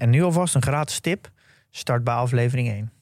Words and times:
En 0.00 0.10
nu 0.10 0.22
alvast 0.22 0.54
een 0.54 0.62
gratis 0.62 1.00
tip. 1.00 1.28
Start 1.70 2.04
bij 2.04 2.14
aflevering 2.14 2.68
1. 2.68 2.92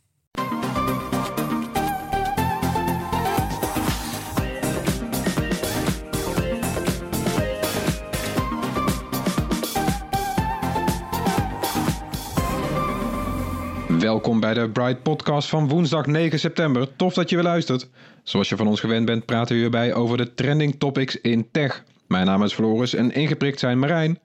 Welkom 13.99 14.41
bij 14.41 14.55
de 14.55 14.71
Bright 14.71 15.03
Podcast 15.03 15.49
van 15.49 15.69
woensdag 15.69 16.07
9 16.07 16.39
september. 16.39 16.97
Tof 16.97 17.15
dat 17.15 17.31
je 17.31 17.37
weer 17.37 17.45
luistert. 17.45 17.89
Zoals 18.23 18.49
je 18.49 18.57
van 18.57 18.67
ons 18.67 18.81
gewend 18.81 19.07
bent, 19.07 19.27
praten 19.27 19.55
we 19.55 19.61
hierbij 19.61 19.95
over 19.95 20.17
de 20.17 20.35
trending 20.35 20.79
topics 20.79 21.21
in 21.21 21.49
tech. 21.51 21.85
Mijn 22.07 22.27
naam 22.27 22.43
is 22.43 22.53
Floris 22.53 22.95
en 22.95 23.13
ingeprikt 23.13 23.59
zijn 23.59 23.79
Marijn, 23.79 24.19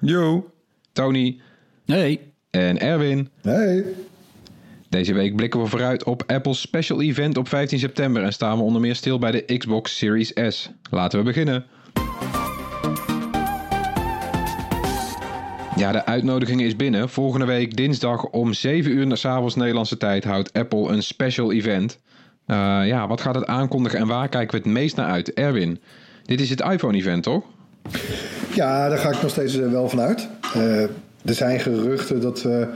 Yo. 0.00 0.50
Tony 0.92 1.40
Hey. 1.90 2.20
en 2.50 2.80
Erwin. 2.80 3.28
Hey. 3.42 3.84
Deze 4.88 5.12
week 5.12 5.36
blikken 5.36 5.60
we 5.60 5.66
vooruit 5.66 6.04
op 6.04 6.22
Apple's 6.26 6.60
special 6.60 7.02
event 7.02 7.36
op 7.36 7.48
15 7.48 7.78
september 7.78 8.22
en 8.22 8.32
staan 8.32 8.56
we 8.56 8.62
onder 8.62 8.80
meer 8.80 8.94
stil 8.94 9.18
bij 9.18 9.30
de 9.30 9.56
Xbox 9.56 9.96
Series 9.96 10.32
S. 10.48 10.70
Laten 10.90 11.18
we 11.18 11.24
beginnen. 11.24 11.64
Ja, 15.76 15.92
de 15.92 16.06
uitnodiging 16.06 16.62
is 16.62 16.76
binnen. 16.76 17.08
Volgende 17.08 17.46
week 17.46 17.76
dinsdag 17.76 18.24
om 18.24 18.52
7 18.52 18.92
uur 18.92 19.16
s 19.16 19.24
avonds 19.24 19.54
Nederlandse 19.54 19.96
tijd 19.96 20.24
houdt 20.24 20.52
Apple 20.52 20.88
een 20.88 21.02
special 21.02 21.52
event. 21.52 21.98
Eh, 22.46 22.56
ja, 22.84 23.06
wat 23.06 23.20
gaat 23.20 23.34
het 23.34 23.46
aankondigen 23.46 23.98
en 23.98 24.06
waar 24.06 24.28
kijken 24.28 24.50
we 24.50 24.62
het 24.62 24.72
meest 24.76 24.96
naar 24.96 25.10
uit? 25.10 25.32
Erwin, 25.32 25.80
dit 26.24 26.40
is 26.40 26.50
het 26.50 26.60
iPhone-event, 26.60 27.22
toch? 27.22 27.44
Ja, 28.54 28.88
daar 28.88 28.98
ga 28.98 29.10
ik 29.10 29.22
nog 29.22 29.30
steeds 29.30 29.58
eh, 29.58 29.70
wel 29.70 29.88
van 29.88 30.00
uit. 30.00 30.28
Eh, 30.54 30.84
er 31.24 31.34
zijn 31.34 31.60
geruchten 31.60 32.20
dat 32.20 32.42
we 32.42 32.68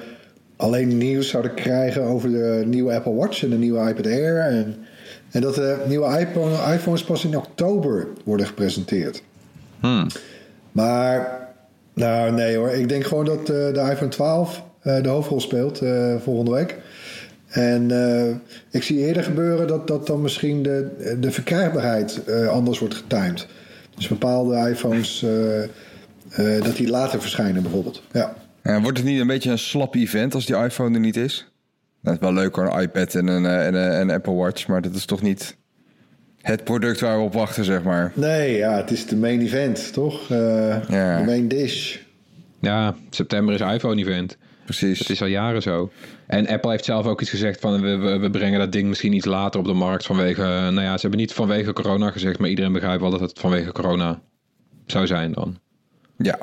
alleen 0.57 0.99
nieuws 0.99 1.29
zouden 1.29 1.55
krijgen 1.55 2.03
over 2.03 2.31
de 2.31 2.63
nieuwe 2.67 2.95
Apple 2.95 3.15
Watch 3.15 3.43
en 3.43 3.51
de 3.51 3.57
nieuwe 3.57 3.89
iPad 3.89 4.07
Air. 4.07 4.39
En, 4.39 4.77
en 5.31 5.41
dat 5.41 5.55
de 5.55 5.77
nieuwe 5.89 6.19
iPhone, 6.19 6.75
iPhones 6.75 7.05
pas 7.05 7.25
in 7.25 7.37
oktober 7.37 8.07
worden 8.25 8.47
gepresenteerd. 8.47 9.23
Hmm. 9.81 10.07
Maar, 10.73 11.49
nou 11.95 12.33
nee 12.33 12.57
hoor. 12.57 12.71
Ik 12.71 12.89
denk 12.89 13.05
gewoon 13.05 13.25
dat 13.25 13.39
eh, 13.39 13.47
de 13.47 13.89
iPhone 13.91 14.11
12 14.11 14.63
eh, 14.81 15.03
de 15.03 15.09
hoofdrol 15.09 15.41
speelt 15.41 15.81
eh, 15.81 16.15
volgende 16.21 16.51
week. 16.51 16.77
En 17.49 17.91
ik 18.71 18.83
zie 18.83 18.99
eerder 18.99 19.23
gebeuren 19.23 19.67
dat, 19.67 19.87
dat 19.87 20.07
dan 20.07 20.21
misschien 20.21 20.63
de, 20.63 21.17
de 21.21 21.31
verkrijgbaarheid 21.31 22.21
anders 22.49 22.79
wordt 22.79 22.95
getimed. 22.95 23.47
Dus 23.97 24.09
bepaalde 24.09 24.71
iPhones, 24.71 25.27
eh, 26.35 26.57
eh, 26.57 26.65
dat 26.65 26.77
die 26.77 26.89
later 26.89 27.21
verschijnen 27.21 27.63
bijvoorbeeld. 27.63 28.03
Ja. 28.13 28.35
Ja, 28.63 28.81
wordt 28.81 28.99
het 28.99 29.07
niet 29.07 29.21
een 29.21 29.27
beetje 29.27 29.51
een 29.51 29.59
slap 29.59 29.95
event 29.95 30.35
als 30.35 30.47
die 30.47 30.57
iPhone 30.57 30.95
er 30.95 31.01
niet 31.01 31.17
is? 31.17 31.47
Dat 32.03 32.15
is 32.15 32.21
wel 32.21 32.33
leuk 32.33 32.55
hoor, 32.57 32.67
een 32.75 32.83
iPad 32.83 33.15
en 33.15 33.27
een, 33.27 33.47
eh, 33.47 33.67
en 33.67 33.75
een, 33.75 33.91
en 33.91 34.01
een 34.01 34.11
Apple 34.11 34.33
Watch, 34.35 34.67
maar 34.67 34.83
dat 34.83 34.95
is 34.95 35.05
toch 35.05 35.23
niet 35.23 35.57
het 36.41 36.65
product 36.65 37.01
waar 37.01 37.19
we 37.19 37.25
op 37.25 37.33
wachten, 37.33 37.65
zeg 37.65 37.83
maar. 37.83 38.13
Nee, 38.15 38.57
ja, 38.57 38.77
het 38.77 38.91
is 38.91 39.07
de 39.07 39.17
main 39.17 39.41
event, 39.41 39.93
toch? 39.93 40.31
Eh, 40.31 40.89
Ja. 40.89 41.19
De 41.19 41.25
main 41.25 41.49
dish. 41.49 41.97
Ja, 42.61 42.95
september 43.11 43.55
is 43.55 43.61
iPhone-event. 43.75 44.37
Precies. 44.65 44.99
Het 44.99 45.11
is 45.11 45.21
al 45.21 45.27
jaren 45.27 45.63
zo. 45.63 45.91
En 46.27 46.47
Apple 46.49 46.71
heeft 46.71 46.85
zelf 46.85 47.07
ook 47.07 47.21
iets 47.21 47.31
gezegd 47.31 47.61
van 47.61 47.81
we, 47.81 47.97
we, 47.97 48.19
we 48.19 48.31
brengen 48.31 48.59
dat 48.59 48.73
ding 48.73 48.89
misschien 48.89 49.13
iets 49.13 49.27
later 49.27 49.61
op 49.61 49.67
de 49.67 49.73
markt 49.73 50.07
vanwege, 50.07 50.43
eh, 50.43 50.49
nou 50.49 50.81
ja, 50.81 50.95
ze 50.95 51.01
hebben 51.01 51.21
niet 51.21 51.33
vanwege 51.33 51.73
corona 51.73 52.11
gezegd, 52.11 52.39
maar 52.39 52.49
iedereen 52.49 52.73
begrijpt 52.73 53.01
wel 53.01 53.11
dat 53.11 53.21
het 53.21 53.39
vanwege 53.39 53.73
corona 53.73 54.21
zou 54.87 55.07
zijn 55.07 55.33
dan. 55.33 55.59
Ja. 56.17 56.39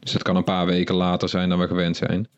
Dus 0.00 0.12
het 0.12 0.22
kan 0.22 0.36
een 0.36 0.44
paar 0.44 0.66
weken 0.66 0.94
later 0.94 1.28
zijn 1.28 1.48
dan 1.48 1.58
we 1.58 1.66
gewend 1.66 1.96
zijn. 1.96 2.28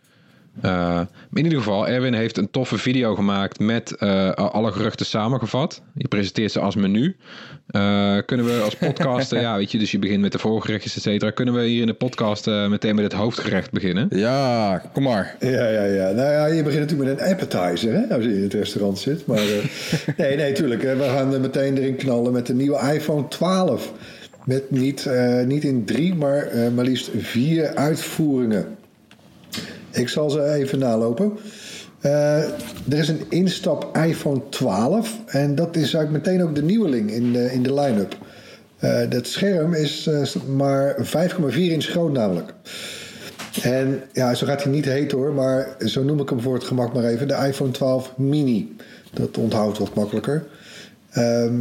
Eh, 0.61 1.01
in 1.33 1.45
ieder 1.45 1.59
geval, 1.59 1.89
Erwin 1.89 2.15
heeft 2.15 2.37
een 2.37 2.51
toffe 2.51 2.79
video 2.79 3.15
gemaakt 3.15 3.59
met 3.59 3.97
eh, 3.97 4.31
alle 4.31 4.73
geruchten 4.73 5.07
samengevat. 5.07 5.83
Je 5.95 6.09
presenteert 6.09 6.53
ze 6.53 6.61
als 6.61 6.77
menu. 6.77 7.17
Eh, 7.69 8.17
kunnen 8.27 8.47
we 8.47 8.61
als 8.65 8.75
podcaster, 8.75 9.41
ja, 9.47 9.57
weet 9.57 9.73
je, 9.73 9.79
dus 9.79 9.91
je 9.91 9.99
begint 9.99 10.21
met 10.21 10.33
de 10.33 10.39
voorgerechtjes, 10.39 10.97
et 10.97 11.03
cetera. 11.03 11.31
Kunnen 11.31 11.55
we 11.55 11.63
hier 11.63 11.81
in 11.81 11.87
de 11.87 11.93
podcast 11.93 12.47
eh, 12.47 12.69
meteen 12.69 12.95
met 12.95 13.05
het 13.05 13.13
hoofdgerecht 13.13 13.71
beginnen? 13.71 14.07
Ja, 14.11 14.83
kom 14.93 15.03
maar. 15.03 15.37
Ja, 15.41 15.69
ja, 15.69 15.85
ja. 15.85 16.11
Nou 16.11 16.31
ja, 16.31 16.47
je 16.47 16.63
begint 16.63 16.81
natuurlijk 16.81 17.11
met 17.11 17.21
een 17.21 17.33
appetizer 17.33 17.93
hè, 17.93 18.15
als 18.15 18.25
je 18.25 18.37
in 18.37 18.43
het 18.43 18.55
restaurant 18.55 18.99
zit. 18.99 19.27
Maar 19.27 19.39
eh, 19.39 19.65
nee, 20.17 20.37
nee, 20.37 20.53
tuurlijk. 20.53 20.83
hè. 20.83 20.97
We 20.97 21.05
gaan 21.05 21.33
er 21.33 21.41
meteen 21.41 21.77
erin 21.77 21.97
knallen 21.97 22.33
met 22.33 22.47
de 22.47 22.55
nieuwe 22.55 22.93
iPhone 22.95 23.29
12. 23.29 23.93
Met 24.49 24.71
niet, 24.71 25.07
eh, 25.07 25.45
niet 25.45 25.65
in 25.65 25.85
drie, 25.85 26.15
maar 26.15 26.47
eh, 26.47 26.71
maar 26.71 26.85
liefst 26.85 27.11
vier 27.17 27.75
uitvoeringen. 27.75 28.67
Ik 29.91 30.09
zal 30.09 30.31
ze 30.31 30.53
even 30.53 30.79
nalopen. 30.79 31.33
Eh, 32.01 32.43
er 32.89 32.99
is 32.99 33.09
een 33.09 33.23
instap 33.29 33.97
iPhone 34.07 34.41
12 34.49 35.19
en 35.27 35.55
dat 35.55 35.77
is 35.77 35.95
eigenlijk 35.95 36.11
meteen 36.11 36.43
ook 36.43 36.55
de 36.55 36.63
nieuweling 36.63 37.11
in 37.11 37.33
de, 37.33 37.53
in 37.53 37.63
de 37.63 37.75
line-up. 37.75 38.17
Dat 39.11 39.27
scherm 39.27 39.75
is 39.75 40.09
maar 40.57 40.97
5,4 41.01 41.73
inch 41.73 41.85
groot 41.85 42.13
namelijk. 42.13 42.55
En 43.63 44.03
ja, 44.13 44.35
zo 44.35 44.47
gaat 44.47 44.63
hij 44.63 44.73
niet 44.73 44.85
heet 44.85 45.13
hoor, 45.13 45.33
maar 45.33 45.77
zo 45.79 46.03
noem 46.03 46.21
ik 46.21 46.29
hem 46.29 46.41
voor 46.41 46.55
het 46.55 46.65
gemak 46.65 46.95
maar 46.95 47.05
even. 47.05 47.29
De 47.29 47.47
iPhone 47.47 47.71
12 47.71 48.13
mini. 48.17 48.77
Dat 49.13 49.39
onthoudt 49.39 49.79
wat 49.79 49.95
makkelijker. 49.95 50.47
Ehm, 51.11 51.53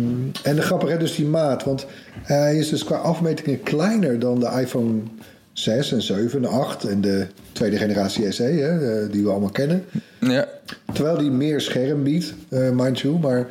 en 0.44 0.56
de 0.56 0.62
grappige 0.62 0.94
is 0.94 1.00
dus 1.00 1.16
die 1.16 1.26
maat. 1.26 1.64
Want 1.64 1.86
hij 2.24 2.58
is 2.58 2.70
dus 2.70 2.84
qua 2.84 2.96
afmetingen 2.96 3.64
kleiner 3.64 4.20
dan 4.20 4.40
de 4.40 4.52
iPhone 4.62 5.02
6 5.54 5.92
en 5.92 6.02
7 6.02 6.44
en 6.44 6.50
8 6.50 6.84
en 6.84 7.02
de 7.02 7.28
tweede 7.52 7.78
generatie 7.78 8.32
SE, 8.32 8.44
hè, 8.44 9.02
eh, 9.02 9.12
die 9.12 9.24
we 9.24 9.30
allemaal 9.30 9.50
kennen. 9.50 9.86
Ja. 10.20 10.48
Terwijl 10.94 11.18
die 11.18 11.32
meer 11.32 11.62
scherm 11.62 12.04
biedt, 12.04 12.34
eh 12.50 12.70
mind 12.70 13.00
you. 13.00 13.20
Maar, 13.20 13.48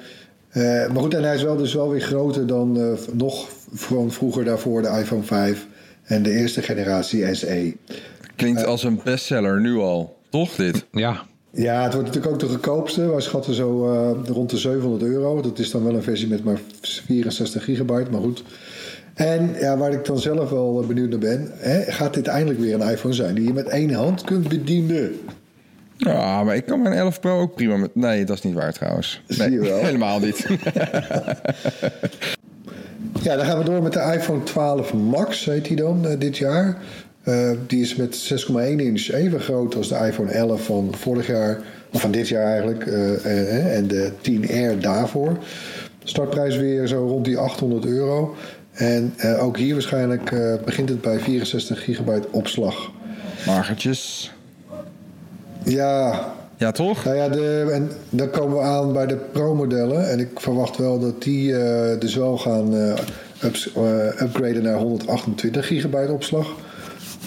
eh, 0.49 0.63
maar 0.63 1.03
goed, 1.03 1.15
en 1.15 1.23
hij 1.23 1.35
is 1.35 1.43
wel 1.43 1.57
dus 1.57 1.75
wel 1.75 1.91
weer 1.91 2.01
groter 2.01 2.47
dan 2.47 2.81
eh, 2.81 3.13
nog 3.13 3.49
van 3.73 4.13
vroeger 4.13 4.45
daarvoor 4.45 4.83
de 4.83 4.89
iPhone 4.89 5.23
5 5.23 5.67
en 6.03 6.23
de 6.23 6.31
eerste 6.31 6.63
generatie 6.63 7.35
SE. 7.35 7.77
Klinkt 8.37 8.65
als 8.65 8.85
een 8.85 9.01
bestseller 9.05 9.61
nu 9.61 9.77
al. 9.77 10.17
Toch 10.31 10.55
dit? 10.55 10.87
Ja, 10.91 11.23
Ja, 11.57 11.83
het 11.83 11.93
wordt 11.93 12.07
natuurlijk 12.09 12.35
ook 12.35 12.41
de 12.41 12.47
goedkoopste. 12.47 13.11
Wij 13.11 13.21
schatten 13.21 13.55
zo 13.55 13.93
eh, 13.93 14.29
rond 14.29 14.51
de 14.51 14.57
700 14.57 15.03
euro. 15.03 15.41
Dat 15.41 15.59
is 15.59 15.71
dan 15.71 15.85
wel 15.85 15.95
een 15.95 16.03
versie 16.03 16.29
met 16.29 16.45
maar 16.45 16.59
64 16.81 17.65
gigabyte, 17.65 18.11
maar 18.11 18.21
goed. 18.21 18.45
En 19.15 19.55
ja, 19.61 19.77
waar 19.77 19.93
ik 19.93 20.05
dan 20.05 20.19
zelf 20.19 20.51
wel 20.51 20.81
eh, 20.81 20.87
benieuwd 20.87 21.11
naar 21.11 21.19
ben... 21.19 21.51
Hè, 21.53 21.83
gaat 21.93 22.15
dit 22.15 22.27
eindelijk 22.27 22.61
weer 22.61 22.75
een 22.75 22.91
iPhone 22.91 23.15
zijn 23.15 23.35
die 23.35 23.45
je 23.45 23.53
met 23.53 23.67
één 23.67 23.93
hand 23.93 24.25
kunt 24.25 24.49
bedienen? 24.49 25.13
Ja, 25.97 26.45
maar 26.45 26.57
ik 26.57 26.67
kan 26.67 26.83
mijn 26.83 26.95
11 26.95 27.21
Pro 27.21 27.41
ook 27.41 27.55
prima 27.55 27.77
met... 27.77 27.95
Nee, 27.95 28.25
dat 28.25 28.37
is 28.37 28.43
niet 28.43 28.55
waar 28.55 28.73
trouwens. 28.73 29.23
Zie 29.27 29.43
Nee, 29.43 29.51
je 29.51 29.61
wel. 29.61 29.85
helemaal 29.85 30.21
niet. 30.21 30.47
Ja, 33.23 33.37
dan 33.37 33.47
gaan 33.47 33.59
we 33.59 33.65
door 33.65 33.83
met 33.83 33.93
de 33.93 34.13
iPhone 34.15 34.43
12 34.43 34.95
Max, 34.95 35.45
heet 35.45 35.65
die 35.65 35.77
dan, 35.77 36.07
eh, 36.07 36.19
dit 36.19 36.37
jaar. 36.37 36.77
Eh, 37.27 37.51
die 37.67 37.81
is 37.83 37.97
met 37.97 38.17
6,1 38.17 38.81
inch 38.81 39.09
even 39.11 39.41
groot 39.41 39.75
als 39.75 39.89
de 39.89 39.95
iPhone 40.07 40.31
11 40.31 40.65
van 40.65 40.95
vorig 40.97 41.27
jaar, 41.27 41.61
of 41.93 42.01
van 42.01 42.11
dit 42.11 42.29
jaar 42.29 42.45
eigenlijk, 42.47 42.87
eh, 42.87 43.15
eh, 43.25 43.77
en 43.77 43.89
de 43.89 44.11
10 44.21 44.45
R 44.45 44.81
daarvoor. 44.81 45.37
Startprijs 46.05 46.57
weer 46.57 46.87
zo 46.87 47.07
rond 47.07 47.25
die 47.25 47.39
800 47.39 47.87
euro. 47.87 48.35
En 48.73 49.15
ook 49.39 49.57
hier 49.57 49.73
waarschijnlijk 49.73 50.33
begint 50.65 50.89
het 50.89 51.01
bij 51.01 51.19
64 51.19 51.85
gigabyte 51.85 52.29
opslag. 52.31 52.91
Magertjes. 53.47 54.33
Ja, 55.65 56.25
Ja, 56.57 56.73
toch? 56.73 57.05
nou 57.05 57.17
ja, 57.17 57.29
de, 57.29 57.71
en 57.73 57.91
dan 58.11 58.31
komen 58.31 58.57
we 58.57 58.63
aan 58.63 58.93
bij 58.93 59.07
de 59.07 59.17
Pro-modellen. 59.17 60.11
En 60.11 60.19
ik 60.21 60.41
verwacht 60.41 60.77
wel 60.77 60.99
dat 60.99 61.23
die 61.23 61.53
dus 61.99 62.15
wel 62.15 62.39
gaan 62.39 62.75
ups- 63.45 63.71
upgraden 64.21 64.63
naar 64.63 64.77
128 64.79 65.67
gigabyte 65.67 66.13
opslag. 66.13 66.55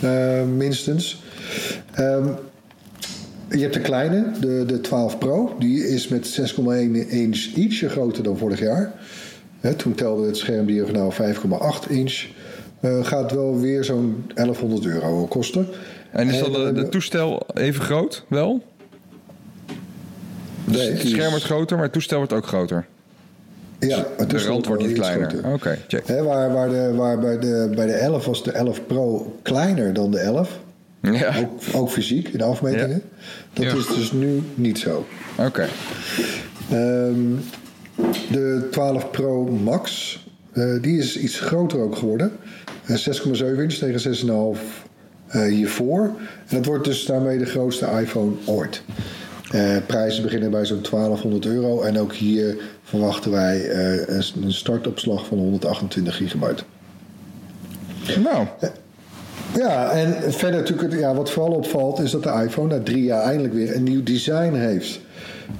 Eh, 0.03 0.43
minstens. 0.43 1.23
Ehm, 1.93 2.27
je 3.49 3.59
hebt 3.59 3.73
de 3.73 3.81
kleine, 3.81 4.31
de, 4.39 4.63
de 4.67 4.81
12 4.81 5.17
Pro. 5.17 5.55
Die 5.59 5.87
is 5.87 6.07
met 6.07 6.27
6,1 6.27 7.09
inch 7.09 7.37
ietsje 7.55 7.89
groter 7.89 8.23
dan 8.23 8.37
vorig 8.37 8.59
jaar. 8.59 8.93
Toen 9.77 9.95
telde 9.95 10.25
het 10.25 10.37
schermdiagonaal 10.37 11.11
5,8 11.11 11.89
inch. 11.89 12.25
Eh, 12.79 13.05
gaat 13.05 13.31
wel 13.31 13.59
weer 13.59 13.83
zo'n 13.83 14.25
1100 14.35 14.85
euro 14.85 15.25
kosten. 15.25 15.67
En 16.11 16.27
is 16.27 16.39
dat 16.39 16.55
hebben- 16.55 16.89
toestel 16.89 17.47
even 17.53 17.81
groot? 17.81 18.25
Wel? 18.27 18.63
Dus 20.65 20.77
Nee, 20.77 20.89
het 20.91 21.07
scherm 21.07 21.29
wordt 21.29 21.45
groter, 21.45 21.75
maar 21.75 21.85
het 21.85 21.93
toestel 21.93 22.17
wordt 22.17 22.33
ook 22.33 22.45
groter. 22.47 22.85
Ja, 23.79 24.05
het 24.17 24.29
De 24.29 24.35
is 24.35 24.45
rand 24.45 24.65
wordt 24.65 24.87
niet 24.87 24.93
kleiner. 24.97 25.53
Oké, 25.53 25.77
check. 25.87 26.07
Hè, 26.07 26.23
waar 26.23 26.53
waar, 26.53 26.69
de, 26.69 26.93
waar 26.95 27.19
bij, 27.19 27.39
de, 27.39 27.71
bij 27.75 27.85
de 27.85 27.91
11 27.93 28.25
was 28.25 28.43
de 28.43 28.51
11 28.51 28.85
Pro 28.87 29.35
kleiner 29.41 29.93
dan 29.93 30.11
de 30.11 30.19
11. 30.19 30.59
Ja, 31.01 31.33
Ook, 31.39 31.51
ook 31.73 31.89
fysiek 31.89 32.27
in 32.27 32.37
de 32.37 32.43
afmetingen. 32.43 33.01
Dat 33.53 33.65
Ja. 33.65 33.73
is 33.75 33.87
dus 33.87 34.11
nu 34.11 34.41
niet 34.55 34.79
zo. 34.79 35.05
oké. 35.37 35.67
Ehm, 36.69 37.15
de 38.31 38.67
12 38.71 39.11
Pro 39.11 39.45
Max, 39.45 40.17
eh, 40.51 40.81
die 40.81 40.97
is 40.97 41.17
iets 41.17 41.39
groter 41.39 41.79
ook 41.79 41.95
geworden. 41.95 42.31
Eh, 42.85 42.95
6,7 42.95 43.63
inch 43.63 43.73
tegen 43.73 43.99
6,5 43.99 44.59
eh, 45.27 45.41
hiervoor. 45.43 46.01
En 46.47 46.55
dat 46.55 46.65
wordt 46.65 46.85
dus 46.85 47.05
daarmee 47.05 47.37
de 47.37 47.45
grootste 47.45 47.87
iPhone 48.01 48.31
ooit. 48.45 48.81
Eh, 49.51 49.77
prijzen 49.85 50.23
beginnen 50.23 50.51
bij 50.51 50.65
zo'n 50.65 50.81
1200 50.81 51.45
euro. 51.45 51.81
En 51.81 51.99
ook 51.99 52.13
hier 52.13 52.57
verwachten 52.83 53.31
wij 53.31 53.69
eh, 53.69 54.17
een- 54.41 54.53
startopslag 54.53 55.25
van 55.25 55.37
128 55.37 56.15
gigabyte. 56.15 56.63
Nou, 58.23 58.47
Ja, 59.55 59.89
en 59.91 60.33
verder 60.33 60.59
natuurlijk, 60.59 60.91
het- 60.91 60.99
ja, 61.01 61.13
wat 61.15 61.29
vooral 61.31 61.53
opvalt 61.53 61.99
is 61.99 62.11
dat 62.11 62.23
de 62.23 62.41
iPhone 62.45 62.77
na 62.77 62.83
drie 62.83 63.03
jaar 63.03 63.23
eindelijk 63.23 63.53
weer 63.53 63.75
een 63.75 63.83
nieuw 63.83 64.03
design 64.03 64.53
heeft. 64.53 64.99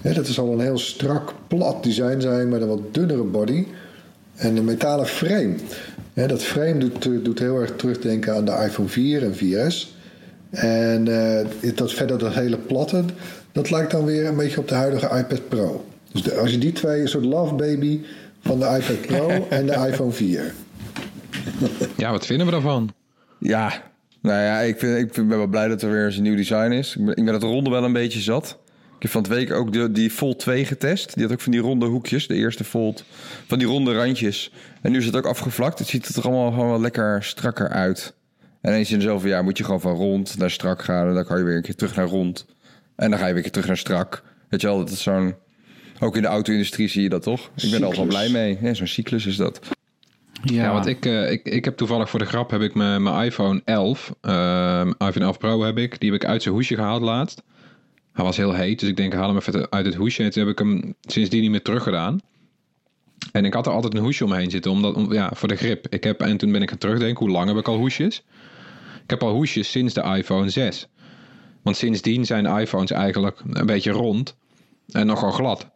Hè, 0.01 0.13
dat 0.13 0.27
zal 0.27 0.51
een 0.51 0.59
heel 0.59 0.77
strak, 0.77 1.33
plat 1.47 1.83
design 1.83 2.19
zijn 2.19 2.50
met 2.50 2.62
een 2.62 2.68
wat 2.68 2.94
dunnere 2.94 3.24
body 3.24 3.65
en 4.35 4.56
een 4.57 4.65
metalen 4.65 5.06
frame. 5.06 5.53
Dat 6.13 6.44
frame 6.44 6.77
doet, 6.77 7.06
eh, 7.06 7.12
doet 7.24 7.39
heel 7.39 7.59
erg 7.62 7.75
terugdenken 7.75 8.35
aan 8.35 8.45
de 8.45 8.51
iPhone 8.65 8.89
4 8.89 9.24
en 9.24 9.35
4S. 9.35 9.95
En 10.50 11.07
eh, 11.07 11.45
dat, 11.75 11.94
verder 11.94 12.18
dat 12.18 12.33
hele 12.33 12.57
platte, 12.57 13.03
dat 13.61 13.69
lijkt 13.71 13.91
dan 13.91 14.06
weer 14.06 14.25
een 14.25 14.35
beetje 14.35 14.59
op 14.59 14.67
de 14.67 14.75
huidige 14.75 15.17
iPad 15.17 15.47
Pro. 15.47 15.85
Dus 16.11 16.23
de- 16.23 16.35
als 16.38 16.51
je 16.51 16.57
die 16.57 16.71
twee, 16.71 17.01
een 17.01 17.07
soort 17.07 17.25
love 17.25 17.53
baby 17.56 18.00
van 18.41 18.59
de 18.59 18.65
iPad 18.65 19.01
Pro 19.01 19.27
en 19.50 19.65
de 19.65 19.73
iPhone 19.73 20.11
4. 20.11 20.53
Ja, 21.97 22.11
wat 22.11 22.25
vinden 22.25 22.45
we 22.45 22.51
daarvan? 22.51 22.94
ja. 23.39 23.88
Nou 24.21 24.41
ja, 24.41 24.59
ik, 24.59 24.79
vind, 24.79 24.97
ik 24.97 25.11
ben 25.27 25.38
wel 25.38 25.47
blij 25.47 25.67
dat 25.67 25.81
er 25.81 25.91
weer 25.91 26.06
eens 26.06 26.15
een 26.17 26.23
nieuw 26.23 26.35
design 26.35 26.71
is. 26.71 26.95
Ik 26.95 27.06
ben, 27.06 27.15
ik 27.15 27.25
ben 27.25 27.33
het 27.33 27.44
ronde 27.44 27.69
wel 27.69 27.83
een 27.83 27.94
beetje 27.94 28.19
zat. 28.19 28.57
Ik 28.95 29.01
heb 29.01 29.11
van 29.11 29.21
het 29.21 29.31
week 29.31 29.51
ook 29.51 29.73
de, 29.73 29.91
die 29.91 30.09
Fold 30.09 30.39
2 30.39 30.65
getest. 30.65 31.13
Die 31.13 31.23
had 31.23 31.31
ook 31.31 31.39
van 31.41 31.51
die 31.51 31.61
ronde 31.61 31.85
hoekjes. 31.85 32.27
De 32.27 32.33
eerste 32.35 32.63
Fold. 32.63 33.03
Van 33.47 33.57
die 33.59 33.67
ronde 33.67 33.94
randjes. 33.95 34.51
En 34.81 34.91
nu 34.91 34.97
is 34.97 35.06
het 35.06 35.15
ook 35.15 35.25
afgevlakt. 35.25 35.79
Het 35.79 35.88
ziet 35.88 36.06
er 36.07 36.13
toch 36.13 36.25
allemaal 36.25 36.51
gewoon 36.51 36.69
wel 36.69 36.81
lekker 36.81 37.23
strakker 37.23 37.69
uit. 37.69 38.13
En 38.61 38.73
eens 38.73 38.91
in 38.91 39.01
zoveel 39.01 39.29
jaar 39.29 39.44
moet 39.44 39.57
je 39.57 39.63
gewoon 39.63 39.81
van 39.81 39.95
rond 39.95 40.38
naar 40.38 40.51
strak 40.51 40.81
gaan. 40.83 41.07
En 41.07 41.13
dan 41.13 41.25
kan 41.25 41.38
je 41.38 41.44
weer 41.44 41.56
een 41.56 41.61
keer 41.61 41.75
terug 41.75 41.95
naar 41.95 42.07
rond. 42.07 42.45
En 42.99 43.09
dan 43.09 43.19
ga 43.19 43.27
je 43.27 43.33
weer 43.33 43.51
terug 43.51 43.67
naar 43.67 43.77
strak. 43.77 44.23
Weet 44.49 44.61
je 44.61 44.67
wel, 44.67 44.77
dat 44.77 44.89
is 44.89 45.03
zo'n... 45.03 45.35
Ook 45.99 46.15
in 46.15 46.21
de 46.21 46.27
auto-industrie 46.27 46.87
zie 46.87 47.01
je 47.01 47.09
dat 47.09 47.21
toch? 47.21 47.51
Ik 47.55 47.71
ben 47.71 47.79
er 47.79 47.85
altijd 47.85 47.97
wel 47.97 48.05
blij 48.05 48.29
mee. 48.29 48.57
Ja, 48.61 48.73
zo'n 48.73 48.87
cyclus 48.87 49.25
is 49.25 49.35
dat. 49.35 49.59
Ja, 50.43 50.71
want 50.73 50.85
ik, 50.85 51.05
eh, 51.05 51.31
ik, 51.31 51.45
ik 51.45 51.65
heb 51.65 51.77
toevallig 51.77 52.09
voor 52.09 52.19
de 52.19 52.25
grap 52.25 52.51
heb 52.51 52.61
ik 52.61 52.73
mijn, 52.73 53.03
mijn 53.03 53.25
iPhone 53.25 53.61
11, 53.65 54.13
ehm, 54.21 54.87
iPhone 54.87 55.25
11 55.25 55.37
Pro 55.37 55.63
heb 55.63 55.77
ik, 55.77 55.99
die 55.99 56.11
heb 56.11 56.21
ik 56.21 56.27
uit 56.27 56.41
zijn 56.41 56.53
hoesje 56.53 56.75
gehaald 56.75 57.01
laatst. 57.01 57.43
Hij 58.13 58.25
was 58.25 58.37
heel 58.37 58.53
heet, 58.53 58.79
dus 58.79 58.89
ik 58.89 58.97
denk, 58.97 59.13
haal 59.13 59.27
hem 59.27 59.37
even 59.37 59.71
uit 59.71 59.85
het 59.85 59.95
hoesje. 59.95 60.23
En 60.23 60.29
toen 60.29 60.43
heb 60.43 60.51
ik 60.51 60.59
hem 60.59 60.95
sindsdien 61.01 61.41
niet 61.41 61.51
meer 61.51 61.61
teruggedaan. 61.61 62.19
En 63.31 63.45
ik 63.45 63.53
had 63.53 63.65
er 63.65 63.73
altijd 63.73 63.93
een 63.93 64.03
hoesje 64.03 64.25
omheen 64.25 64.51
zitten, 64.51 64.71
omdat, 64.71 64.95
om, 64.95 65.13
ja, 65.13 65.31
voor 65.33 65.47
de 65.47 65.55
grip. 65.55 65.87
Ik 65.89 66.03
heb, 66.03 66.21
en 66.21 66.37
toen 66.37 66.51
ben 66.51 66.61
ik 66.61 66.69
gaan 66.69 66.77
terugdenken, 66.77 67.25
hoe 67.25 67.33
lang 67.35 67.47
heb 67.47 67.57
ik 67.57 67.67
al 67.67 67.77
hoesjes? 67.77 68.23
Ik 69.03 69.09
heb 69.09 69.23
al 69.23 69.33
hoesjes 69.33 69.71
sinds 69.71 69.93
de 69.93 70.01
iPhone 70.17 70.49
6. 70.49 70.87
Want 71.61 71.77
sindsdien 71.77 72.25
zijn 72.25 72.45
iPhones 72.45 72.91
eigenlijk 72.91 73.41
een 73.50 73.65
beetje 73.65 73.91
rond 73.91 74.35
en 74.91 75.06
nogal 75.07 75.31
glad. 75.31 75.67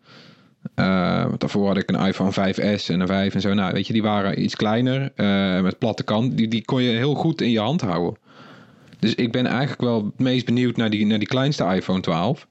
Want 0.76 1.40
daarvoor 1.40 1.68
had 1.68 1.78
ik 1.78 1.90
een 1.90 2.06
iPhone 2.06 2.32
5S 2.32 2.88
en 2.88 3.00
een 3.00 3.08
5 3.08 3.34
en 3.34 3.42
zo. 3.42 3.54
Nou, 3.54 3.74
weet 3.74 3.88
je, 3.88 3.94
die 3.94 4.02
waren 4.02 4.44
iets 4.44 4.56
kleiner 4.56 5.12
eh, 5.16 5.62
met 5.62 5.78
platte 5.78 6.04
kant. 6.04 6.38
Die, 6.38 6.48
die 6.48 6.66
kon 6.66 6.84
je 6.84 6.98
heel 6.98 7.14
goed 7.14 7.42
in 7.42 7.52
je 7.52 7.60
hand 7.60 7.82
houden. 7.82 8.22
Dus 9.00 9.16
ik 9.16 9.32
ben 9.32 9.46
eigenlijk 9.46 9.82
wel 9.82 10.04
het 10.06 10.20
meest 10.20 10.46
benieuwd 10.46 10.76
naar 10.78 10.90
die, 10.90 11.06
naar 11.06 11.20
die 11.20 11.28
kleinste 11.28 11.64
iPhone 11.64 12.00
12. 12.00 12.48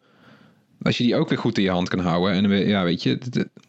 Als 0.83 0.99
je 0.99 1.05
die 1.05 1.17
ook 1.17 1.29
weer 1.29 1.39
goed 1.39 1.59
in 1.59 1.65
je 1.65 1.71
hand 1.71 1.89
kan 1.89 1.99
houden. 1.99 2.33
En 2.33 2.67
ja, 2.67 2.85
weet 2.85 3.03
je, 3.03 3.19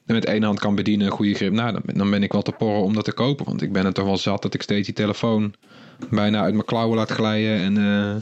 met 0.06 0.26
één 0.26 0.44
hand 0.44 0.60
kan 0.60 0.76
bedienen, 0.76 1.06
een 1.06 1.12
goede 1.14 1.34
grip. 1.34 1.54
Nou, 1.54 1.80
dan, 1.86 2.10
ben- 2.10 2.24
ik 2.24 2.32
wel 2.32 2.42
te 2.42 2.52
porren 2.52 2.84
om 2.84 2.94
dat 2.94 3.06
te 3.06 3.14
kopen. 3.14 3.46
Want 3.46 3.62
ik 3.62 3.72
ben 3.72 3.86
er 3.86 3.94
toch 3.94 4.06
wel 4.06 4.18
zat 4.18 4.42
dat 4.42 4.54
ik 4.54 4.62
steeds 4.62 4.86
die 4.86 4.96
telefoon 4.96 5.54
bijna 6.10 6.42
uit 6.42 6.54
mijn 6.54 6.66
klauwen 6.66 6.98
laat 6.98 7.12
glijden. 7.12 7.58
En 7.60 7.78
eh 7.78 8.22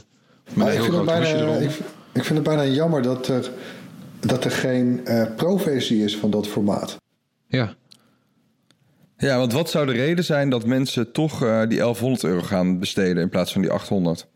met 0.53 0.57
Maar 0.57 0.67
een 0.67 0.73
ik, 0.73 0.81
heel 0.81 0.91
groot 0.91 1.05
bijna, 1.05 1.55
ik, 1.55 1.69
ik 2.11 2.23
vind 2.23 2.39
het 2.39 2.43
bijna 2.43 2.65
jammer 2.65 3.01
dat 3.01 3.27
er, 3.27 3.51
dat 4.19 4.43
er 4.45 4.51
geen 4.51 5.01
eh, 5.05 5.23
pro-versie 5.35 6.03
is 6.03 6.17
van 6.17 6.31
dat 6.31 6.47
formaat. 6.47 6.95
Ja. 7.47 7.73
Ja, 9.17 9.37
want 9.37 9.53
wat 9.53 9.69
zou 9.69 9.85
de 9.85 9.91
reden 9.91 10.23
zijn 10.23 10.49
dat 10.49 10.65
mensen 10.65 11.11
toch 11.11 11.43
eh, 11.43 11.59
die 11.67 11.77
1100 11.77 12.23
euro 12.23 12.41
gaan 12.41 12.79
besteden 12.79 13.23
in 13.23 13.29
plaats 13.29 13.51
van 13.51 13.61
die 13.61 13.71
800? 13.71 14.27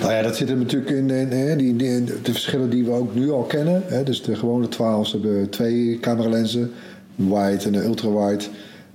Nou 0.00 0.12
ja, 0.12 0.22
dat 0.22 0.36
zit 0.36 0.50
er 0.50 0.56
natuurlijk 0.56 0.90
in, 0.90 1.10
in, 1.10 1.30
in 1.32 1.58
die, 1.58 1.76
die- 1.76 2.04
de 2.04 2.32
verschillen 2.32 2.70
die 2.70 2.84
we 2.84 2.90
ook 2.90 3.14
nu 3.14 3.30
al 3.30 3.42
kennen. 3.42 3.82
Hè. 3.86 4.02
Dus 4.02 4.22
de 4.22 4.36
gewone 4.36 4.66
12's 4.66 5.12
hebben 5.12 5.50
twee 5.50 5.98
cameralenzen, 6.00 6.72
een 7.18 7.28
wide 7.28 7.64
en 7.64 7.74
een 7.74 7.84
ultrawide. 7.84 8.44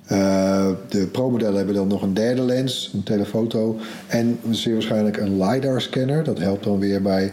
Eh 0.08 0.46
de 0.90 1.08
Pro-modellen 1.08 1.58
hebben 1.58 1.76
dan 1.76 1.88
nog 1.88 2.02
een 2.02 2.14
derde 2.14 2.42
lens, 2.42 2.92
een 2.94 3.04
telefoto. 3.04 3.80
En 4.08 4.40
zeer 4.52 4.74
waarschijnlijk 4.74 5.18
een 5.18 5.38
LiDAR-scanner. 5.38 6.24
Dat 6.24 6.40
helpt 6.40 6.64
dan 6.64 6.80
weer 6.80 7.02
bij 7.02 7.32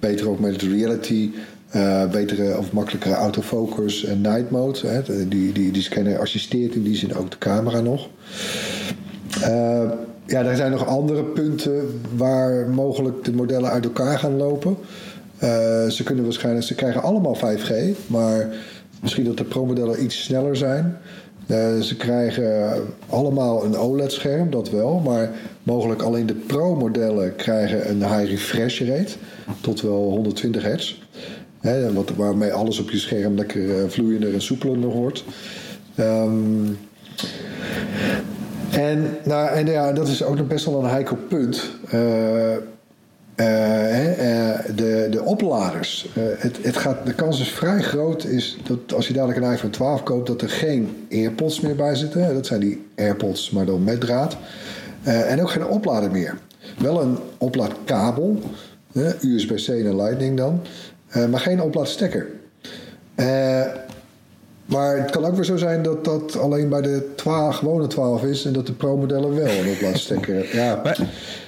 beter 0.00 0.26
augmented 0.26 0.62
reality, 0.62 1.30
eh, 1.68 2.10
betere 2.10 2.58
of 2.58 2.72
makkelijkere 2.72 3.14
autofocus 3.14 4.04
en 4.04 4.20
night 4.20 4.50
mode. 4.50 4.86
Hè. 4.86 5.28
Die, 5.28 5.52
die, 5.52 5.70
die 5.70 5.82
scanner 5.82 6.18
assisteert 6.18 6.74
in 6.74 6.82
die 6.82 6.96
zin 6.96 7.14
ook 7.14 7.30
de 7.30 7.38
camera 7.38 7.80
nog. 7.80 8.08
Eh, 9.42 9.90
ja, 10.26 10.44
er 10.44 10.56
zijn 10.56 10.70
nog 10.70 10.86
andere 10.86 11.24
punten 11.24 12.00
waar 12.16 12.68
mogelijk 12.68 13.24
de 13.24 13.32
modellen 13.32 13.70
uit 13.70 13.84
elkaar 13.84 14.18
gaan 14.18 14.36
lopen. 14.36 14.76
Ze 15.88 16.00
kunnen 16.04 16.24
waarschijnlijk, 16.24 16.66
ze 16.66 16.74
krijgen 16.74 17.02
allemaal 17.02 17.36
5G, 17.36 17.72
maar 18.06 18.54
misschien 19.00 19.24
dat 19.24 19.36
de 19.36 19.44
Pro-modellen 19.44 20.04
iets 20.04 20.22
sneller 20.22 20.56
zijn. 20.56 20.96
Eh, 21.52 21.80
ze 21.80 21.96
krijgen 21.96 22.72
allemaal 23.08 23.64
een 23.64 23.76
OLED-scherm, 23.76 24.50
dat 24.50 24.70
wel, 24.70 24.98
maar 24.98 25.30
mogelijk 25.62 26.02
alleen 26.02 26.26
de 26.26 26.34
Pro-modellen 26.34 27.36
krijgen 27.36 27.90
een 27.90 28.02
high 28.02 28.30
refresh 28.30 28.80
rate 28.80 29.12
tot 29.60 29.80
wel 29.80 30.10
120 30.10 30.62
hertz. 30.62 31.00
Hè, 31.60 31.92
wat, 31.92 32.10
waarmee 32.16 32.52
alles 32.52 32.78
op 32.78 32.90
je 32.90 32.98
scherm 32.98 33.34
lekker 33.34 33.78
eh, 33.78 33.88
vloeiender 33.88 34.34
en 34.34 34.42
soepeler 34.42 34.78
nog 34.78 34.94
wordt. 34.94 35.24
Ehm 35.94 36.66
en, 38.70 39.18
nou, 39.24 39.48
en 39.48 39.66
ja, 39.66 39.92
dat 39.92 40.08
is 40.08 40.22
ook 40.22 40.36
nog 40.36 40.46
best 40.46 40.64
wel 40.64 40.82
een 40.82 40.90
heikel 40.90 41.16
punt. 41.28 41.70
Eh, 41.90 42.56
eh, 43.34 44.50
eh, 44.50 44.58
de, 44.76 45.06
de 45.10 45.22
opladers. 45.24 46.08
Eh, 46.14 46.22
het, 46.38 46.58
het 46.62 46.76
gaat, 46.76 47.06
de 47.06 47.14
kans 47.14 47.40
is 47.40 47.48
vrij 47.48 47.82
groot 47.82 48.24
is 48.24 48.58
dat 48.62 48.94
als 48.94 49.06
je 49.06 49.12
dadelijk 49.12 49.38
een 49.38 49.52
iPhone 49.52 49.72
12 49.72 50.02
koopt, 50.02 50.26
dat 50.26 50.42
er 50.42 50.48
geen 50.48 51.06
AirPods 51.10 51.60
meer 51.60 51.76
bij 51.76 51.94
zitten. 51.94 52.34
Dat 52.34 52.46
zijn 52.46 52.60
die 52.60 52.86
AirPods, 52.96 53.50
maar 53.50 53.66
dan 53.66 53.84
met 53.84 54.00
draad. 54.00 54.36
En 55.02 55.40
ook 55.40 55.50
geen 55.50 55.66
oplader 55.66 56.10
meer. 56.10 56.38
Wel 56.78 57.02
een 57.02 57.18
oplaadkabel, 57.38 58.40
USB-C 59.20 59.68
en 59.68 59.96
Lightning 59.96 60.36
dan, 60.36 60.60
maar 61.30 61.40
geen 61.40 61.62
oplaadstekker. 61.62 62.26
Maar 64.66 64.96
het 64.96 65.10
kan 65.10 65.24
ook 65.24 65.34
weer 65.34 65.44
zo 65.44 65.56
zijn 65.56 65.82
dat 65.82 66.04
dat 66.04 66.38
alleen 66.38 66.68
bij 66.68 66.82
de 66.82 67.12
12, 67.16 67.56
gewone 67.56 67.86
12 67.86 68.24
is 68.24 68.44
en 68.44 68.52
dat 68.52 68.66
de 68.66 68.72
Pro-modellen 68.72 69.34
wel 69.34 69.50
een 69.50 69.68
oplaadstekker. 69.68 70.46
Ja, 70.56 70.80
Maar, 70.82 70.98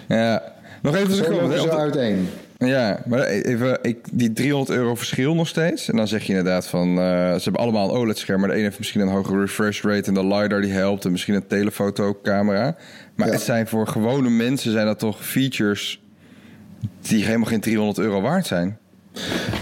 ja, 0.09 0.54
nog 0.85 0.97
even 0.97 1.15
zo 1.15 1.23
terug. 1.25 1.41
want- 1.67 1.71
uiteen. 1.71 2.29
Ja, 2.59 3.03
maar 3.07 3.23
even 3.25 3.79
ik, 3.83 3.99
die 4.13 4.33
300 4.33 4.79
euro 4.79 4.95
verschil 4.95 5.35
nog 5.35 5.49
steeds. 5.49 5.89
En 5.91 5.97
dan 5.97 6.09
zeg 6.09 6.23
je 6.23 6.29
inderdaad 6.29 6.67
van, 6.67 6.89
eh, 6.89 6.95
ze 7.35 7.41
hebben 7.43 7.61
allemaal 7.63 7.89
een 7.91 7.97
OLED-scherm, 7.97 8.41
maar 8.41 8.49
de 8.49 8.55
ene 8.55 8.65
heeft 8.65 8.79
misschien 8.79 9.01
een 9.01 9.09
hogere 9.09 9.41
refresh 9.41 9.83
rate 9.83 10.09
en 10.09 10.15
de 10.15 10.27
LiDAR 10.27 10.61
die 10.61 10.73
helpt 10.73 11.05
en 11.05 11.11
misschien 11.13 11.35
een 11.35 11.47
telefotocamera. 11.47 12.77
Maar 13.15 13.27
Ja. 13.27 13.33
het 13.33 13.43
zijn 13.43 13.67
voor 13.67 13.87
gewone 13.87 14.31
mensen 14.31 14.73
zijn 14.73 14.87
dat 14.87 14.99
toch 14.99 15.25
features 15.27 16.03
die 17.01 17.25
helemaal 17.25 17.47
geen 17.49 17.61
300 17.61 17.99
euro 17.99 18.21
waard 18.21 18.47
zijn. 18.47 18.79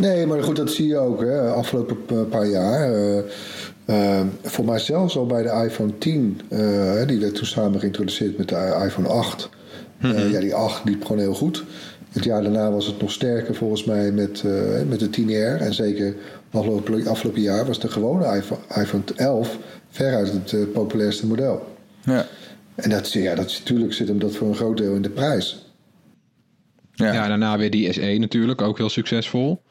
Nee, 0.01 0.27
maar 0.27 0.43
goed, 0.43 0.57
dat 0.57 0.71
zie 0.71 0.87
je 0.87 0.97
ook. 0.99 1.21
Hè. 1.21 1.51
Afgelopen 1.51 2.29
paar 2.29 2.47
jaar. 2.47 2.93
eh, 2.93 3.19
eh, 3.85 4.27
voor 4.43 4.65
mij 4.65 4.79
zelfs 4.79 5.17
al 5.17 5.27
bij 5.27 5.43
de 5.43 5.65
iPhone 5.69 5.99
10. 5.99 6.41
eh, 6.49 7.07
die 7.07 7.19
werd 7.21 7.35
toen 7.35 7.47
samen 7.47 7.81
geïntroduceerd 7.81 8.39
met 8.39 8.49
de 8.49 8.81
iPhone 8.87 9.09
8. 9.09 9.49
Eh, 10.03 10.31
ja, 10.31 10.41
die 10.41 10.55
8 10.55 10.85
liep 10.85 11.03
gewoon 11.03 11.19
heel 11.19 11.35
goed. 11.35 11.65
Het 12.11 12.25
jaar 12.25 12.43
daarna 12.43 12.71
was 12.71 12.87
het 12.87 13.01
nog 13.01 13.11
sterker 13.11 13.55
volgens 13.55 13.85
mij 13.85 14.13
met, 14.13 14.43
eh, 14.45 14.83
met 14.89 14.99
de 14.99 15.11
10R. 15.11 15.61
En 15.61 15.75
zeker 15.75 16.15
afgelopen, 16.51 17.07
afgelopen 17.07 17.41
jaar 17.41 17.67
was 17.67 17.81
de 17.81 17.89
gewone 17.89 18.37
iPhone, 18.37 18.61
iPhone 18.75 19.03
11 19.17 19.59
veruit 19.91 20.33
het 20.33 20.53
eh, 20.53 20.61
populairste 20.73 21.27
model. 21.27 21.77
Ja. 22.05 22.27
En 22.75 22.91
dat, 22.91 23.13
ja, 23.13 23.35
dat, 23.35 23.61
natuurlijk 23.65 23.93
zit 23.93 24.09
hem 24.09 24.19
dat 24.19 24.35
voor 24.35 24.49
een 24.49 24.55
groot 24.55 24.77
deel 24.77 24.95
in 24.95 25.03
de 25.03 25.11
prijs. 25.11 25.67
Ja. 26.93 27.13
Ja, 27.13 27.29
daarna 27.29 27.59
weer 27.59 27.71
die 27.71 27.93
SE 27.93 28.17
natuurlijk, 28.19 28.63
ook 28.63 28.79
heel 28.79 28.89
succesvol. 28.89 29.63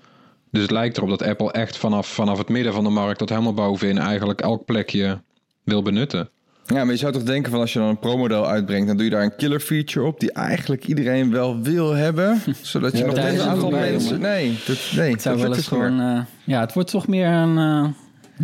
Dus 0.52 0.62
het 0.62 0.72
lijkt 0.72 0.98
erop 0.98 1.10
dat 1.10 1.22
Apple 1.22 1.52
echt 1.52 1.78
vanaf, 1.78 2.08
vanaf 2.08 2.38
het 2.38 2.50
midden 2.50 2.74
van 2.74 2.84
de 2.84 2.90
markt 2.90 3.18
tot 3.18 3.30
helemaal 3.30 3.54
bovenin 3.54 3.98
eigenlijk 3.98 4.42
elk 4.42 4.66
plekje 4.66 5.22
wil 5.64 5.82
benutten. 5.82 6.30
Ja, 6.74 6.84
maar 6.84 6.94
je 6.94 7.00
zou 7.00 7.12
toch 7.14 7.24
denken 7.24 7.52
van 7.52 7.60
als 7.60 7.74
je 7.74 7.80
dan 7.80 7.88
een 7.88 8.00
pro-model 8.00 8.48
uitbrengt, 8.48 8.88
dan 8.88 8.96
doe 8.96 9.06
je 9.06 9.12
daar 9.12 9.24
een 9.24 9.36
killer 9.36 9.60
feature 9.60 10.06
op 10.06 10.20
die 10.20 10.32
eigenlijk 10.32 10.88
iedereen 10.88 11.32
wel 11.32 11.62
wil 11.62 11.92
hebben, 11.94 12.42
zodat 12.62 12.92
je 12.92 12.98
Ja, 12.98 13.06
nog 13.06 13.16
een 13.18 13.42
aantal 13.42 13.70
mensen. 13.70 14.20
Nee, 14.20 14.58
dat, 14.68 14.92
nee, 14.96 15.12
Het 15.12 15.22
zou 15.22 15.36
dat 15.38 15.44
wel 15.48 15.56
eens 15.56 15.68
gewoon... 15.68 16.00
eh, 16.00 16.22
ja, 16.44 16.60
het 16.60 16.74
wordt 16.74 16.90
toch 16.90 17.08
meer 17.08 17.28
een 17.28 17.58
eh, 17.58 17.90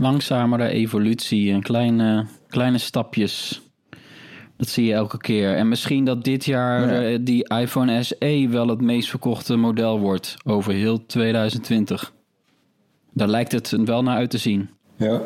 langzamere 0.01 0.67
evolutie. 0.67 1.51
Een 1.51 1.61
kleine, 1.61 2.25
kleine 2.47 2.77
stapjes. 2.77 3.61
Dat 4.57 4.69
zie 4.69 4.85
je 4.85 4.93
elke 4.93 5.17
keer. 5.17 5.55
En 5.55 5.67
misschien 5.67 6.05
dat 6.05 6.23
dit 6.23 6.45
jaar 6.45 6.93
Ja. 7.01 7.09
eh, 7.11 7.17
die 7.21 7.47
iPhone 7.49 8.03
SE 8.03 8.47
wel 8.49 8.67
het 8.67 8.81
meest 8.81 9.09
verkochte 9.09 9.55
model 9.55 9.99
wordt 9.99 10.35
over 10.45 10.73
heel 10.73 11.05
2020. 11.05 12.13
Daar 13.13 13.27
lijkt 13.27 13.51
het 13.51 13.71
wel 13.85 14.03
naar 14.03 14.17
uit 14.17 14.29
te 14.29 14.37
zien. 14.37 14.69
Ja. 14.95 15.21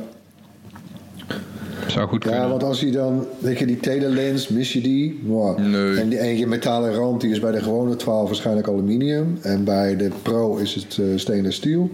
Zou 1.88 2.08
goed 2.08 2.24
ja, 2.24 2.30
kunnen. 2.30 2.50
want 2.50 2.64
als 2.64 2.80
je 2.80 2.92
dan, 2.92 3.26
weet 3.40 3.60
je, 3.60 3.66
die 3.66 3.80
telelens, 3.80 4.48
mis 4.48 4.74
je 4.74 4.82
die? 4.82 5.20
Mwah. 5.24 5.58
Nee. 5.58 5.96
En 6.00 6.10
die 6.10 6.20
eentje 6.20 6.48
metalen 6.48 6.94
rand, 6.94 7.22
die 7.22 7.32
is 7.32 7.40
bij 7.40 7.52
de 7.52 7.62
gewone 7.64 7.96
12 7.96 8.26
waarschijnlijk 8.28 8.68
aluminium. 8.68 9.38
En 9.42 9.64
bij 9.64 9.96
de 9.96 10.10
Pro 10.22 10.58
is 10.58 10.76
het 10.76 10.98
eh 11.00 11.06
stainless 11.16 11.58
steel. 11.58 11.90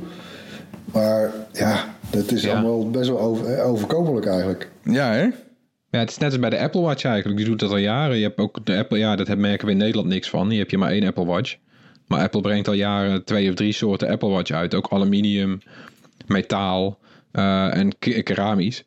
Maar 0.93 1.31
ja, 1.53 1.95
dat 2.09 2.31
is 2.31 2.41
Ja. 2.43 2.51
allemaal 2.53 2.89
best 2.89 3.09
wel 3.09 3.19
over, 3.19 3.45
eh, 3.53 3.67
overkomelijk 3.69 4.25
eigenlijk. 4.25 4.69
Ja, 4.83 5.11
hè? 5.11 5.27
Ja, 5.89 5.99
het 5.99 6.09
is 6.09 6.17
net 6.17 6.29
als 6.31 6.39
bij 6.39 6.49
de 6.49 6.59
Apple 6.59 6.81
Watch 6.81 7.03
eigenlijk. 7.03 7.37
Die 7.37 7.45
doet 7.45 7.59
dat 7.59 7.69
al 7.69 7.77
jaren. 7.77 8.17
Je 8.17 8.23
hebt 8.23 8.39
ook 8.39 8.65
de 8.65 8.77
Apple, 8.77 8.97
ja, 8.97 9.15
dat 9.15 9.37
merken 9.37 9.65
we 9.65 9.71
in 9.71 9.77
Nederland 9.77 10.07
niks 10.07 10.29
van. 10.29 10.49
Hier 10.49 10.59
heb 10.59 10.69
je 10.69 10.77
maar 10.77 10.91
één 10.91 11.03
Apple 11.07 11.25
Watch. 11.25 11.55
Maar 12.07 12.19
Apple 12.21 12.41
brengt 12.41 12.67
al 12.67 12.73
jaren 12.73 13.23
twee 13.23 13.49
of 13.49 13.55
drie 13.55 13.71
soorten 13.73 14.09
Apple 14.09 14.29
Watch 14.29 14.51
uit. 14.51 14.75
Ook 14.75 14.87
aluminium, 14.89 15.59
metaal 16.27 16.97
eh, 17.31 17.77
en 17.77 17.97
ke- 17.99 18.21
keramisch. 18.21 18.83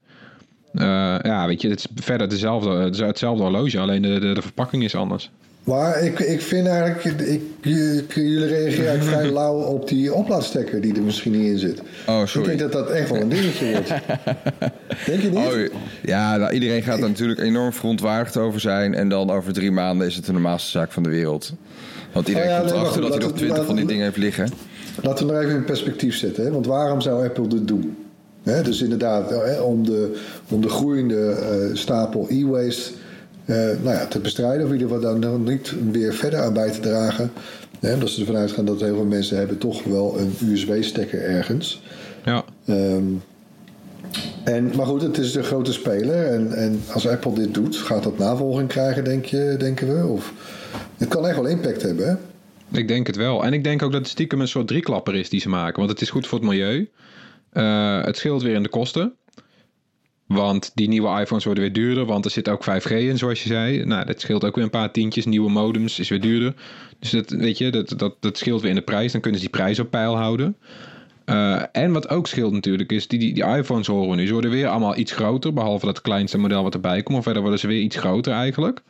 Eh, 0.74 0.84
ja, 1.22 1.46
weet 1.46 1.62
je, 1.62 1.68
het 1.68 1.78
is 1.78 2.04
verder 2.04 2.28
dezelfde, 2.28 2.70
het 2.70 2.94
is 2.94 3.00
hetzelfde 3.00 3.42
horloge, 3.42 3.78
alleen 3.78 4.02
de, 4.02 4.18
de, 4.20 4.32
de 4.34 4.42
verpakking 4.42 4.84
is 4.84 4.94
anders. 4.94 5.30
Maar 5.64 6.02
ik, 6.02 6.18
ik 6.18 6.40
vind 6.40 6.66
eigenlijk, 6.66 7.20
ik, 7.20 7.42
jullie 8.14 8.46
reageren 8.46 8.88
eigenlijk 8.88 9.02
vrij 9.02 9.30
lauw 9.30 9.54
op 9.60 9.88
die 9.88 10.14
oplaadstekker 10.14 10.80
die 10.80 10.94
er 10.94 11.02
misschien 11.02 11.32
niet 11.32 11.50
in 11.50 11.58
zit. 11.58 11.82
Oh, 12.06 12.20
Ik 12.20 12.26
sorry. 12.28 12.48
denk 12.48 12.58
dat 12.60 12.72
dat 12.72 12.90
echt 12.90 13.10
wel 13.10 13.20
een 13.20 13.28
dingetje 13.28 13.70
wordt. 13.72 13.88
Denk 15.06 15.20
je 15.22 15.28
niet? 15.30 15.70
Oh, 15.72 15.78
ja, 16.02 16.36
nou, 16.36 16.52
iedereen 16.52 16.82
gaat 16.82 17.00
er 17.00 17.08
natuurlijk 17.08 17.40
enorm 17.40 17.72
verontwaardigd 17.72 18.36
over 18.36 18.60
zijn. 18.60 18.94
En 18.94 19.08
dan 19.08 19.30
over 19.30 19.52
drie 19.52 19.70
maanden 19.70 20.06
is 20.06 20.16
het 20.16 20.26
de 20.26 20.32
normaalste 20.32 20.70
zaak 20.70 20.92
van 20.92 21.02
de 21.02 21.08
wereld. 21.10 21.52
Want 22.12 22.28
iedereen 22.28 22.48
Oh 22.50 22.54
ja, 22.54 22.60
komt 22.60 22.70
maar 22.72 22.80
erachter 22.80 23.02
dat 23.02 23.10
hij 23.12 23.22
nog 23.22 23.32
twintig 23.32 23.64
van 23.64 23.76
die 23.76 23.86
dingen 23.86 24.04
heeft 24.04 24.16
liggen. 24.16 24.48
Laten 25.02 25.26
we 25.26 25.32
nog 25.32 25.42
even 25.42 25.54
in 25.56 25.64
perspectief 25.64 26.16
zetten. 26.16 26.44
Hè? 26.44 26.50
Want 26.50 26.66
waarom 26.66 27.00
zou 27.00 27.24
Apple 27.24 27.46
dit 27.46 27.68
doen? 27.68 27.96
Dus 28.42 28.82
inderdaad, 28.82 29.30
hè, 29.30 29.60
om, 29.60 29.84
de, 29.84 30.20
om 30.48 30.60
de 30.60 30.68
groeiende 30.68 31.30
eh, 31.30 31.76
stapel 31.76 32.26
e-waste 32.28 32.90
eh, 33.44 33.56
nou 33.56 33.96
ja, 33.96 34.06
te 34.06 34.18
bestrijden. 34.18 34.66
Of 34.66 34.72
in 34.72 34.80
ieder 34.80 34.88
geval 34.88 35.02
daar 35.02 35.30
nog 35.30 35.48
niet 35.48 35.74
weer 35.90 36.14
verder 36.14 36.40
aan 36.40 36.52
bij 36.52 36.70
te 36.70 36.80
dragen. 36.80 37.32
Hè, 37.80 37.94
omdat 37.94 38.08
ze 38.08 38.20
ervan 38.20 38.36
uitgaan 38.36 38.64
dat 38.64 38.80
heel 38.80 38.94
veel 38.94 39.04
mensen 39.04 39.36
hebben 39.36 39.58
toch 39.58 39.84
wel 39.84 40.18
een 40.18 40.34
USB-stekker 40.50 41.22
ergens. 41.22 41.82
Ja, 42.24 42.44
Ehm, 42.70 43.04
en, 44.44 44.72
maar 44.76 44.86
goed, 44.86 45.02
het 45.02 45.18
is 45.18 45.32
de 45.32 45.42
grote 45.42 45.72
speler. 45.72 46.26
En, 46.26 46.52
en 46.52 46.82
als 46.92 47.08
Apple 47.08 47.32
dit 47.32 47.54
doet, 47.54 47.76
gaat 47.76 48.02
dat 48.02 48.18
navolging 48.18 48.68
krijgen, 48.68 49.04
denk 49.04 49.24
je, 49.24 49.54
denken 49.58 49.96
we? 49.96 50.06
Of, 50.06 50.32
het 50.96 51.08
kan 51.08 51.26
echt 51.26 51.36
wel 51.36 51.46
impact 51.46 51.82
hebben, 51.82 52.08
hè? 52.08 52.14
ik 52.78 52.88
denk 52.88 53.06
het 53.06 53.16
wel. 53.16 53.44
En 53.44 53.52
ik 53.52 53.64
denk 53.64 53.82
ook 53.82 53.92
dat 53.92 54.00
het 54.00 54.10
stiekem 54.10 54.40
een 54.40 54.48
soort 54.48 54.66
drieklapper 54.66 55.14
is 55.14 55.28
die 55.28 55.40
ze 55.40 55.48
maken. 55.48 55.78
Want 55.78 55.90
het 55.90 56.00
is 56.00 56.10
goed 56.10 56.26
voor 56.26 56.38
het 56.38 56.48
milieu. 56.48 56.88
Eh, 57.50 58.02
het 58.02 58.16
scheelt 58.16 58.42
weer 58.42 58.54
in 58.54 58.62
de 58.62 58.68
kosten. 58.68 59.14
Want 60.26 60.70
die 60.74 60.88
nieuwe 60.88 61.20
iPhones 61.20 61.44
worden 61.44 61.62
weer 61.62 61.72
duurder, 61.72 62.04
want 62.04 62.24
er 62.24 62.30
zit 62.30 62.48
ook 62.48 62.64
5G 62.64 62.90
in, 62.90 63.18
zoals 63.18 63.42
je 63.42 63.48
zei. 63.48 63.84
Nou, 63.84 64.06
dat 64.06 64.20
scheelt 64.20 64.44
ook 64.44 64.54
weer 64.54 64.64
een 64.64 64.70
paar 64.70 64.92
tientjes. 64.92 65.26
Nieuwe 65.26 65.50
modems 65.50 65.98
is 65.98 66.08
weer 66.08 66.20
duurder. 66.20 66.54
Dus 66.98 67.10
dat, 67.10 67.30
weet 67.30 67.58
je, 67.58 67.70
dat, 67.70 67.94
dat, 67.96 68.16
dat 68.20 68.38
scheelt 68.38 68.60
weer 68.60 68.70
in 68.70 68.76
de 68.76 68.82
prijs. 68.82 69.12
Dan 69.12 69.20
kunnen 69.20 69.40
ze 69.40 69.46
die 69.46 69.56
prijs 69.56 69.78
op 69.78 69.90
peil 69.90 70.16
houden. 70.16 70.56
Eh, 71.24 71.62
en 71.72 71.92
wat 71.92 72.08
ook 72.08 72.26
scheelt 72.26 72.52
natuurlijk 72.52 72.92
is, 72.92 73.08
die, 73.08 73.18
die, 73.18 73.34
die 73.34 73.44
iPhones 73.44 73.86
horen 73.86 74.10
we 74.10 74.16
nu. 74.16 74.26
Ze 74.26 74.32
worden 74.32 74.50
weer 74.50 74.68
allemaal 74.68 74.96
iets 74.96 75.12
groter, 75.12 75.52
behalve 75.52 75.86
dat 75.86 76.00
kleinste 76.00 76.38
model 76.38 76.62
wat 76.62 76.74
erbij 76.74 77.02
komt. 77.02 77.14
Maar 77.14 77.22
verder 77.22 77.42
worden 77.42 77.60
ze 77.60 77.66
weer 77.66 77.80
iets 77.80 77.96
groter 77.96 78.32
eigenlijk. 78.32 78.82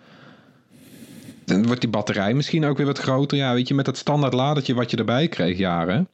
Dan 1.44 1.66
wordt 1.66 1.80
die 1.80 1.90
batterij 1.90 2.34
misschien 2.34 2.64
ook 2.64 2.76
weer 2.76 2.86
wat 2.86 2.98
groter. 2.98 3.38
Ja, 3.38 3.54
weet 3.54 3.68
je, 3.68 3.74
met 3.74 3.84
dat 3.84 3.96
standaard 3.96 4.32
ladertje 4.32 4.74
wat 4.74 4.90
je 4.90 4.96
erbij 4.96 5.28
kreeg 5.28 5.58
jaren. 5.58 6.08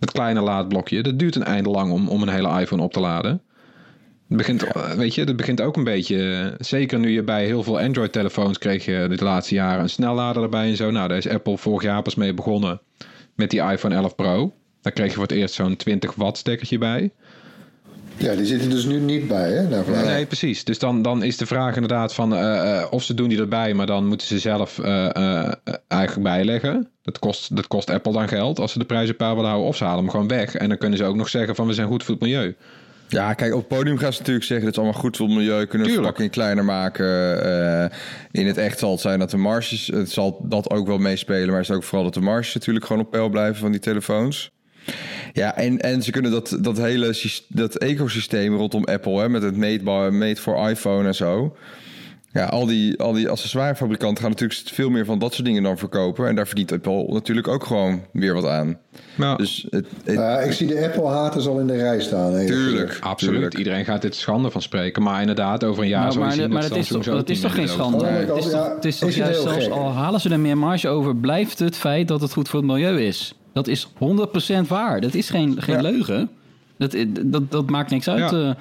Het 0.00 0.12
kleine 0.12 0.40
laadblokje, 0.40 1.02
dat 1.02 1.18
duurt 1.18 1.36
een 1.36 1.44
eind 1.44 1.66
lang 1.66 1.92
om, 1.92 2.08
om 2.08 2.22
een 2.22 2.28
hele 2.28 2.60
iPhone 2.60 2.82
op 2.82 2.92
te 2.92 3.00
laden. 3.00 3.42
Het 4.28 4.36
begint, 4.36 4.62
eh, 4.62 4.92
weet 4.92 5.14
je, 5.14 5.24
dat 5.24 5.36
begint 5.36 5.60
ook 5.60 5.76
een 5.76 5.84
beetje. 5.84 6.54
Zeker 6.58 6.98
nu 6.98 7.10
je 7.10 7.22
bij 7.22 7.44
heel 7.44 7.62
veel 7.62 7.80
Android-telefoons 7.80 8.58
kreeg 8.58 8.84
je 8.84 9.06
de 9.16 9.24
laatste 9.24 9.54
jaren 9.54 9.82
een 9.82 9.88
snellader 9.88 10.42
erbij 10.42 10.68
en 10.68 10.76
zo. 10.76 10.90
Nou, 10.90 11.08
daar 11.08 11.16
is 11.16 11.28
Apple 11.28 11.58
vorig 11.58 11.82
jaar 11.82 12.02
pas 12.02 12.14
mee 12.14 12.34
begonnen 12.34 12.80
met 13.34 13.50
die 13.50 13.60
iPhone 13.60 13.94
11 13.94 14.14
Pro. 14.14 14.52
Daar 14.80 14.92
kreeg 14.92 15.08
je 15.08 15.14
voor 15.14 15.22
het 15.22 15.32
eerst 15.32 15.54
zo'n 15.54 15.76
20 15.76 16.14
watt 16.14 16.38
stekkertje 16.38 16.78
bij. 16.78 17.12
Ja, 18.18 18.34
die 18.34 18.46
zitten 18.46 18.70
dus 18.70 18.84
nu 18.84 18.98
niet 18.98 19.28
bij, 19.28 19.50
hè? 19.50 19.82
Nee, 20.04 20.26
precies. 20.26 20.64
Dus 20.64 20.78
dan, 20.78 21.02
dan 21.02 21.22
is 21.22 21.36
de 21.36 21.46
vraag 21.46 21.74
inderdaad 21.74 22.14
van 22.14 22.34
eh, 22.34 22.78
eh, 22.80 22.86
of 22.92 23.02
ze 23.02 23.14
doen 23.14 23.28
die 23.28 23.38
erbij, 23.38 23.74
maar 23.74 23.86
dan 23.86 24.06
moeten 24.06 24.26
ze 24.26 24.38
zelf 24.38 24.78
eh, 24.78 25.16
eh, 25.16 25.52
eigenlijk 25.88 26.22
bijleggen. 26.28 26.88
Dat 27.02 27.18
kost, 27.18 27.56
dat 27.56 27.66
kost 27.66 27.90
Apple 27.90 28.12
dan 28.12 28.28
geld 28.28 28.58
als 28.58 28.72
ze 28.72 28.78
de 28.78 28.84
prijzen 28.84 29.16
peil 29.16 29.34
willen 29.34 29.48
houden. 29.48 29.68
Of 29.68 29.76
ze 29.76 29.84
halen 29.84 30.02
hem 30.02 30.10
gewoon 30.10 30.28
weg. 30.28 30.54
En 30.54 30.68
dan 30.68 30.78
kunnen 30.78 30.98
ze 30.98 31.04
ook 31.04 31.16
nog 31.16 31.28
zeggen 31.28 31.54
van 31.54 31.66
we 31.66 31.72
zijn 31.72 31.88
goed 31.88 32.04
voor 32.04 32.14
het 32.14 32.22
milieu. 32.22 32.54
Ja, 33.08 33.34
kijk, 33.34 33.52
op 33.54 33.58
het 33.58 33.68
podium 33.78 33.98
gaan 33.98 34.12
ze 34.12 34.18
natuurlijk 34.18 34.46
zeggen... 34.46 34.66
dat 34.66 34.74
is 34.76 34.82
allemaal 34.82 35.00
goed 35.00 35.16
voor 35.16 35.26
het 35.26 35.36
milieu, 35.36 35.66
kunnen 35.66 35.68
de 35.68 35.76
Tuurlijk. 35.94 35.94
verpakking 35.94 36.30
kleiner 36.30 36.64
maken. 36.64 37.42
eh, 37.90 37.98
in 38.30 38.46
het 38.46 38.56
echt 38.56 38.78
zal 38.78 38.90
het 38.90 39.00
zijn 39.00 39.18
dat 39.18 39.30
de 39.30 39.36
marges... 39.36 39.86
het 39.86 40.10
zal 40.10 40.40
dat 40.42 40.70
ook 40.70 40.86
wel 40.86 40.98
meespelen... 40.98 41.48
maar 41.48 41.56
het 41.60 41.68
is 41.68 41.74
ook 41.76 41.82
vooral 41.84 42.04
dat 42.04 42.14
de 42.14 42.20
marges 42.20 42.54
natuurlijk 42.54 42.86
gewoon 42.86 43.02
op 43.02 43.10
peil 43.10 43.28
blijven 43.28 43.56
van 43.56 43.70
die 43.70 43.80
telefoons. 43.80 44.50
Ja, 45.32 45.56
en, 45.56 45.80
en 45.80 46.02
ze 46.02 46.10
kunnen 46.10 46.30
dat, 46.30 46.58
dat 46.60 46.76
hele 46.76 47.14
dat 47.48 47.76
ecosysteem 47.76 48.56
rondom 48.56 48.84
Apple... 48.84 49.20
Hè, 49.20 49.28
met 49.28 49.42
het 49.42 49.56
meetbaar, 49.56 50.14
made 50.14 50.36
for 50.36 50.70
iPhone 50.70 51.06
en 51.06 51.14
zo... 51.14 51.56
Ja, 52.32 52.44
al 52.44 52.66
die, 52.66 53.00
al 53.00 53.12
die 53.12 53.28
accessoirefabrikanten 53.28 54.22
gaan 54.22 54.30
natuurlijk 54.30 54.60
veel 54.64 54.90
meer 54.90 55.04
van 55.04 55.18
dat 55.18 55.34
soort 55.34 55.46
dingen 55.46 55.62
dan 55.62 55.78
verkopen. 55.78 56.28
En 56.28 56.34
daar 56.34 56.46
verdient 56.46 56.72
Apple 56.72 57.06
natuurlijk 57.08 57.48
ook 57.48 57.64
gewoon 57.64 58.02
weer 58.12 58.34
wat 58.34 58.46
aan. 58.46 58.78
Nou, 59.14 59.36
Dus 59.36 59.66
het, 59.70 59.86
ik 60.44 60.52
zie 60.52 60.66
de 60.66 60.84
Apple-haters 60.84 61.46
al 61.46 61.58
in 61.60 61.66
de 61.66 61.76
rij 61.76 62.00
staan. 62.00 62.32
hè. 62.32 62.46
tuurlijk, 62.46 62.98
absoluut. 63.00 63.34
tuurlijk. 63.34 63.58
Iedereen 63.58 63.84
gaat 63.84 64.02
dit 64.02 64.14
schande 64.14 64.50
van 64.50 64.62
spreken. 64.62 65.02
Maar 65.02 65.20
inderdaad, 65.20 65.64
over 65.64 65.82
een 65.82 65.88
jaar 65.88 66.06
Nou, 66.06 66.18
maar 66.18 66.32
zien 66.32 66.50
maar 66.50 66.60
dat 66.60 66.70
dat 66.70 66.78
is, 66.78 66.88
toch, 66.88 67.04
dat 67.04 67.28
is 67.28 67.40
toch 67.40 67.56
niet 67.56 67.70
geen 67.70 67.78
meer 67.78 67.88
schande? 67.88 68.06
Het 68.06 68.44
is 68.44 68.50
toch, 68.50 68.74
het 68.74 68.84
is 68.84 68.98
toch 68.98 69.10
juist 69.10 69.42
zelfs 69.42 69.64
gek. 69.64 69.72
al 69.72 69.92
halen 69.92 70.20
ze 70.20 70.30
er 70.30 70.40
meer 70.40 70.58
marge 70.58 70.88
over, 70.88 71.16
blijft 71.16 71.58
het 71.58 71.76
feit 71.76 72.08
dat 72.08 72.20
het 72.20 72.32
goed 72.32 72.48
voor 72.48 72.60
het 72.60 72.68
milieu 72.68 73.00
is. 73.00 73.34
Dat 73.58 73.68
is 73.68 73.88
100% 74.64 74.68
waar. 74.68 75.00
Dat 75.00 75.14
is 75.14 75.30
geen, 75.30 75.62
geen 75.62 75.74
Ja. 75.76 75.82
leugen. 75.82 76.30
Dat, 76.76 76.96
dat, 77.24 77.50
dat 77.50 77.70
maakt 77.70 77.90
niks 77.90 78.08
uit. 78.08 78.30
Ja. 78.30 78.48
eh. 78.48 78.54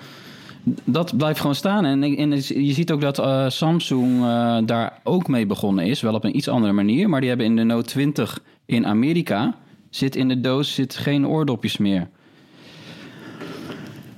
dat 0.83 1.17
blijft 1.17 1.39
gewoon 1.39 1.55
staan. 1.55 1.85
En, 1.85 2.03
en 2.03 2.31
je 2.63 2.73
ziet 2.73 2.91
ook 2.91 3.01
dat 3.01 3.19
eh, 3.19 3.49
Samsung 3.49 4.23
eh, 4.23 4.57
daar 4.65 4.99
ook 5.03 5.27
mee 5.27 5.45
begonnen 5.45 5.85
is. 5.85 6.01
Wel 6.01 6.13
op 6.13 6.23
een 6.23 6.35
iets 6.37 6.47
andere 6.47 6.73
manier. 6.73 7.09
Maar 7.09 7.19
die 7.19 7.29
hebben 7.29 7.47
in 7.47 7.55
de 7.55 7.63
Note 7.63 7.89
20 7.89 8.39
in 8.65 8.85
Amerika... 8.85 9.55
zit 9.89 10.15
in 10.15 10.27
de 10.27 10.41
doos 10.41 10.73
zit 10.73 10.95
geen 10.95 11.27
oordopjes 11.27 11.77
meer. 11.77 12.07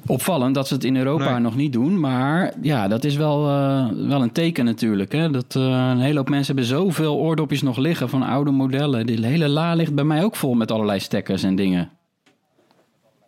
Opvallend 0.10 0.56
dat 0.56 0.68
ze 0.68 0.74
het 0.74 0.84
in 0.84 0.96
Europa 0.98 1.32
Nee. 1.32 1.39
nog 1.39 1.56
niet 1.56 1.74
doen. 1.74 2.00
Maar 2.00 2.54
ja, 2.62 2.88
dat 2.88 3.04
is 3.04 3.16
wel, 3.16 3.48
eh, 3.48 3.88
wel 4.08 4.22
een 4.22 4.32
teken 4.32 4.66
natuurlijk. 4.66 5.12
Hè? 5.12 5.32
Dat 5.32 5.56
eh, 5.56 5.63
een 5.63 6.00
hele 6.00 6.18
hoop 6.18 6.30
mensen 6.30 6.56
hebben 6.56 6.75
zoveel 6.75 7.16
oordopjes 7.16 7.62
nog 7.62 7.78
liggen 7.78 8.10
van 8.10 8.24
oude 8.24 8.51
modellen. 8.51 9.06
Die 9.06 9.25
hele 9.25 9.48
la 9.48 9.74
ligt 9.74 9.96
bij 9.96 10.04
mij 10.04 10.24
ook 10.24 10.36
vol 10.36 10.54
met 10.54 10.72
allerlei 10.72 11.00
stekkers 11.00 11.44
en 11.44 11.56
dingen. 11.56 11.89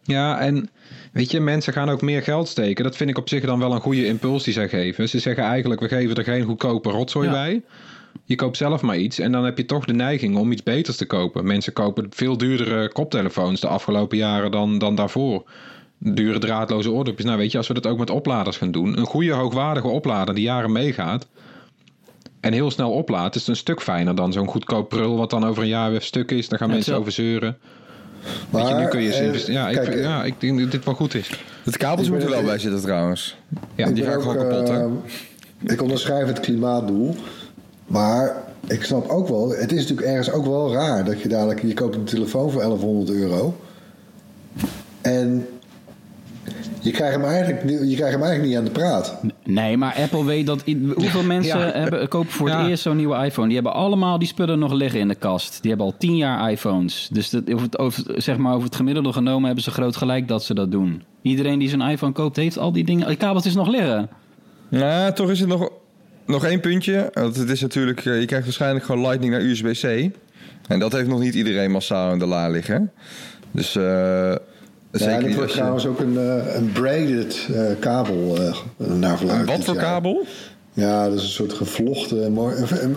Ja, 0.04 0.40
en 0.40 0.70
weet 1.14 1.32
je, 1.32 1.40
mensen 1.40 1.74
gaan 1.74 1.90
ook 1.90 2.02
meer 2.02 2.22
geld 2.22 2.48
steken. 2.48 2.84
Dat 2.84 2.96
vind 2.98 3.10
ik 3.10 3.18
op 3.18 3.30
zich 3.30 3.46
dan 3.46 3.60
wel 3.60 3.74
een 3.74 3.82
goede 3.82 4.06
impuls 4.06 4.44
die 4.44 4.54
zij 4.54 4.70
geven. 4.70 5.10
Ze 5.10 5.20
zeggen 5.20 5.44
eigenlijk, 5.44 5.82
we 5.82 5.88
geven 5.88 6.16
er 6.16 6.24
geen 6.24 6.44
goedkope 6.44 6.90
rotzooi 6.90 7.28
Ja. 7.28 7.34
bij. 7.34 7.62
Je 8.26 8.36
koopt 8.36 8.58
zelf 8.58 8.82
maar 8.82 8.98
iets 8.98 9.20
en 9.20 9.32
dan 9.32 9.44
heb 9.46 9.58
je 9.58 9.66
toch 9.66 9.86
de 9.86 9.94
neiging 9.94 10.38
om 10.38 10.52
iets 10.52 10.64
beters 10.64 10.98
te 10.98 11.06
kopen. 11.06 11.46
Mensen 11.46 11.74
kopen 11.74 12.08
veel 12.10 12.38
duurdere 12.38 12.92
koptelefoons 12.92 13.60
de 13.62 13.68
afgelopen 13.68 14.18
jaren 14.18 14.52
dan, 14.52 14.78
dan 14.78 14.96
daarvoor. 14.96 15.44
Dure 16.03 16.39
draadloze 16.39 16.91
oordopjes. 16.91 17.25
Nou 17.25 17.38
weet 17.38 17.51
je, 17.51 17.58
als 17.58 17.67
we 17.67 17.74
dat 17.74 17.88
ook 17.88 17.98
met 17.98 18.10
opladers 18.10 18.58
gaan 18.58 18.72
doen. 18.72 18.98
Een 18.98 19.05
goede 19.05 19.31
hoogwaardige 19.31 19.88
oplader 19.88 20.36
die 20.36 20.43
jaren 20.43 20.72
meegaat. 20.72 21.27
En 22.39 22.53
heel 22.53 22.72
snel 22.72 22.91
oplaadt, 22.91 23.36
is 23.36 23.41
het 23.41 23.50
een 23.50 23.55
stuk 23.55 23.81
fijner 23.81 24.15
dan 24.15 24.34
zo'n 24.34 24.48
goedkoop 24.48 24.89
prul... 24.89 25.17
wat 25.17 25.29
dan 25.29 25.46
over 25.46 25.63
een 25.63 25.70
jaar 25.70 25.91
weer 25.91 26.01
stuk 26.01 26.31
is. 26.31 26.50
Daar 26.50 26.60
gaan 26.60 26.67
Ja, 26.67 26.74
mensen 26.74 26.96
over 26.96 27.12
zeuren. 27.12 27.58
Maar, 28.50 28.62
Weet 28.63 28.72
je, 28.72 28.77
nu 28.77 28.88
kun 28.88 29.01
je... 29.01 29.13
eh, 29.13 29.25
investe- 29.25 29.51
ja, 29.51 29.70
ik, 29.70 29.75
kijk, 29.75 29.88
vind- 29.91 30.03
ja, 30.03 30.24
ik 30.24 30.34
denk 30.39 30.60
dat 30.60 30.72
dit 30.72 30.86
wel 30.86 30.93
goed 30.93 31.13
is. 31.15 31.29
Het 31.63 31.77
kabeltje 31.77 32.05
Ik 32.05 32.12
moet 32.20 32.24
er 32.24 32.29
wel 32.36 32.43
bij 32.43 32.58
zitten 32.60 32.81
trouwens. 32.81 33.36
Ja, 33.75 33.86
die 33.86 33.93
ben 33.93 34.03
ga 34.03 34.10
ik 34.12 34.15
ook, 34.17 34.22
gewoon 34.31 34.38
kapot, 34.50 34.67
hè? 34.67 34.79
eh, 34.86 35.74
ik 35.74 35.81
onderschrijf 35.81 36.27
het 36.27 36.39
klimaatdoel. 36.39 37.15
Maar 37.88 38.36
ik 38.67 38.84
snap 38.84 39.10
ook 39.10 39.27
wel, 39.27 39.50
het 39.50 39.72
is 39.72 39.79
natuurlijk 39.81 40.08
ergens 40.08 40.31
ook 40.31 40.46
wel 40.46 40.74
raar 40.74 41.05
dat 41.05 41.22
je 41.22 41.27
dadelijk, 41.27 41.62
je 41.62 41.74
koopt 41.74 41.96
een 41.96 42.03
telefoon 42.03 42.51
voor 42.51 42.62
1100 42.62 43.10
euro. 43.10 43.55
En 45.01 45.48
je 46.82 46.92
krijgt 46.92 47.16
hem 47.16 47.26
eigenlijk, 47.26 47.64
niet- 47.64 47.90
je 47.90 47.96
krijgt 47.96 48.14
hem 48.14 48.24
eigenlijk 48.24 48.44
niet 48.44 48.58
aan 48.58 48.64
de 48.64 48.72
praat. 48.72 49.22
Nee, 49.44 49.78
maar 49.78 49.96
Apple 49.96 50.26
weet 50.26 50.46
dat... 50.46 50.64
Hoeveel 50.96 51.24
mensen 51.24 51.60
Ja. 51.60 51.72
hebben, 51.72 52.08
kopen 52.08 52.32
voor 52.32 52.50
het 52.50 52.58
Ja. 52.58 52.68
eerst 52.68 52.84
zo'n 52.84 52.96
nieuwe 52.96 53.26
iPhone? 53.26 53.46
Die 53.48 53.56
hebben 53.56 53.74
allemaal 53.74 54.20
die 54.20 54.28
spullen 54.28 54.60
nog 54.60 54.74
liggen 54.74 55.00
in 55.00 55.08
de 55.08 55.16
kast. 55.16 55.62
Die 55.62 55.70
hebben 55.70 55.88
al 55.88 55.96
tien 55.98 56.16
jaar 56.18 56.52
iPhones. 56.52 57.10
Dus 57.12 57.30
dat, 57.30 57.52
over, 57.52 57.66
het, 57.66 57.80
over, 57.80 58.04
zeg 58.22 58.38
maar 58.38 58.54
over 58.54 58.66
het 58.66 58.76
gemiddelde 58.76 59.14
genomen 59.14 59.46
hebben 59.46 59.64
ze 59.64 59.72
groot 59.72 59.96
gelijk 59.96 60.28
dat 60.28 60.44
ze 60.44 60.54
dat 60.54 60.72
doen. 60.72 61.04
Iedereen 61.22 61.60
die 61.60 61.70
zijn 61.70 61.82
iPhone 61.82 62.12
koopt, 62.12 62.36
heeft 62.36 62.58
al 62.58 62.72
die 62.72 62.84
dingen... 62.84 63.08
Die 63.08 63.18
kabeltjes 63.18 63.54
nog 63.56 63.68
liggen. 63.68 64.10
Nou, 64.70 65.14
toch 65.14 65.30
is 65.30 65.40
het 65.40 65.50
nog, 65.50 65.70
nog 66.26 66.46
één 66.46 66.60
puntje. 66.60 67.10
Want 67.14 67.36
het 67.36 67.50
is 67.50 67.62
natuurlijk, 67.62 68.06
eh, 68.06 68.20
je 68.20 68.26
krijgt 68.26 68.46
waarschijnlijk 68.46 68.86
gewoon 68.86 69.02
Lightning 69.02 69.32
naar 69.34 69.42
USB-C. 69.42 70.12
En 70.68 70.80
dat 70.80 70.92
heeft 70.92 71.08
nog 71.08 71.20
niet 71.20 71.34
iedereen 71.36 71.72
massaal 71.72 72.12
in 72.14 72.20
de 72.20 72.26
la 72.26 72.50
liggen. 72.50 72.92
Dus 73.52 73.76
eh 73.76 74.36
Ja, 74.91 75.00
zeker 75.00 75.24
en 75.24 75.29
er 75.29 75.36
wordt 75.36 75.51
trouwens 75.51 75.86
ook 75.86 76.00
een, 76.00 76.17
eh, 76.17 76.55
een 76.55 76.71
braided 76.71 77.48
eh, 77.53 77.63
kabel 77.79 78.38
eh, 78.38 78.55
naar 78.98 79.17
verluidt. 79.17 79.50
Een 79.50 79.55
wat 79.55 79.65
voor 79.65 79.75
jaar. 79.75 79.83
kabel? 79.83 80.25
Ja, 80.74 81.10
dat 81.10 81.17
is 81.17 81.24
een 81.24 81.29
soort 81.29 81.53
gevlochten, 81.53 82.38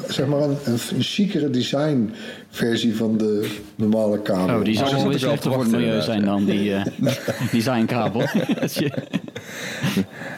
zeg 0.08 0.26
maar 0.26 0.42
een, 0.42 0.56
een, 0.64 0.78
een 0.94 1.02
chicere 1.02 1.50
design 1.50 2.12
versie 2.50 2.96
van 2.96 3.18
de 3.18 3.50
normale 3.76 4.20
kabel. 4.20 4.56
Oh, 4.56 4.64
die 4.64 4.76
ze 4.76 4.84
wel 4.84 5.08
weer 5.08 5.18
slechter 5.18 5.50
voor 5.52 5.60
het 5.60 5.70
te 5.70 5.76
milieu 5.76 6.00
zijn 6.00 6.24
dan 6.24 6.44
die 6.44 6.74
eh 6.74 6.84
designkabel. 7.52 8.22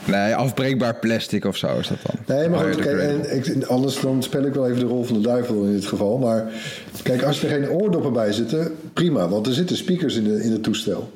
Nee, 0.06 0.34
afbreekbaar 0.34 0.98
plastic 0.98 1.44
of 1.44 1.56
zo 1.56 1.78
is 1.78 1.88
dat 1.88 1.98
dan. 2.02 2.36
Nee, 2.36 2.48
maar 2.48 2.64
goed, 2.64 2.76
kijk, 2.76 2.98
en 2.98 3.36
ik, 3.36 3.64
anders 3.64 4.00
dan 4.00 4.22
speel 4.22 4.44
ik 4.44 4.54
wel 4.54 4.66
even 4.68 4.78
de 4.78 4.86
rol 4.86 5.04
van 5.04 5.16
de 5.16 5.28
duivel 5.28 5.62
in 5.62 5.72
dit 5.72 5.86
geval. 5.86 6.18
Maar 6.18 6.52
kijk, 7.02 7.22
als 7.22 7.42
er 7.42 7.48
geen 7.48 7.70
oordoppen 7.70 8.12
bij 8.12 8.32
zitten, 8.32 8.74
prima. 8.92 9.28
Want 9.28 9.46
er 9.46 9.52
zitten 9.52 9.76
speakers 9.76 10.16
in, 10.16 10.24
de, 10.24 10.44
in 10.44 10.52
het 10.52 10.62
toestel. 10.62 11.10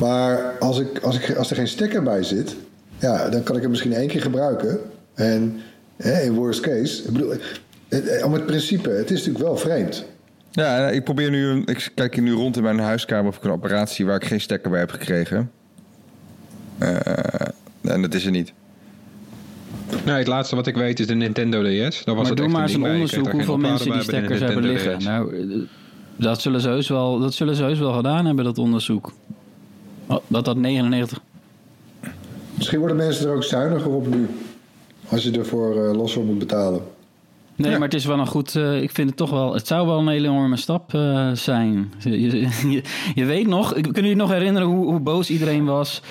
Maar 0.00 0.58
als, 0.58 0.78
ik, 0.78 0.98
als, 0.98 1.18
ik, 1.18 1.36
als 1.36 1.50
er 1.50 1.56
geen 1.56 1.68
stekker 1.68 2.02
bij 2.02 2.22
zit, 2.22 2.56
ja, 2.98 3.28
dan 3.28 3.42
kan 3.42 3.56
ik 3.56 3.60
hem 3.62 3.70
misschien 3.70 3.92
één 3.92 4.08
keer 4.08 4.20
gebruiken. 4.22 4.78
En 5.14 5.60
hè, 5.96 6.20
in 6.22 6.34
worst 6.34 6.60
case, 6.60 7.02
ik 7.04 7.12
bedoel, 7.12 7.30
het- 7.88 8.22
om 8.24 8.32
het 8.32 8.46
principe, 8.46 8.88
het 8.90 9.10
is 9.10 9.18
natuurlijk 9.18 9.44
wel 9.44 9.56
vreemd. 9.56 10.04
Ja, 10.50 10.86
en 10.88 10.94
ik 10.94 11.04
probeer 11.04 11.30
nu, 11.30 11.46
een- 11.46 11.66
ik 11.66 11.90
kijk 11.94 12.14
hier 12.14 12.22
nu 12.22 12.32
rond 12.32 12.56
in 12.56 12.62
mijn 12.62 12.78
huiskamer 12.78 13.26
of 13.30 13.36
ik 13.36 13.44
een 13.44 13.50
apparaat 13.50 13.90
zie 13.90 14.06
waar 14.06 14.16
ik 14.16 14.24
geen 14.24 14.40
stekker 14.40 14.70
bij 14.70 14.78
heb 14.80 14.90
gekregen. 14.90 15.50
Eh, 16.78 16.96
en 17.82 18.02
dat 18.02 18.14
is 18.14 18.24
er 18.24 18.30
niet. 18.30 18.52
Nee, 20.04 20.16
het 20.16 20.26
laatste 20.26 20.56
wat 20.56 20.66
ik 20.66 20.74
weet 20.76 21.00
is 21.00 21.06
de 21.06 21.14
Nintendo 21.14 21.62
DS. 21.62 21.68
Daar 21.68 21.80
was 21.80 21.94
maar 22.14 22.24
het 22.24 22.36
doe 22.36 22.48
maar 22.48 22.56
een 22.62 22.68
eens 22.68 22.74
een 22.76 22.82
onderzoek 22.92 23.30
hoeveel 23.30 23.56
mensen 23.56 23.92
die 23.92 24.02
stekkers 24.02 24.40
hebben 24.40 24.62
liggen. 24.64 25.02
Nou, 25.04 25.36
eh, 25.36 25.58
dat 26.16 26.40
zullen, 26.40 26.60
ze 26.60 26.68
heus 26.68 26.88
wel, 26.88 27.18
dat 27.18 27.34
zullen 27.34 27.54
ze 27.54 27.62
heus 27.62 27.78
wel 27.78 27.92
gedaan 27.92 28.26
hebben, 28.26 28.44
dat 28.44 28.58
onderzoek. 28.58 29.12
Oh, 30.08 30.18
Dat 30.26 30.44
dat 30.44 30.56
99... 30.56 31.20
Misschien 32.54 32.78
worden 32.78 32.96
mensen 32.96 33.28
er 33.28 33.34
ook 33.34 33.44
zuiniger 33.44 33.90
op 33.90 34.06
nu. 34.14 34.28
Als 35.08 35.22
je 35.22 35.30
ervoor 35.30 35.84
eh, 35.88 35.96
los 35.96 36.12
voor 36.12 36.24
moet 36.24 36.38
betalen. 36.38 36.82
Nee, 37.56 37.70
Ja. 37.70 37.78
maar 37.78 37.88
het 37.88 37.96
is 37.96 38.04
wel 38.04 38.18
een 38.18 38.26
goed... 38.26 38.56
eh, 38.56 38.82
ik 38.82 38.90
vind 38.90 39.08
het 39.08 39.16
toch 39.18 39.30
wel... 39.30 39.54
Het 39.54 39.66
zou 39.66 39.86
wel 39.86 39.98
een 39.98 40.08
hele 40.08 40.28
enorme 40.28 40.56
stap 40.56 40.94
eh, 40.94 41.30
zijn. 41.32 41.92
Je, 41.98 42.20
je, 42.20 42.48
je 43.14 43.24
weet 43.24 43.46
nog... 43.46 43.72
Kunnen 43.72 43.92
jullie 43.94 44.16
nog 44.16 44.30
herinneren 44.30 44.68
hoe, 44.68 44.84
hoe 44.86 45.00
boos 45.00 45.30
iedereen 45.30 45.64
was... 45.64 46.02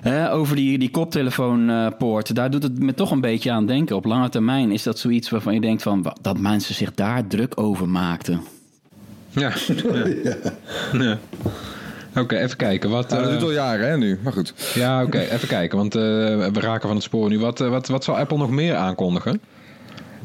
Hè, 0.00 0.32
over 0.32 0.56
die, 0.56 0.78
die 0.78 0.90
koptelefoonpoort. 0.90 2.34
Daar 2.34 2.50
doet 2.50 2.62
het 2.62 2.78
me 2.78 2.94
toch 2.94 3.10
een 3.10 3.20
beetje 3.20 3.50
aan 3.50 3.66
denken. 3.66 3.96
Op 3.96 4.04
lange 4.04 4.28
termijn 4.28 4.72
is 4.72 4.82
dat 4.82 4.98
zoiets 4.98 5.30
waarvan 5.30 5.54
je 5.54 5.60
denkt 5.60 5.82
van... 5.82 6.12
dat 6.20 6.38
mensen 6.38 6.74
zich 6.74 6.94
daar 6.94 7.26
druk 7.26 7.60
over 7.60 7.88
maakten. 7.88 8.40
Ja. 9.30 9.52
ja. 10.24 10.36
ja. 10.92 11.18
Oké, 12.18 12.36
even 12.36 12.56
kijken. 12.56 12.90
Wat, 12.90 13.08
Nou, 13.08 13.22
dat 13.22 13.32
eh, 13.32 13.38
doet 13.38 13.48
al 13.48 13.54
jaren 13.54 13.88
hè, 13.88 13.96
nu, 13.96 14.18
maar 14.22 14.32
goed. 14.32 14.54
ja, 14.74 15.02
oké, 15.02 15.18
even 15.18 15.48
kijken. 15.48 15.78
Want 15.78 15.94
eh, 15.94 16.00
we 16.02 16.60
raken 16.60 16.86
van 16.86 16.96
het 16.96 17.04
spoor 17.04 17.28
nu. 17.28 17.38
Wat, 17.38 17.60
eh, 17.60 17.68
wat, 17.68 17.88
wat 17.88 18.04
zal 18.04 18.16
Apple 18.18 18.36
nog 18.38 18.50
meer 18.50 18.74
aankondigen? 18.74 19.40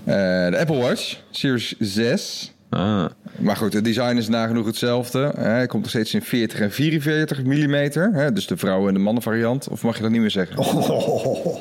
Eh, 0.04 0.16
de 0.50 0.58
Apple 0.60 0.78
Watch, 0.78 1.18
Series 1.32 1.76
6. 1.80 2.54
Ah, 2.70 3.06
Maar 3.40 3.56
goed, 3.56 3.74
het 3.74 3.84
design 3.84 4.18
is 4.18 4.28
nagenoeg 4.28 4.66
hetzelfde. 4.66 5.32
Hè. 5.36 5.44
Hij 5.44 5.66
komt 5.68 5.82
nog 5.82 5.92
steeds 5.92 6.14
in 6.14 6.22
40 6.22 6.60
en 6.60 6.72
44 6.72 7.44
mm. 7.44 7.74
Hè, 8.14 8.34
dus 8.34 8.48
de 8.48 8.58
vrouwen- 8.58 8.88
en 8.88 8.94
de 8.94 9.00
mannenvariant. 9.00 9.68
Of 9.70 9.84
mag 9.84 9.96
je 9.96 10.02
dat 10.02 10.12
niet 10.12 10.22
meer 10.22 10.32
zeggen? 10.32 10.58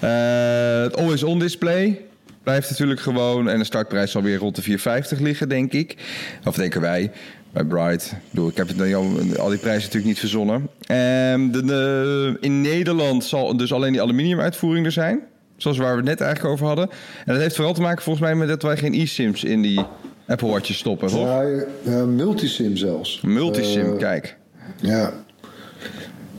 Eh, 0.00 0.82
het 0.82 0.96
always-on 0.96 1.38
display 1.38 2.00
blijft 2.42 2.70
natuurlijk 2.70 3.00
gewoon. 3.00 3.48
En 3.48 3.58
de 3.58 3.64
startprijs 3.64 4.10
zal 4.10 4.22
weer 4.22 4.38
rond 4.38 4.56
de 4.56 4.62
450 4.62 5.18
liggen, 5.18 5.48
denk 5.48 5.72
ik. 5.72 5.96
Of 6.44 6.56
denken 6.56 6.80
wij. 6.80 7.10
Bij 7.52 7.64
Bright. 7.64 8.04
Ik, 8.10 8.18
bedoel, 8.30 8.48
ik 8.48 8.56
heb 8.56 8.68
het 8.68 8.94
al, 8.94 9.04
al 9.38 9.48
die 9.48 9.58
prijzen 9.58 9.80
natuurlijk 9.82 10.04
niet 10.04 10.18
verzonnen. 10.18 10.68
Ehm, 10.86 11.50
de, 11.50 11.64
de- 11.64 12.36
in 12.40 12.60
Nederland 12.60 13.24
zal 13.24 13.56
dus 13.56 13.72
alleen 13.72 13.92
die 13.92 14.02
aluminium 14.02 14.40
uitvoering 14.40 14.86
er 14.86 14.92
zijn. 14.92 15.20
Zoals 15.56 15.78
waar 15.78 15.90
we 15.90 15.96
het 15.96 16.04
net 16.08 16.20
eigenlijk 16.20 16.54
over 16.54 16.66
hadden. 16.66 16.88
En 17.26 17.32
dat 17.32 17.42
heeft 17.42 17.54
vooral 17.56 17.74
te 17.74 17.80
maken 17.80 18.02
volgens 18.02 18.24
mij 18.24 18.34
met 18.34 18.48
dat 18.48 18.62
wij 18.62 18.76
geen 18.76 18.94
e-sims 18.94 19.44
in 19.44 19.62
die 19.62 19.80
Apple 20.26 20.48
Watches 20.48 20.78
stoppen, 20.78 21.08
toch? 21.08 21.26
Ja, 21.26 21.42
eh, 21.84 22.04
multisim 22.04 22.76
zelfs. 22.76 23.20
Multisim, 23.20 23.92
Eh, 23.92 23.98
kijk. 23.98 24.36
Ja. 24.80 25.12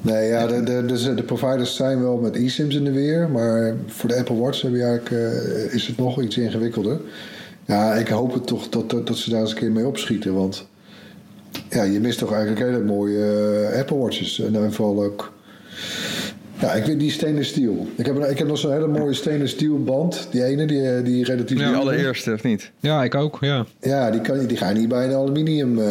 Nee, 0.01 0.27
ja, 0.29 0.47
de, 0.47 0.63
de, 0.63 0.85
de, 0.85 1.13
de 1.13 1.23
providers 1.23 1.75
zijn 1.75 2.01
wel 2.01 2.17
met 2.17 2.35
eSIMs 2.35 2.75
in 2.75 2.83
de 2.83 2.91
weer. 2.91 3.29
Maar 3.29 3.75
voor 3.87 4.09
de 4.09 4.15
Apple 4.15 4.35
Watch 4.37 4.61
heb 4.61 4.71
je 4.73 4.83
eigenlijk, 4.83 5.11
eh, 5.11 5.73
is 5.73 5.87
het 5.87 5.97
nog 5.97 6.21
iets 6.21 6.37
ingewikkelder. 6.37 6.99
Ja, 7.65 7.93
ik 7.93 8.07
hoop 8.07 8.33
het 8.33 8.47
toch 8.47 8.69
dat, 8.69 8.89
dat, 8.89 9.07
dat 9.07 9.17
ze 9.17 9.29
daar 9.29 9.39
eens 9.41 9.51
een 9.51 9.57
keer 9.57 9.71
mee 9.71 9.87
opschieten. 9.87 10.33
Want 10.33 10.67
ja, 11.71 11.83
je 11.83 11.99
mist 11.99 12.19
toch 12.19 12.31
eigenlijk 12.31 12.61
hele 12.61 12.83
mooie 12.83 13.67
eh, 13.71 13.79
Apple 13.79 13.97
Watches. 13.97 14.39
En 14.39 14.53
dan 14.53 14.73
vooral 14.73 15.03
ook... 15.03 15.33
Ja, 16.59 16.71
ik 16.73 16.85
weet 16.85 16.99
die 16.99 17.11
stainless 17.11 17.49
steel. 17.49 17.87
Ik 17.95 18.05
heb, 18.05 18.25
ik 18.25 18.37
heb 18.37 18.47
nog 18.47 18.57
zo'n 18.57 18.71
hele 18.71 18.87
mooie 18.87 19.13
stainless 19.13 19.53
steel 19.53 19.83
band. 19.83 20.27
Die 20.31 20.43
ene, 20.43 20.65
die, 20.65 20.89
eh, 20.89 21.03
die 21.03 21.23
relatief... 21.25 21.57
Die 21.57 21.65
nieuw 21.65 21.75
is. 21.75 21.81
allereerste, 21.81 22.33
of 22.33 22.43
niet? 22.43 22.71
ja, 22.79 23.03
ik 23.03 23.15
ook, 23.15 23.37
ja. 23.41 23.65
Ja, 23.79 24.11
die, 24.11 24.21
kan, 24.21 24.45
die 24.45 24.57
ga 24.57 24.69
je 24.69 24.79
niet 24.79 24.89
bij 24.89 25.05
een 25.05 25.13
aluminium 25.13 25.79
eh, 25.79 25.87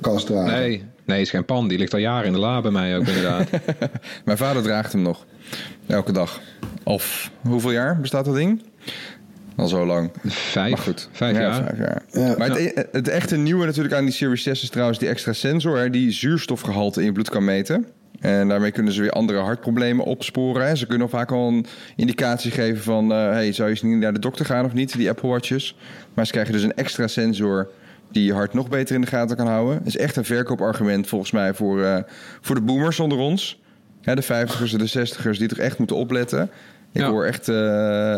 kast 0.00 0.26
dragen. 0.26 0.58
Nee, 0.58 0.82
nee, 1.04 1.20
is 1.20 1.30
geen 1.30 1.44
pan. 1.44 1.68
Die 1.68 1.78
ligt 1.78 1.92
al 1.92 1.98
jaren 1.98 2.26
in 2.26 2.32
de 2.32 2.38
la 2.38 2.60
bij 2.60 2.70
mij 2.70 2.96
ook 2.96 3.06
inderdaad. 3.06 3.48
Mijn 4.24 4.38
vader 4.38 4.62
draagt 4.62 4.92
hem 4.92 5.02
nog. 5.02 5.26
Elke 5.86 6.12
dag. 6.12 6.40
Of 6.84 7.30
hoeveel 7.40 7.72
jaar 7.72 8.00
bestaat 8.00 8.24
dat 8.24 8.34
ding? 8.34 8.62
Al 9.60 9.68
zo 9.68 9.86
lang. 9.86 10.10
Vijf, 10.26 10.70
Maar 10.70 10.78
goed. 10.82 11.08
vijf 11.12 11.36
Ja, 11.36 11.42
jaar. 11.42 11.54
Vijf 11.54 11.78
jaar. 11.78 12.02
Ja. 12.12 12.34
Maar 12.38 12.48
het, 12.48 12.58
e- 12.58 12.84
het 12.92 13.08
echte 13.08 13.36
nieuwe 13.36 13.66
natuurlijk 13.66 13.94
aan 13.94 14.04
die 14.04 14.14
Series 14.14 14.42
6 14.42 14.62
is 14.62 14.68
trouwens 14.70 14.98
die 14.98 15.08
extra 15.08 15.32
sensor... 15.32 15.78
Hè, 15.78 15.90
die 15.90 16.10
zuurstofgehalte 16.10 17.00
in 17.00 17.06
je 17.06 17.12
bloed 17.12 17.30
kan 17.30 17.44
meten. 17.44 17.86
En 18.20 18.48
daarmee 18.48 18.70
kunnen 18.70 18.92
ze 18.92 19.00
weer 19.00 19.10
andere 19.10 19.38
hartproblemen 19.38 20.04
opsporen. 20.04 20.66
Hè. 20.66 20.74
Ze 20.76 20.86
kunnen 20.86 21.08
vaak 21.08 21.32
al 21.32 21.48
een 21.48 21.66
indicatie 21.96 22.50
geven 22.50 22.82
van... 22.82 23.12
eh, 23.12 23.18
hey, 23.30 23.52
zou 23.52 23.68
je 23.68 23.74
eens 23.74 23.82
niet 23.82 23.98
naar 23.98 24.12
de 24.12 24.18
dokter 24.18 24.44
gaan 24.44 24.64
of 24.64 24.72
niet, 24.72 24.96
die 24.96 25.08
Apple 25.08 25.28
Watches? 25.28 25.76
Maar 26.14 26.26
ze 26.26 26.32
krijgen 26.32 26.52
dus 26.52 26.62
een 26.62 26.74
extra 26.74 27.06
sensor 27.06 27.70
die 28.12 28.24
je 28.24 28.32
hart 28.32 28.54
nog 28.54 28.68
beter 28.68 28.94
in 28.94 29.00
de 29.00 29.06
gaten 29.06 29.36
kan 29.36 29.46
houden. 29.46 29.78
Dat 29.78 29.86
is 29.86 29.96
echt 29.96 30.16
een 30.16 30.24
verkoopargument 30.24 31.06
volgens 31.06 31.30
mij 31.30 31.54
voor, 31.54 31.82
eh, 31.82 31.96
voor 32.40 32.54
de 32.54 32.60
boomers 32.60 33.00
onder 33.00 33.18
ons. 33.18 33.60
Hè, 34.02 34.14
de 34.14 34.22
50ers 34.22 34.72
en 34.72 34.78
de 34.78 34.86
60ers 34.86 35.38
die 35.38 35.48
toch 35.48 35.58
echt 35.58 35.78
moeten 35.78 35.96
opletten. 35.96 36.50
Ik 36.92 37.00
Ja. 37.00 37.08
hoor 37.10 37.24
echt... 37.24 37.48
eh, 37.48 37.54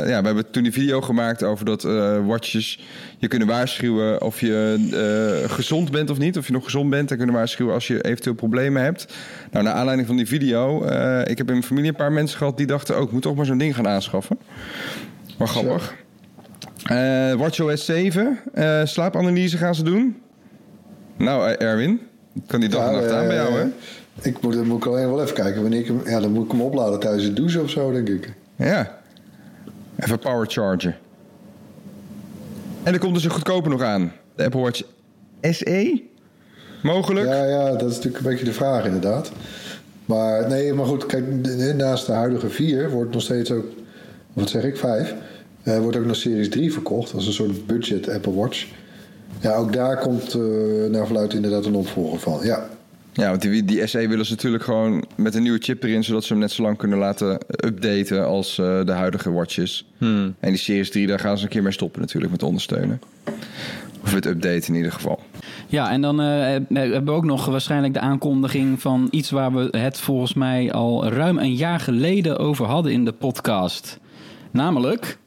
ja, 0.09 0.21
we 0.21 0.27
hebben 0.27 0.51
toen 0.51 0.63
die 0.63 0.73
video 0.73 1.01
gemaakt 1.01 1.43
over 1.43 1.65
dat 1.65 1.85
eh, 1.85 2.27
watches 2.27 2.85
je 3.19 3.29
kunnen 3.29 3.49
waarschuwen 3.49 4.23
of 4.23 4.41
je 4.41 4.89
eh, 5.45 5.51
gezond 5.51 5.91
bent 5.91 6.11
of 6.11 6.19
niet. 6.19 6.39
Of 6.39 6.47
je 6.47 6.53
nog 6.53 6.65
gezond 6.65 6.91
bent 6.91 7.11
en 7.11 7.17
kunnen 7.17 7.35
waarschuwen 7.35 7.75
als 7.75 7.87
je 7.87 8.01
eventueel 8.05 8.35
problemen 8.35 8.83
hebt. 8.83 9.15
Nou, 9.51 9.65
naar 9.65 9.75
aanleiding 9.75 10.07
van 10.09 10.17
die 10.17 10.27
video... 10.27 10.85
eh, 10.85 11.21
ik 11.21 11.39
heb 11.39 11.47
in 11.47 11.53
mijn 11.53 11.63
familie 11.63 11.91
een 11.91 11.97
paar 11.97 12.13
mensen 12.13 12.39
gehad 12.39 12.57
die 12.57 12.67
dachten... 12.67 12.97
oh, 12.97 13.03
ik 13.03 13.11
moet 13.13 13.23
toch 13.23 13.37
maar 13.37 13.47
zo'n 13.47 13.59
ding 13.59 13.75
gaan 13.75 13.89
aanschaffen. 13.89 14.39
Maar 15.39 15.49
grappig. 15.49 15.95
Eh 16.85 17.33
WatchOS 17.33 17.85
7, 17.85 18.39
eh, 18.55 18.81
slaapanalyse 18.85 19.57
gaan 19.57 19.75
ze 19.75 19.83
doen. 19.83 20.17
Nou, 21.17 21.51
Erwin, 21.51 22.01
kan 22.47 22.61
die 22.61 22.69
dag 22.69 22.87
en 22.89 22.93
nacht 22.95 23.11
aan 23.11 23.27
bij 23.27 23.37
jou, 23.37 23.53
hè? 23.55 23.65
Ik 24.23 24.41
moet, 24.43 24.55
dan 24.55 24.67
moet 24.67 24.77
ik 24.79 24.87
alleen 24.87 25.09
wel 25.09 25.23
even 25.23 25.35
kijken 25.35 25.61
wanneer 25.63 25.81
ik 25.81 25.87
hem... 25.87 26.01
Ja, 26.05 26.21
dan 26.21 26.31
moet 26.33 26.45
ik 26.45 26.51
hem 26.51 26.61
opladen 26.61 27.01
tijdens 27.01 27.25
het 27.25 27.37
douchen 27.37 27.63
of 27.63 27.71
zo, 27.71 27.93
denk 27.93 28.09
ik. 28.09 28.33
Ja. 28.57 28.99
Even 29.97 30.19
power 30.19 30.47
chargen. 30.47 30.97
En 32.83 32.93
er 32.93 32.99
komt 32.99 33.15
dus 33.15 33.25
een 33.25 33.31
goedkoper 33.31 33.71
nog 33.71 33.83
aan. 33.83 34.13
De 34.35 34.45
Apple 34.45 34.61
Watch 34.61 34.83
SE? 35.41 36.03
Mogelijk? 36.83 37.27
Ja, 37.27 37.45
ja, 37.45 37.71
dat 37.71 37.91
is 37.91 37.97
natuurlijk 37.97 38.25
een 38.25 38.31
beetje 38.31 38.45
de 38.45 38.53
vraag 38.53 38.85
inderdaad. 38.85 39.33
Maar 40.05 40.49
nee, 40.49 40.73
maar 40.73 40.87
goed, 40.87 41.07
kijk, 41.07 41.25
naast 41.77 42.07
de 42.07 42.13
huidige 42.13 42.49
4 42.49 42.91
wordt 42.91 43.13
nog 43.13 43.23
steeds 43.23 43.51
ook... 43.51 43.65
Wat 44.33 44.51
zeg 44.51 44.65
ik, 44.65 44.77
5? 44.77 45.15
eh, 45.63 45.79
wordt 45.79 45.97
ook 45.97 46.05
nog 46.05 46.17
Series 46.17 46.49
3 46.49 46.73
verkocht. 46.73 47.15
als 47.15 47.27
een 47.27 47.33
soort 47.33 47.67
budget 47.67 48.09
Apple 48.09 48.35
Watch. 48.35 48.67
Ja, 49.41 49.55
ook 49.55 49.73
daar 49.73 49.99
komt 49.99 50.35
eh 50.35 50.41
naar 50.91 51.07
verluidt 51.07 51.35
inderdaad 51.35 51.65
een 51.65 51.75
opvolger 51.75 52.19
van. 52.19 52.41
Ja, 52.43 52.69
Ja, 53.13 53.29
want 53.29 53.43
die, 53.43 53.65
die 53.65 53.87
SE 53.87 54.09
willen 54.09 54.27
ze 54.27 54.33
natuurlijk 54.33 54.65
gewoon 54.65 55.05
met 55.17 55.35
een 55.35 55.43
nieuwe 55.43 55.59
chip 55.59 55.83
erin... 55.83 56.05
zodat 56.05 56.25
ze 56.25 56.33
hem 56.33 56.43
net 56.43 56.51
zo 56.51 56.63
lang 56.63 56.77
kunnen 56.77 56.99
laten 56.99 57.39
updaten 57.65 58.27
als 58.27 58.59
eh, 58.59 58.85
de 58.85 58.93
huidige 58.93 59.33
watches. 59.33 59.87
Hmm. 59.99 60.35
En 60.41 60.49
die 60.49 60.59
Series 60.59 60.91
3, 60.91 61.07
daar 61.07 61.19
gaan 61.19 61.39
ze 61.39 61.45
een 61.45 61.51
keer 61.51 61.63
mee 61.63 61.73
stoppen 61.73 62.01
natuurlijk 62.01 62.33
met 62.33 62.43
ondersteunen. 62.43 63.01
Of 64.03 64.15
met 64.15 64.27
updaten 64.27 64.69
in 64.69 64.75
ieder 64.75 64.93
geval. 64.93 65.21
Ja, 65.67 65.91
en 65.91 66.01
dan 66.01 66.21
eh, 66.21 66.27
hebben 66.69 67.05
we 67.05 67.11
ook 67.11 67.25
nog 67.25 67.47
waarschijnlijk 67.47 67.95
de 67.95 68.01
aankondiging 68.01 68.81
van 68.81 69.09
iets 69.11 69.31
waar 69.31 69.55
we 69.55 69.79
het 69.79 70.01
volgens 70.01 70.35
mij 70.35 70.73
al 70.73 71.09
ruim 71.09 71.39
een 71.39 71.55
jaar 71.55 71.81
geleden 71.81 72.39
over 72.39 72.67
hadden 72.67 72.93
in 72.93 73.05
de 73.05 73.13
podcast. 73.13 73.99
Namelijk, 74.51 75.19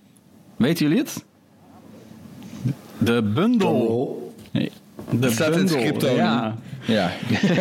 weten 0.55 0.85
jullie 0.85 1.01
het? 1.01 1.25
De 2.97 3.21
bundle. 3.21 3.57
Drumroll. 3.57 4.07
Nee, 4.51 4.71
De 5.11 5.29
Staat 5.29 5.47
in 5.47 5.53
het 5.53 5.71
bundle, 5.71 5.79
script 5.79 6.09
ook. 6.09 6.15
ja. 6.17 6.55
Ja, 6.87 7.11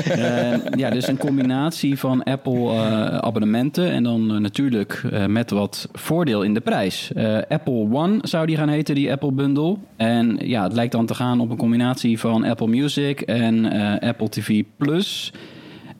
Eh, 0.08 0.58
ja, 0.76 0.90
dus 0.90 1.08
een 1.08 1.16
combinatie 1.16 1.98
van 1.98 2.22
Apple 2.22 2.68
eh, 2.70 3.16
abonnementen 3.16 3.90
en 3.90 4.02
dan 4.02 4.34
eh, 4.34 4.40
natuurlijk 4.40 5.02
eh, 5.12 5.26
met 5.26 5.50
wat 5.50 5.88
voordeel 5.92 6.42
in 6.42 6.54
de 6.54 6.60
prijs. 6.60 7.12
Eh, 7.12 7.38
Apple 7.48 7.88
One 7.92 8.18
zou 8.22 8.46
die 8.46 8.56
gaan 8.56 8.68
heten, 8.68 8.94
die 8.94 9.12
Apple 9.12 9.32
Bundle. 9.32 9.76
En 9.96 10.36
ja, 10.42 10.62
het 10.62 10.72
lijkt 10.72 10.92
dan 10.92 11.06
te 11.06 11.14
gaan 11.14 11.40
op 11.40 11.50
een 11.50 11.56
combinatie 11.56 12.18
van 12.18 12.44
Apple 12.44 12.66
Music 12.68 13.20
en 13.20 13.72
eh, 13.72 14.08
Apple 14.08 14.28
TV 14.28 14.62
Plus. 14.76 15.32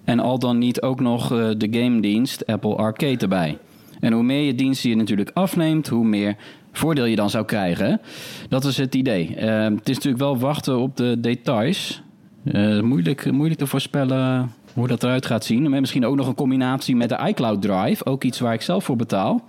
En 0.05 0.21
al 0.21 0.39
dan 0.39 0.59
niet 0.59 0.83
ook 0.83 1.01
nog 1.01 1.33
eh, 1.33 1.49
de 1.57 1.69
game 1.71 2.01
dienst 2.01 2.47
Apple 2.47 2.75
Arcade 2.75 3.17
erbij. 3.19 3.59
En 4.01 4.13
hoe 4.13 4.23
meer 4.23 4.43
je 4.43 4.55
diensten 4.55 4.91
je 4.91 4.97
natuurlijk 4.97 5.31
afneemt, 5.35 5.89
hoe 5.89 6.05
meer 6.05 6.37
voordeel 6.79 7.05
je 7.05 7.17
dan 7.17 7.31
zou 7.31 7.45
krijgen. 7.45 8.01
Dat 8.49 8.65
is 8.65 8.77
het 8.77 8.95
idee. 8.95 9.35
Eh, 9.37 9.63
het 9.65 9.89
is 9.89 9.95
natuurlijk 9.95 10.23
wel 10.23 10.39
wachten 10.39 10.79
op 10.79 10.97
de 10.97 11.17
details. 11.21 12.03
Eh, 12.45 12.81
moeilijk, 12.81 13.31
moeilijk 13.33 13.59
te 13.61 13.67
voorspellen 13.67 14.53
hoe 14.75 14.89
dat 14.89 15.03
eruit 15.03 15.27
gaat 15.27 15.45
zien. 15.45 15.71
Maar 15.71 15.81
misschien 15.81 16.07
ook 16.07 16.17
nog 16.17 16.27
een 16.27 16.35
combinatie 16.35 16.97
met 16.97 17.09
de 17.09 17.19
iCloud 17.29 17.63
Drive. 17.63 18.05
Ook 18.05 18.25
iets 18.25 18.39
waar 18.41 18.55
ik 18.55 18.63
zelf 18.63 18.85
voor 18.85 18.97
betaal. 18.97 19.45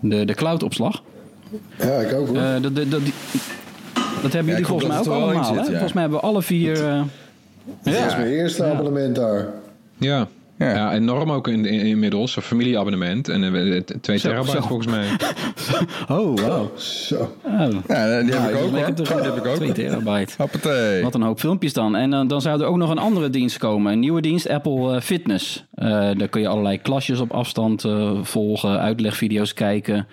De, 0.00 0.24
de 0.24 0.34
cloud-opslag. 0.34 1.02
Ja, 1.78 1.84
ik 1.98 2.12
ook 2.14 2.26
hoor. 2.26 2.36
Eh, 2.36 2.52
dat, 2.62 2.76
dat, 2.76 2.90
dat, 2.90 3.04
die- 3.04 3.12
dat 4.22 4.32
hebben 4.32 4.50
jullie 4.52 4.66
volgens 4.66 4.88
mij 4.88 4.98
ook 4.98 5.06
allemaal. 5.06 5.44
zit, 5.44 5.56
ja. 5.56 5.64
Volgens 5.64 5.92
mij 5.92 6.02
hebben 6.02 6.20
we 6.20 6.26
alle 6.26 6.42
vier... 6.42 6.88
eh, 6.88 7.02
dat 7.82 7.94
is 7.94 8.16
mijn 8.16 8.26
eerste 8.26 8.64
abonnement 8.64 9.14
daar. 9.16 9.46
Ja. 9.96 10.26
Ja. 10.62 10.74
Ja. 10.74 10.92
enorm 10.92 11.30
ook 11.32 11.48
in, 11.48 11.64
in- 11.64 11.80
inmiddels. 11.86 12.36
Een 12.36 12.42
familieabonnement. 12.42 13.28
En 13.28 13.44
eh, 13.72 13.80
t- 13.80 13.94
2 14.02 14.18
Zo, 14.18 14.28
terabyte 14.28 14.52
zo. 14.56 14.60
volgens 14.66 14.88
mij. 14.88 15.06
Oh, 16.08 16.38
wow. 16.38 16.78
Zo. 16.78 17.36
Ja 17.48 17.66
die 17.68 17.74
heb 17.86 18.28
Ja, 18.28 18.48
ik 18.48 18.54
ook 18.56 18.62
ik 18.62 18.70
hoor. 18.70 18.78
heb 18.78 18.96
Die 18.96 19.06
heb 19.32 19.36
ik 19.36 19.46
ook. 19.46 19.54
2 19.54 19.72
terabyte. 19.72 20.34
Hoppatee. 20.38 21.02
Wat 21.02 21.14
een 21.14 21.22
hoop 21.22 21.38
filmpjes 21.40 21.72
dan. 21.72 21.96
En 21.96 22.12
eh, 22.12 22.20
dan 22.26 22.40
zou 22.40 22.60
er 22.60 22.66
ook 22.66 22.76
nog 22.76 22.90
een 22.90 22.98
andere 22.98 23.30
dienst 23.30 23.58
komen. 23.58 23.92
Een 23.92 23.98
nieuwe 24.00 24.20
dienst, 24.20 24.48
Apple 24.48 24.94
eh, 24.94 25.00
Fitness. 25.00 25.64
Eh, 25.74 25.88
daar 25.90 26.28
kun 26.28 26.40
je 26.40 26.48
allerlei 26.48 26.78
klasjes 26.78 27.20
op 27.20 27.32
afstand 27.32 27.84
eh, 27.84 28.18
volgen, 28.22 28.78
uitlegvideo's 28.80 29.54
kijken. 29.54 30.06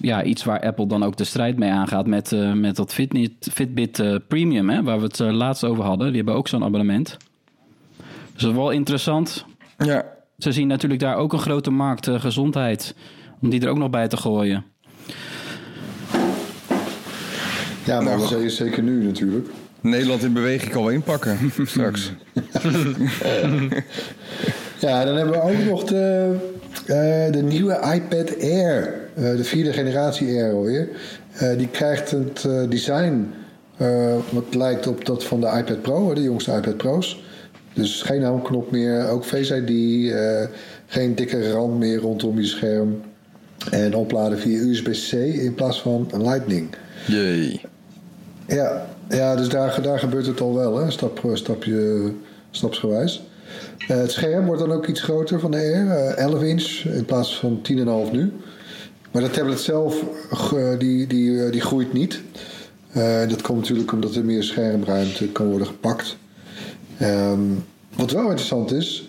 Ja, 0.00 0.22
iets 0.24 0.44
waar 0.44 0.60
Apple 0.60 0.86
dan 0.86 1.04
ook 1.04 1.16
de 1.16 1.24
strijd 1.24 1.56
mee 1.58 1.70
aangaat 1.70 2.06
met, 2.06 2.32
eh, 2.32 2.52
met 2.52 2.76
dat 2.76 2.94
Fitbit 3.40 3.98
eh, 3.98 4.14
Premium, 4.28 4.70
hè, 4.70 4.82
waar 4.82 4.96
we 4.98 5.04
het 5.04 5.18
laatst 5.18 5.64
over 5.64 5.84
hadden. 5.84 6.06
Die 6.06 6.16
hebben 6.16 6.34
ook 6.34 6.48
zo'n 6.48 6.64
abonnement. 6.64 7.16
Dus 8.36 8.44
dat 8.44 8.50
is 8.50 8.56
wel 8.56 8.70
interessant. 8.70 9.44
Ja, 9.78 10.04
Ze 10.38 10.52
zien 10.52 10.68
natuurlijk 10.68 11.00
daar 11.00 11.16
ook 11.16 11.32
een 11.32 11.38
grote 11.38 11.70
markt 11.70 12.08
eh, 12.08 12.20
gezondheid. 12.20 12.94
Om 13.40 13.50
die 13.50 13.60
er 13.60 13.68
ook 13.68 13.78
nog 13.78 13.90
bij 13.90 14.08
te 14.08 14.16
gooien. 14.16 14.64
Ja, 17.84 18.00
maar 18.00 18.18
dat 18.18 18.32
is 18.32 18.56
zeker 18.56 18.82
nu 18.82 19.04
natuurlijk. 19.04 19.48
Nederland 19.80 20.22
in 20.22 20.32
beweging 20.32 20.72
kan 20.72 20.82
wel 20.82 20.92
inpakken 20.92 21.38
straks. 21.64 22.12
Ja, 24.80 25.04
dan 25.04 25.16
hebben 25.16 25.34
we 25.34 25.42
ook 25.42 25.70
nog 25.70 25.84
de, 25.84 26.36
eh, 26.86 27.32
de 27.32 27.42
nieuwe 27.42 27.92
iPad 27.94 28.42
Air. 28.42 28.94
Eh, 29.14 29.36
de 29.36 29.44
vierde 29.44 29.72
generatie 29.72 30.26
Air 30.28 30.52
alweer. 30.52 30.88
Eh, 31.32 31.56
die 31.58 31.68
krijgt 31.68 32.10
het 32.10 32.44
eh, 32.44 32.68
design 32.68 33.34
eh, 33.76 34.14
wat 34.30 34.54
lijkt 34.54 34.86
op 34.86 35.04
dat 35.04 35.24
van 35.24 35.40
de 35.40 35.46
iPad 35.46 35.82
Pro, 35.82 36.08
hè, 36.08 36.14
de 36.14 36.22
jongste 36.22 36.52
iPad 36.52 36.76
Pro's. 36.76 37.22
Dus 37.76 38.02
geen 38.02 38.24
homeknop 38.24 38.70
meer, 38.70 39.08
ook 39.08 39.24
Face 39.24 39.56
ID, 39.56 40.12
eh, 40.12 40.48
geen 40.86 41.14
dikke 41.14 41.50
rand 41.50 41.78
meer 41.78 41.98
rondom 41.98 42.40
je 42.40 42.46
scherm. 42.46 43.00
En 43.70 43.94
opladen 43.94 44.38
via 44.38 44.58
USB-C 44.58 45.12
in 45.12 45.54
plaats 45.54 45.82
van 45.82 46.08
Lightning. 46.16 46.68
Jee. 47.06 47.60
Ja, 48.46 48.86
ja 49.08 49.36
dus 49.36 49.48
daar, 49.48 49.82
daar 49.82 49.98
gebeurt 49.98 50.26
het 50.26 50.40
al 50.40 50.54
wel, 50.54 50.78
hè? 50.78 50.90
Stap, 50.90 51.30
stapje, 51.32 52.12
stapsgewijs. 52.50 53.22
Eh, 53.88 53.96
het 53.96 54.12
scherm 54.12 54.46
wordt 54.46 54.60
dan 54.60 54.72
ook 54.72 54.86
iets 54.86 55.00
groter 55.00 55.40
van 55.40 55.50
de 55.50 55.56
Air, 55.56 55.90
eh, 55.90 56.24
11 56.24 56.42
inch 56.42 56.84
in 56.84 57.04
plaats 57.04 57.38
van 57.38 57.60
10,5 57.62 58.12
nu. 58.12 58.32
Maar 59.16 59.24
de 59.24 59.30
tablet 59.30 59.60
zelf 59.60 60.02
eh, 60.52 60.78
die, 60.78 61.06
die, 61.06 61.44
eh, 61.44 61.52
die 61.52 61.60
groeit 61.60 61.92
niet. 61.92 62.20
Eh, 62.92 63.28
dat 63.28 63.42
komt 63.42 63.60
natuurlijk 63.60 63.92
omdat 63.92 64.14
er 64.14 64.24
meer 64.24 64.42
schermruimte 64.42 65.28
kan 65.28 65.46
worden 65.46 65.66
gepakt. 65.66 66.16
Ehm, 66.98 67.40
wat 67.96 68.10
wel 68.10 68.22
interessant 68.22 68.72
is, 68.72 69.08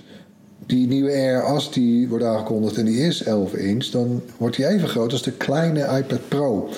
die 0.66 0.88
nieuwe 0.88 1.12
Air, 1.12 1.44
als 1.44 1.72
die 1.72 2.08
wordt 2.08 2.24
aangekondigd 2.24 2.78
en 2.78 2.86
die 2.86 3.00
is 3.00 3.24
11 3.24 3.54
inch, 3.54 3.86
dan 3.86 4.22
wordt 4.38 4.56
die 4.56 4.68
even 4.68 4.88
groot 4.88 5.12
als 5.12 5.24
de 5.24 5.32
kleine 5.32 5.98
iPad 5.98 6.28
Pro. 6.28 6.70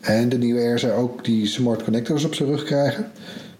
En 0.00 0.28
de 0.28 0.38
nieuwe 0.38 0.60
Air 0.60 0.78
zou 0.78 0.92
ook 0.92 1.24
die 1.24 1.46
smart 1.46 1.84
connectors 1.84 2.24
op 2.24 2.34
zijn 2.34 2.48
rug 2.48 2.64
krijgen. 2.64 3.10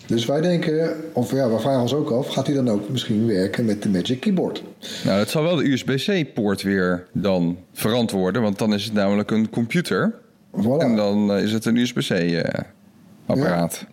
Dus 0.07 0.27
wij 0.27 0.41
denken, 0.41 0.97
of 1.13 1.33
ja, 1.33 1.51
we 1.51 1.59
vragen 1.59 1.81
ons 1.81 1.95
ook 1.95 2.11
af, 2.11 2.29
gaat 2.29 2.47
hij 2.47 2.55
dan 2.55 2.69
ook 2.69 2.89
misschien 2.89 3.27
werken 3.27 3.65
met 3.65 3.83
de 3.83 3.89
Magic 3.89 4.21
Keyboard? 4.21 4.63
Nou, 5.05 5.19
dat 5.19 5.31
zal 5.31 5.43
wel 5.43 5.57
de 5.57 5.71
USB-C-poort 5.71 6.63
weer 6.63 7.07
dan 7.13 7.59
verantwoorden. 7.73 8.43
Want 8.43 8.59
dan 8.59 8.75
is 8.75 8.85
het 8.85 8.93
namelijk 8.93 9.31
een 9.31 9.51
computer. 9.51 10.15
Voilà. 10.57 10.79
En 10.79 10.97
dan 10.97 11.33
eh, 11.33 11.43
is 11.43 11.53
het 11.53 11.65
een 11.65 11.77
USB-C-apparaat. 11.77 13.79
Ja. 13.81 13.87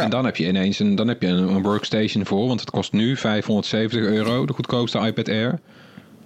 En 0.00 0.10
dan 0.10 0.24
heb 0.24 0.36
je 0.36 0.46
ineens 0.46 0.78
een, 0.78 0.94
dan 0.94 1.08
heb 1.08 1.22
je 1.22 1.28
een, 1.28 1.48
een 1.48 1.62
workstation 1.62 2.26
voor. 2.26 2.46
Want 2.46 2.60
het 2.60 2.70
kost 2.70 2.92
nu 2.92 3.16
570 3.16 4.00
euro, 4.00 4.46
de 4.46 4.52
goedkoopste 4.52 4.98
iPad 4.98 5.28
Air. 5.28 5.60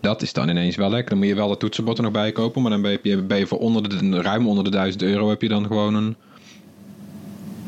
Dat 0.00 0.22
is 0.22 0.32
dan 0.32 0.48
ineens 0.48 0.76
wel 0.76 0.90
lekker. 0.90 1.08
Dan 1.10 1.18
moet 1.18 1.26
je 1.26 1.34
wel 1.34 1.48
de 1.48 1.56
toetsenbord 1.56 1.96
er 1.96 2.04
nog 2.04 2.12
bij 2.12 2.32
kopen. 2.32 2.62
Maar 2.62 2.70
dan 2.70 2.82
ben 2.82 2.98
je, 3.02 3.22
ben 3.22 3.38
je 3.38 3.46
voor 3.46 3.58
onder 3.58 3.88
de, 3.88 4.20
ruim 4.20 4.48
onder 4.48 4.64
de 4.64 4.70
1000 4.70 5.02
euro 5.02 5.28
heb 5.28 5.42
je 5.42 5.48
dan 5.48 5.66
gewoon 5.66 5.94
een... 5.94 6.16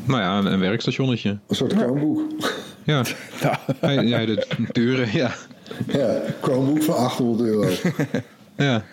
Nou 0.05 0.21
ja, 0.21 0.37
een, 0.37 0.45
een 0.45 0.59
werkstationnetje. 0.59 1.37
Een 1.47 1.55
soort 1.55 1.73
Chromebook. 1.73 2.21
Ja. 2.83 3.03
Ja, 3.81 4.01
ja, 4.01 4.25
de 4.25 4.45
dure, 4.71 5.07
ja. 5.11 5.31
Ja, 5.87 6.21
Chromebook 6.41 6.83
van 6.83 6.95
800 6.95 7.49
euro. 7.49 7.69
Ja. 8.55 8.83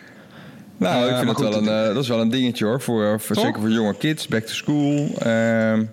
Nou, 0.77 1.11
ik 1.11 1.17
vind 1.17 1.29
het 1.29 1.39
wel 1.39 1.55
een, 1.57 1.69
eh, 1.69 1.95
dat 1.95 2.03
is 2.03 2.09
wel 2.09 2.21
een 2.21 2.29
dingetje 2.29 2.65
hoor. 2.65 2.81
Voor, 2.81 3.05
eh, 3.05 3.19
voor, 3.19 3.37
zeker 3.37 3.61
voor 3.61 3.71
jonge 3.71 3.97
kids, 3.97 4.29
back 4.29 4.43
to 4.43 4.53
school. 4.53 5.09
Ehm, 5.19 5.85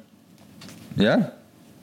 ja, 0.94 1.34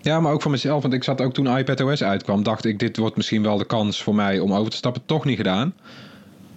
Ja, 0.00 0.20
maar 0.20 0.32
ook 0.32 0.42
voor 0.42 0.50
mezelf. 0.50 0.82
Want 0.82 0.94
ik 0.94 1.04
zat 1.04 1.20
ook 1.20 1.34
toen 1.34 1.56
iPadOS 1.58 2.02
uitkwam, 2.02 2.42
dacht 2.42 2.64
ik, 2.64 2.78
dit 2.78 2.96
wordt 2.96 3.16
misschien 3.16 3.42
wel 3.42 3.56
de 3.58 3.66
kans 3.66 4.02
voor 4.02 4.14
mij 4.14 4.38
om 4.38 4.52
over 4.54 4.70
te 4.70 4.76
stappen. 4.76 5.02
Toch 5.06 5.24
niet 5.24 5.36
gedaan. 5.36 5.74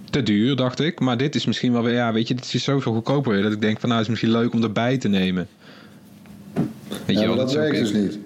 Te 0.10 0.24
duur, 0.24 0.56
dacht 0.56 0.80
ik. 0.80 1.00
Maar 1.00 1.18
dit 1.18 1.36
is 1.36 1.46
misschien 1.46 1.72
wel 1.74 1.84
weer, 1.84 1.94
ja, 1.94 2.14
weet 2.14 2.28
je, 2.28 2.34
dit 2.36 2.54
is 2.54 2.64
zoveel 2.64 2.94
goedkoper. 2.94 3.42
Dat 3.42 3.52
ik 3.52 3.62
denk 3.62 3.80
van, 3.80 3.90
nou, 3.90 4.02
het 4.02 4.10
is 4.12 4.22
misschien 4.22 4.42
leuk 4.42 4.54
om 4.54 4.64
erbij 4.64 4.98
te 4.98 5.08
nemen. 5.08 5.48
Weet 7.06 7.20
Ja, 7.20 7.28
wel, 7.28 7.36
dat 7.36 7.54
werkt 7.54 7.78
dus 7.78 7.94
niet. 7.94 8.18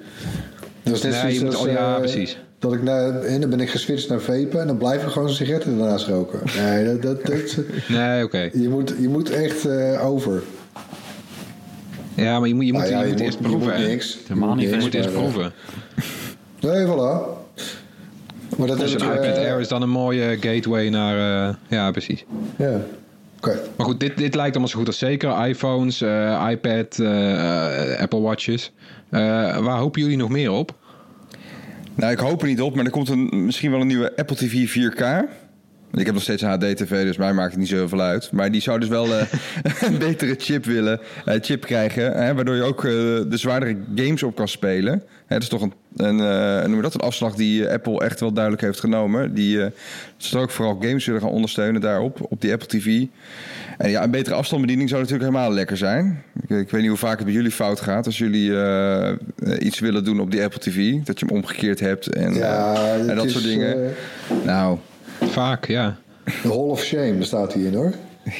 Dat 0.83 0.95
is 0.95 1.01
net 1.01 1.11
Nee, 1.11 1.19
zoiets 1.21 1.37
je 1.39 1.45
moet- 1.45 1.55
als, 1.55 1.65
ja, 1.65 1.93
eh, 1.93 1.99
precies. 1.99 2.37
Dat 2.59 2.73
ik 2.73 2.83
naar, 2.83 3.19
en 3.21 3.41
dan 3.41 3.49
ben 3.49 3.59
ik 3.59 3.69
geswitcht 3.69 4.09
naar 4.09 4.19
vapen 4.21 4.61
en 4.61 4.67
dan 4.67 4.77
blijf 4.77 5.03
ik 5.03 5.09
gewoon 5.09 5.29
sigaretten 5.29 5.71
ernaast 5.71 6.07
roken. 6.07 6.39
Nee, 6.57 6.85
dat, 6.85 7.01
dat, 7.01 7.25
dat, 7.25 7.57
Nee, 7.87 8.23
oké. 8.23 8.49
je, 8.53 8.69
moet, 8.69 8.93
je 8.99 9.07
moet 9.09 9.29
echt 9.29 9.65
eh, 9.65 10.05
over. 10.05 10.43
Ja, 12.17 12.39
maar 12.39 12.47
je 12.47 12.55
moet, 12.55 12.65
je 12.65 12.73
moet, 12.73 12.89
ja, 12.89 13.01
je 13.01 13.11
moet 13.11 13.19
eerst 13.19 13.37
je 13.37 13.43
proeven. 13.43 13.67
moet 13.67 13.77
hè. 13.77 13.87
niks. 13.87 14.17
Helemaal 14.27 14.55
niet. 14.55 14.69
Je 14.69 14.77
moet 14.77 14.93
eerst 14.93 15.13
proeven. 15.13 15.51
Nee, 16.59 16.85
voilà. 16.85 17.35
Maar 18.57 18.67
dat 18.67 18.79
Dus 18.79 18.91
heb 18.91 19.01
een 19.01 19.11
iPad 19.11 19.37
eh, 19.37 19.43
Air 19.51 19.59
is 19.59 19.67
dan 19.67 19.81
een 19.81 19.89
mooie 19.89 20.37
gateway 20.39 20.89
naar... 20.89 21.47
eh, 21.49 21.55
ja, 21.67 21.91
precies. 21.91 22.25
Ja, 22.57 22.81
oké. 23.37 23.59
Maar 23.75 23.85
goed, 23.85 23.99
dit, 23.99 24.17
dit 24.17 24.35
lijkt 24.35 24.51
allemaal 24.51 24.67
zo 24.69 24.77
goed 24.77 24.87
als 24.87 24.97
zeker. 24.97 25.47
iPhones, 25.47 26.01
eh, 26.01 26.47
iPad, 26.49 26.99
Apple 27.99 28.19
Watches. 28.21 28.71
Eh, 29.09 29.19
waar 29.57 29.77
hopen 29.77 30.01
jullie 30.01 30.17
nog 30.17 30.29
meer 30.29 30.51
op? 30.51 30.73
nou 31.95 32.11
ik 32.11 32.19
hoop 32.19 32.41
er 32.41 32.47
niet 32.47 32.61
op, 32.61 32.75
maar 32.75 32.85
er 32.85 32.91
komt 32.91 33.09
een, 33.09 33.45
misschien 33.45 33.71
wel 33.71 33.81
een 33.81 33.87
nieuwe 33.87 34.13
Apple 34.15 34.35
TV 34.35 34.69
4K. 34.69 35.03
Ik 35.97 36.05
heb 36.05 36.13
nog 36.13 36.23
steeds 36.23 36.41
een 36.41 36.49
HD-TV, 36.49 37.03
dus 37.03 37.17
mij 37.17 37.33
maakt 37.33 37.51
het 37.51 37.59
niet 37.59 37.69
zo 37.69 37.75
heel 37.75 37.89
veel 37.89 38.01
uit. 38.01 38.31
Maar 38.31 38.51
die 38.51 38.61
zou 38.61 38.79
dus 38.79 38.89
wel 38.89 39.13
eh, 39.13 39.25
een 39.87 39.97
betere 39.97 40.35
chip 40.37 40.65
willen, 40.65 40.99
eh, 41.25 41.35
chip 41.41 41.65
krijgen. 41.65 42.11
Hè, 42.11 42.33
waardoor 42.35 42.55
je 42.55 42.63
ook 42.63 42.83
eh, 42.83 42.91
de 42.91 43.37
zwaardere 43.37 43.77
games 43.95 44.23
op 44.23 44.35
kan 44.35 44.47
spelen. 44.47 45.03
Hè, 45.25 45.35
dat 45.35 45.41
is 45.41 45.49
toch 45.49 45.61
een, 45.61 45.73
een, 45.95 46.71
noem 46.71 46.81
dat, 46.81 46.93
een 46.93 46.99
afslag 46.99 47.35
die 47.35 47.69
Apple 47.69 47.99
echt 47.99 48.19
wel 48.19 48.31
duidelijk 48.31 48.63
heeft 48.63 48.79
genomen. 48.79 49.33
Die 49.33 49.63
eh 49.63 49.71
ze 50.17 50.37
ook 50.37 50.51
vooral 50.51 50.77
games 50.81 51.05
willen 51.05 51.21
gaan 51.21 51.29
ondersteunen 51.29 51.81
daarop, 51.81 52.25
op 52.29 52.41
die 52.41 52.51
Apple 52.51 52.67
TV. 52.67 53.05
En 53.77 53.89
ja, 53.89 54.03
een 54.03 54.11
betere 54.11 54.35
afstandsbediening 54.35 54.89
zou 54.89 55.01
natuurlijk 55.01 55.29
helemaal 55.29 55.53
lekker 55.53 55.77
zijn. 55.77 56.23
Ik, 56.41 56.49
ik 56.49 56.69
weet 56.69 56.81
niet 56.81 56.89
hoe 56.89 56.99
vaak 56.99 57.15
het 57.15 57.25
bij 57.25 57.33
jullie 57.33 57.51
fout 57.51 57.81
gaat. 57.81 58.05
Als 58.05 58.17
jullie 58.17 58.51
iets 59.59 59.79
willen 59.79 60.03
doen 60.03 60.19
op 60.19 60.31
die 60.31 60.43
Apple 60.43 60.59
TV, 60.59 60.93
dat 61.03 61.19
je 61.19 61.25
hem 61.25 61.35
omgekeerd 61.35 61.79
hebt 61.79 62.07
en, 62.07 62.33
Ja, 62.33 62.93
en 63.07 63.15
dat 63.15 63.25
is, 63.25 63.31
soort 63.31 63.43
dingen. 63.43 63.93
Nou, 64.43 64.77
Vaak, 65.21 65.67
ja. 65.67 65.95
de 66.23 66.31
Hall 66.47 66.51
of 66.57 66.83
Shame 66.83 67.23
staat 67.23 67.53
hierin 67.53 67.73
hoor. 67.73 67.93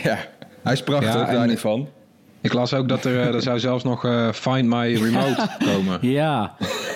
ja, 0.03 0.17
hij 0.63 0.73
is 0.73 0.83
prachtig, 0.83 1.13
Ja, 1.13 1.31
daar 1.31 1.47
niet 1.47 1.59
van. 1.59 1.87
Ik 2.41 2.53
las 2.53 2.73
ook 2.73 2.89
dat 2.89 3.05
er, 3.05 3.19
eh, 3.21 3.33
er 3.33 3.41
zou 3.41 3.59
zelfs 3.59 3.83
nog 3.83 4.05
eh, 4.05 4.31
Find 4.31 4.65
My 4.65 4.93
Remote 4.95 5.47
komen. 5.73 5.97
Ja. 6.01 6.55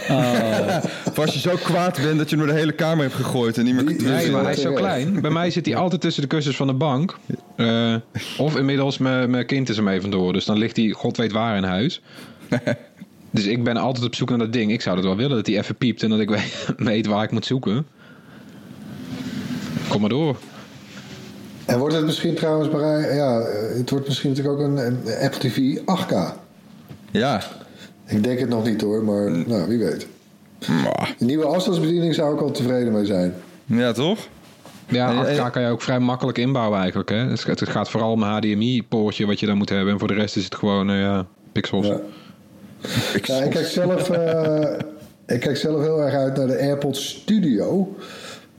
Oh, 0.10 0.78
Of 1.10 1.20
als 1.20 1.34
je 1.34 1.40
zo 1.40 1.56
kwaad 1.56 2.02
bent 2.02 2.18
dat 2.18 2.30
je 2.30 2.36
hem 2.36 2.46
door 2.46 2.54
de 2.56 2.60
hele 2.60 2.72
kamer 2.72 3.04
hebt 3.04 3.16
gegooid 3.16 3.58
en 3.58 3.64
niet 3.66 3.74
meer... 3.74 3.86
Die- 3.86 4.02
Nee, 4.02 4.32
maar 4.32 4.44
hij 4.44 4.54
is 4.54 4.62
zo 4.62 4.74
klein. 4.74 5.22
Bij 5.22 5.32
mij 5.32 5.50
zit 5.50 5.66
hij 5.66 5.76
altijd 5.76 6.02
tussen 6.02 6.22
de 6.22 6.28
kussens 6.28 6.56
van 6.56 6.68
de 6.68 6.74
bank. 6.74 7.18
Eh, 7.56 7.96
of 8.38 8.56
inmiddels 8.58 8.98
mijn 8.98 9.30
mijn 9.30 9.46
kind 9.46 9.70
is 9.70 9.78
ermee 9.78 10.02
vandoor. 10.02 10.34
Dus 10.34 10.46
dan 10.46 10.58
ligt 10.58 10.76
hij 10.78 10.90
god 10.90 11.18
weet 11.18 11.32
waar 11.32 11.58
in 11.58 11.64
huis. 11.64 12.02
Dus 13.34 13.46
ik 13.46 13.64
ben 13.64 13.78
altijd 13.78 14.06
op 14.06 14.16
zoek 14.16 14.30
naar 14.30 14.38
dat 14.38 14.54
ding. 14.54 14.72
Ik 14.72 14.82
zou 14.82 14.96
het 14.96 15.06
wel 15.06 15.16
willen 15.16 15.36
dat 15.36 15.48
hij 15.48 15.58
even 15.58 15.76
piept 15.76 16.04
en 16.04 16.10
dat 16.10 16.20
ik 16.20 16.30
weet 16.78 17.06
waar 17.08 17.24
ik 17.24 17.32
moet 17.32 17.46
zoeken. 17.46 17.88
Kom 19.92 20.02
maar 20.02 20.10
door. 20.10 20.36
En 21.66 21.80
wordt 21.80 21.96
het 21.96 22.06
misschien 22.06 22.36
trouwens, 22.36 22.70
maar 22.70 23.16
ja, 23.16 23.42
het 23.78 23.90
wordt 23.90 24.08
misschien 24.08 24.30
natuurlijk 24.30 24.60
ook 24.60 24.66
een, 24.66 24.78
een 24.78 24.98
Apple 25.22 25.40
TV 25.40 25.78
8K. 25.80 26.34
Ja, 27.12 27.42
Ik 28.06 28.24
denk 28.24 28.40
het 28.40 28.50
nog 28.50 28.66
niet 28.66 28.82
hoor, 28.82 29.04
maar 29.04 29.32
nou, 29.32 29.68
wie 29.68 29.78
weet. 29.78 30.08
Mwah. 30.68 31.08
De 31.18 31.26
nieuwe 31.26 31.46
afstandsbediening 31.46 32.14
zou 32.16 32.34
ik 32.36 32.42
al 32.42 32.52
tevreden 32.52 32.94
mee 32.94 33.06
zijn. 33.06 33.34
ja 33.66 33.92
toch? 33.92 34.20
Ja, 34.88 35.26
En- 35.26 35.38
8K 35.38 35.52
kan 35.52 35.62
je 35.62 35.70
ook 35.70 35.82
vrij 35.82 36.00
makkelijk 36.00 36.38
inbouwen 36.38 36.80
eigenlijk. 36.80 37.10
Hè? 37.10 37.16
Het 37.16 37.44
het 37.44 37.70
gaat 37.70 37.90
vooral 37.90 38.12
om 38.12 38.24
een 38.24 38.30
HDMI-poortje 38.30 39.26
wat 39.26 39.40
je 39.40 39.46
dan 39.46 39.58
moet 39.58 39.70
hebben. 39.70 39.94
En 39.94 40.00
voor 40.00 40.08
de 40.08 40.14
rest 40.14 40.36
is 40.36 40.44
het 40.44 40.56
gewoon 40.56 40.90
eh, 40.90 41.00
ja, 41.00 41.26
pixels. 41.52 41.88
Ja. 41.88 42.00
Ja, 43.24 43.42
ik, 43.44 43.50
kijk 43.52 43.66
zelf, 43.66 44.10
eh, 44.10 44.80
ik 45.28 45.40
kijk 45.40 45.58
zelf 45.58 45.82
heel 45.82 46.02
erg 46.02 46.14
uit 46.14 46.38
naar 46.38 46.48
de 46.48 46.60
AirPods 46.60 47.10
Studio. 47.10 47.96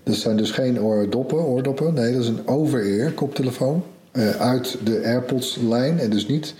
Dat 0.03 0.15
zijn 0.15 0.37
dus 0.37 0.51
geen 0.51 0.81
oordoppen, 0.81 1.39
oordoppen. 1.39 1.95
Nee, 1.95 2.13
dat 2.13 2.23
is 2.23 2.29
een 2.29 2.49
over-ear 2.49 3.13
koptelefoon. 3.13 3.83
eh, 4.13 4.31
uit 4.31 4.77
de 4.85 5.03
AirPods-lijn. 5.05 5.99
En 5.99 6.11
dus 6.11 6.27
niet 6.27 6.55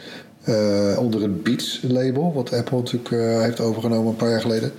eh, 0.45 0.97
onder 0.99 1.23
het 1.23 1.43
Beats-label. 1.43 2.33
Wat 2.33 2.53
Apple 2.53 2.77
natuurlijk 2.77 3.11
eh, 3.11 3.41
heeft 3.41 3.61
overgenomen 3.61 4.11
een 4.11 4.17
paar 4.17 4.31
jaar 4.31 4.41
geleden. 4.41 4.73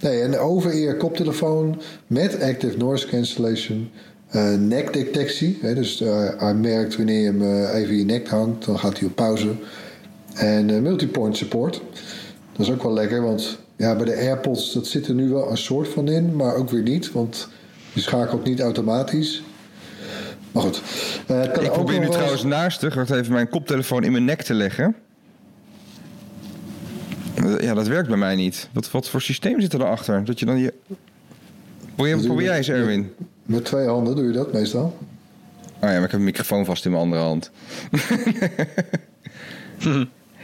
Nee, 0.00 0.22
een 0.22 0.38
over-ear 0.38 0.96
koptelefoon 0.96 1.80
met 2.06 2.40
active 2.42 2.76
noise 2.76 3.06
cancellation. 3.06 3.90
nekdetectie. 4.58 5.58
Dus 5.74 6.02
hij 6.38 6.54
merkt 6.54 6.96
wanneer 6.96 7.20
je 7.20 7.26
hem 7.26 7.66
even 7.74 7.90
in 7.92 7.98
je 7.98 8.04
nek 8.04 8.28
hangt. 8.28 8.66
Dan 8.66 8.78
gaat 8.78 8.98
hij 8.98 9.08
op 9.08 9.14
pauze. 9.14 9.48
En 10.34 10.82
multipoint 10.82 11.36
support. 11.36 11.80
Dat 12.52 12.66
is 12.66 12.72
ook 12.72 12.82
wel 12.82 12.92
lekker, 12.92 13.22
want 13.22 13.58
ja, 13.76 13.96
bij 13.96 14.04
de 14.04 14.16
AirPods 14.16 14.72
dat 14.72 14.86
zit 14.86 15.06
er 15.06 15.14
nu 15.14 15.28
wel 15.28 15.50
een 15.50 15.56
soort 15.56 15.88
van 15.88 16.08
in, 16.08 16.36
maar 16.36 16.54
ook 16.54 16.70
weer 16.70 16.82
niet, 16.82 17.12
want 17.12 17.48
je 17.92 18.00
schakelt 18.00 18.44
niet 18.44 18.60
automatisch. 18.60 19.42
Maar 20.52 20.62
goed. 20.62 20.82
Eh, 21.26 21.40
het 21.40 21.50
kan 21.50 21.64
Ik 21.64 21.72
probeer 21.72 22.00
nu 22.00 22.08
trouwens 22.08 22.42
naastig 22.42 22.94
wacht 22.94 23.10
even 23.10 23.32
mijn 23.32 23.48
koptelefoon 23.48 24.04
in 24.04 24.12
mijn 24.12 24.24
nek 24.24 24.42
te 24.42 24.54
leggen. 24.54 24.94
Ja, 27.60 27.74
dat 27.74 27.86
werkt 27.86 28.08
bij 28.08 28.16
mij 28.16 28.34
niet. 28.34 28.68
Wat, 28.72 28.90
wat 28.90 29.08
voor 29.08 29.20
systeem 29.20 29.60
zit 29.60 29.72
er 29.72 29.80
erachter? 29.80 30.24
Dat 30.24 30.38
je 30.38 30.46
dan 30.46 30.58
je... 30.58 30.72
Probeer, 31.96 32.42
jij 32.42 32.56
eens, 32.56 32.68
Erwin. 32.68 33.12
Met 33.42 33.64
twee 33.64 33.86
handen 33.86 34.16
doe 34.16 34.24
je 34.24 34.32
dat 34.32 34.52
meestal. 34.52 34.84
Oh 34.84 35.88
ja, 35.88 35.94
maar 35.94 36.04
ik 36.04 36.10
heb 36.10 36.12
een 36.12 36.24
microfoon 36.24 36.64
vast 36.64 36.84
in 36.84 36.90
mijn 36.90 37.02
andere 37.02 37.22
hand. 37.22 37.50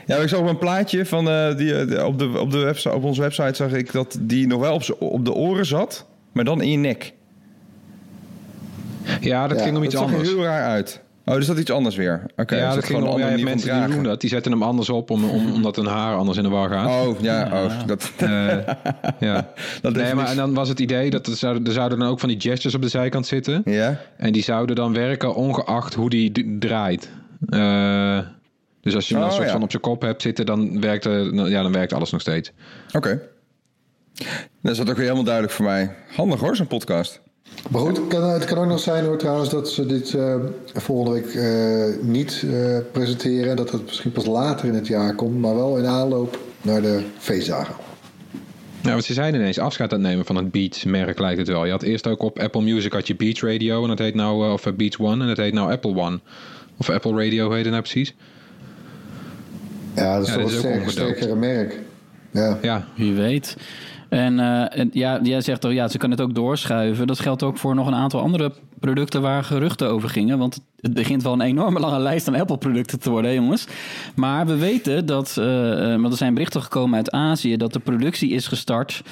ja, 0.06 0.16
ik 0.16 0.28
zag 0.28 0.40
op 0.40 0.46
een 0.46 0.58
plaatje 0.58 1.06
van 1.06 1.28
eh, 1.28 1.56
die, 1.56 1.74
eh, 1.74 1.88
de- 1.88 2.06
op, 2.06 2.18
de, 2.18 2.38
op, 2.38 2.50
de 2.50 2.58
website, 2.58 2.94
op 2.94 3.04
onze 3.04 3.20
website 3.20 3.54
zag 3.54 3.72
ik 3.72 3.92
dat 3.92 4.18
die 4.20 4.46
nog 4.46 4.60
wel 4.60 4.74
op, 4.74 4.96
op 4.98 5.24
de 5.24 5.32
oren 5.32 5.66
zat, 5.66 6.06
maar 6.32 6.44
dan 6.44 6.62
in 6.62 6.70
je 6.70 6.76
nek. 6.76 7.12
Ja, 9.20 9.48
dat 9.48 9.62
ging 9.62 9.76
om 9.76 9.82
Dat 9.82 9.84
iets 9.84 9.94
zag 9.94 10.06
er 10.06 10.12
anders. 10.12 10.28
heel 10.28 10.42
raar 10.42 10.68
uit. 10.68 11.00
Oh, 11.28 11.34
dus 11.34 11.46
dat 11.46 11.58
iets 11.58 11.70
anders 11.70 11.96
weer. 11.96 12.22
Oké, 12.36 12.56
ja, 12.56 12.66
dus 12.66 12.74
dat 12.74 12.84
ging 12.84 13.02
om, 13.02 13.12
een 13.12 13.18
ja, 13.18 13.36
je 13.36 13.44
mensen 13.44 13.86
die 13.86 13.94
doen 13.94 14.04
dat. 14.04 14.20
Die 14.20 14.30
zetten 14.30 14.52
hem 14.52 14.62
anders 14.62 14.88
op 14.88 15.10
om, 15.10 15.24
om, 15.24 15.52
omdat 15.52 15.76
hun 15.76 15.86
haar 15.86 16.16
anders 16.16 16.36
in 16.38 16.42
de 16.42 16.48
war 16.48 16.68
gaat. 16.70 17.06
Oh, 17.06 17.20
ja, 17.20 17.48
oh, 17.52 17.86
dat... 17.86 18.12
Eh, 18.18 18.28
ja. 19.18 19.52
Dat 19.82 19.92
nee, 19.92 20.02
heeft 20.02 20.14
maar 20.14 20.26
en 20.26 20.36
dan 20.36 20.54
was 20.54 20.68
het 20.68 20.80
idee 20.80 21.10
dat 21.10 21.26
er 21.26 21.36
zouden, 21.36 21.66
er 21.66 21.72
zouden 21.72 21.98
dan 21.98 22.08
ook 22.08 22.20
van 22.20 22.28
die 22.28 22.40
gestures 22.40 22.74
op 22.74 22.82
de 22.82 22.88
zijkant 22.88 23.26
zitten. 23.26 23.62
Ja? 23.64 24.00
En 24.16 24.32
die 24.32 24.42
zouden 24.42 24.76
dan 24.76 24.92
werken 24.92 25.34
ongeacht 25.34 25.94
hoe 25.94 26.10
die 26.10 26.56
draait. 26.58 27.10
Eh, 27.48 28.18
dus 28.80 28.94
als 28.94 29.08
je 29.08 29.14
hem 29.14 29.22
dan 29.22 29.30
Oh, 29.30 29.36
soort 29.36 29.46
ja. 29.46 29.52
van 29.52 29.62
op 29.62 29.70
zijn 29.70 29.82
kop 29.82 30.02
hebt 30.02 30.22
zitten, 30.22 30.46
dan 30.46 30.80
werkt, 30.80 31.06
eh, 31.06 31.48
ja, 31.48 31.62
dan 31.62 31.72
werkt 31.72 31.92
alles 31.92 32.10
nog 32.10 32.20
steeds. 32.20 32.52
Oké. 32.92 33.20
Dat 34.62 34.72
is 34.72 34.78
dat 34.78 34.90
ook 34.90 34.96
weer 34.96 35.04
helemaal 35.04 35.24
duidelijk 35.24 35.54
voor 35.54 35.64
mij. 35.64 35.94
Handig 36.16 36.40
hoor, 36.40 36.56
zo'n 36.56 36.66
podcast. 36.66 37.20
Maar 37.70 37.80
goed, 37.80 37.96
het 37.96 38.06
kan, 38.06 38.30
het 38.30 38.44
kan 38.44 38.58
ook 38.58 38.66
nog 38.66 38.80
zijn 38.80 39.04
hoor 39.04 39.18
trouwens 39.18 39.50
dat 39.50 39.70
ze 39.70 39.86
dit 39.86 40.14
eh, 40.14 40.34
volgende 40.74 41.20
week 41.20 41.34
eh, 41.34 42.06
niet 42.06 42.44
eh, 42.52 42.78
presenteren. 42.92 43.56
Dat 43.56 43.70
het 43.70 43.84
misschien 43.84 44.12
pas 44.12 44.26
later 44.26 44.68
in 44.68 44.74
het 44.74 44.86
jaar 44.86 45.14
komt, 45.14 45.38
maar 45.38 45.54
wel 45.54 45.78
in 45.78 45.86
aanloop 45.86 46.38
naar 46.62 46.82
de 46.82 47.02
feestdagen. 47.18 47.74
Ja, 48.82 48.90
want 48.90 49.04
ze 49.04 49.12
zijn 49.12 49.34
ineens 49.34 49.58
afscheid 49.58 49.92
aan 49.92 50.00
het 50.00 50.08
nemen 50.08 50.24
van 50.24 50.36
het 50.36 50.50
Beats-merk, 50.50 51.18
lijkt 51.18 51.38
het 51.38 51.48
wel. 51.48 51.64
Je 51.64 51.70
had 51.70 51.82
eerst 51.82 52.06
ook 52.06 52.22
op 52.22 52.38
Apple 52.38 52.62
Music 52.62 52.92
had 52.92 53.06
je 53.06 53.16
Beats 53.16 53.42
Radio 53.42 53.82
en 53.82 53.88
dat 53.88 53.98
heet 53.98 54.14
nou, 54.14 54.52
of 54.52 54.74
Beats 54.76 54.98
One 54.98 55.22
en 55.22 55.28
dat 55.28 55.36
heet 55.36 55.52
nou 55.52 55.72
Apple 55.72 55.96
One. 55.96 56.20
Of 56.76 56.90
Apple 56.90 57.24
Radio 57.24 57.50
heet 57.50 57.62
het 57.62 57.70
nou 57.70 57.82
precies. 57.82 58.14
Ja, 59.94 60.18
dat 60.18 60.26
is 60.26 60.34
Ja, 60.34 60.38
dit 60.38 60.64
een 60.64 60.90
sterkere 60.90 61.34
merk. 61.34 61.78
Ja. 62.30 62.58
Ja, 62.62 62.86
Wie 62.96 63.14
weet. 63.14 63.56
En, 64.08 64.38
eh, 64.38 64.78
en 64.78 64.90
ja, 64.92 65.20
jij 65.22 65.40
zegt 65.40 65.60
toch, 65.60 65.72
ja, 65.72 65.88
ze 65.88 65.98
kan 65.98 66.10
het 66.10 66.20
ook 66.20 66.34
doorschuiven. 66.34 67.06
Dat 67.06 67.20
geldt 67.20 67.42
ook 67.42 67.58
voor 67.58 67.74
nog 67.74 67.86
een 67.86 67.94
aantal 67.94 68.20
andere 68.20 68.52
producten 68.80 69.22
waar 69.22 69.44
geruchten 69.44 69.88
over 69.90 70.08
gingen. 70.08 70.38
Want 70.38 70.60
het 70.80 70.94
begint 70.94 71.22
wel 71.22 71.32
een 71.32 71.40
enorme 71.40 71.80
lange 71.80 71.98
lijst 71.98 72.28
aan 72.28 72.34
Apple-producten 72.34 73.00
te 73.00 73.10
worden, 73.10 73.34
jongens. 73.34 73.66
Maar 74.14 74.46
we 74.46 74.56
weten 74.56 75.06
dat, 75.06 75.36
eh, 75.38 75.92
eh, 75.92 76.00
want 76.00 76.12
er 76.12 76.18
zijn 76.18 76.34
berichten 76.34 76.62
gekomen 76.62 76.96
uit 76.96 77.10
Azië, 77.10 77.56
dat 77.56 77.72
de 77.72 77.78
productie 77.78 78.30
is 78.30 78.46
gestart 78.46 79.02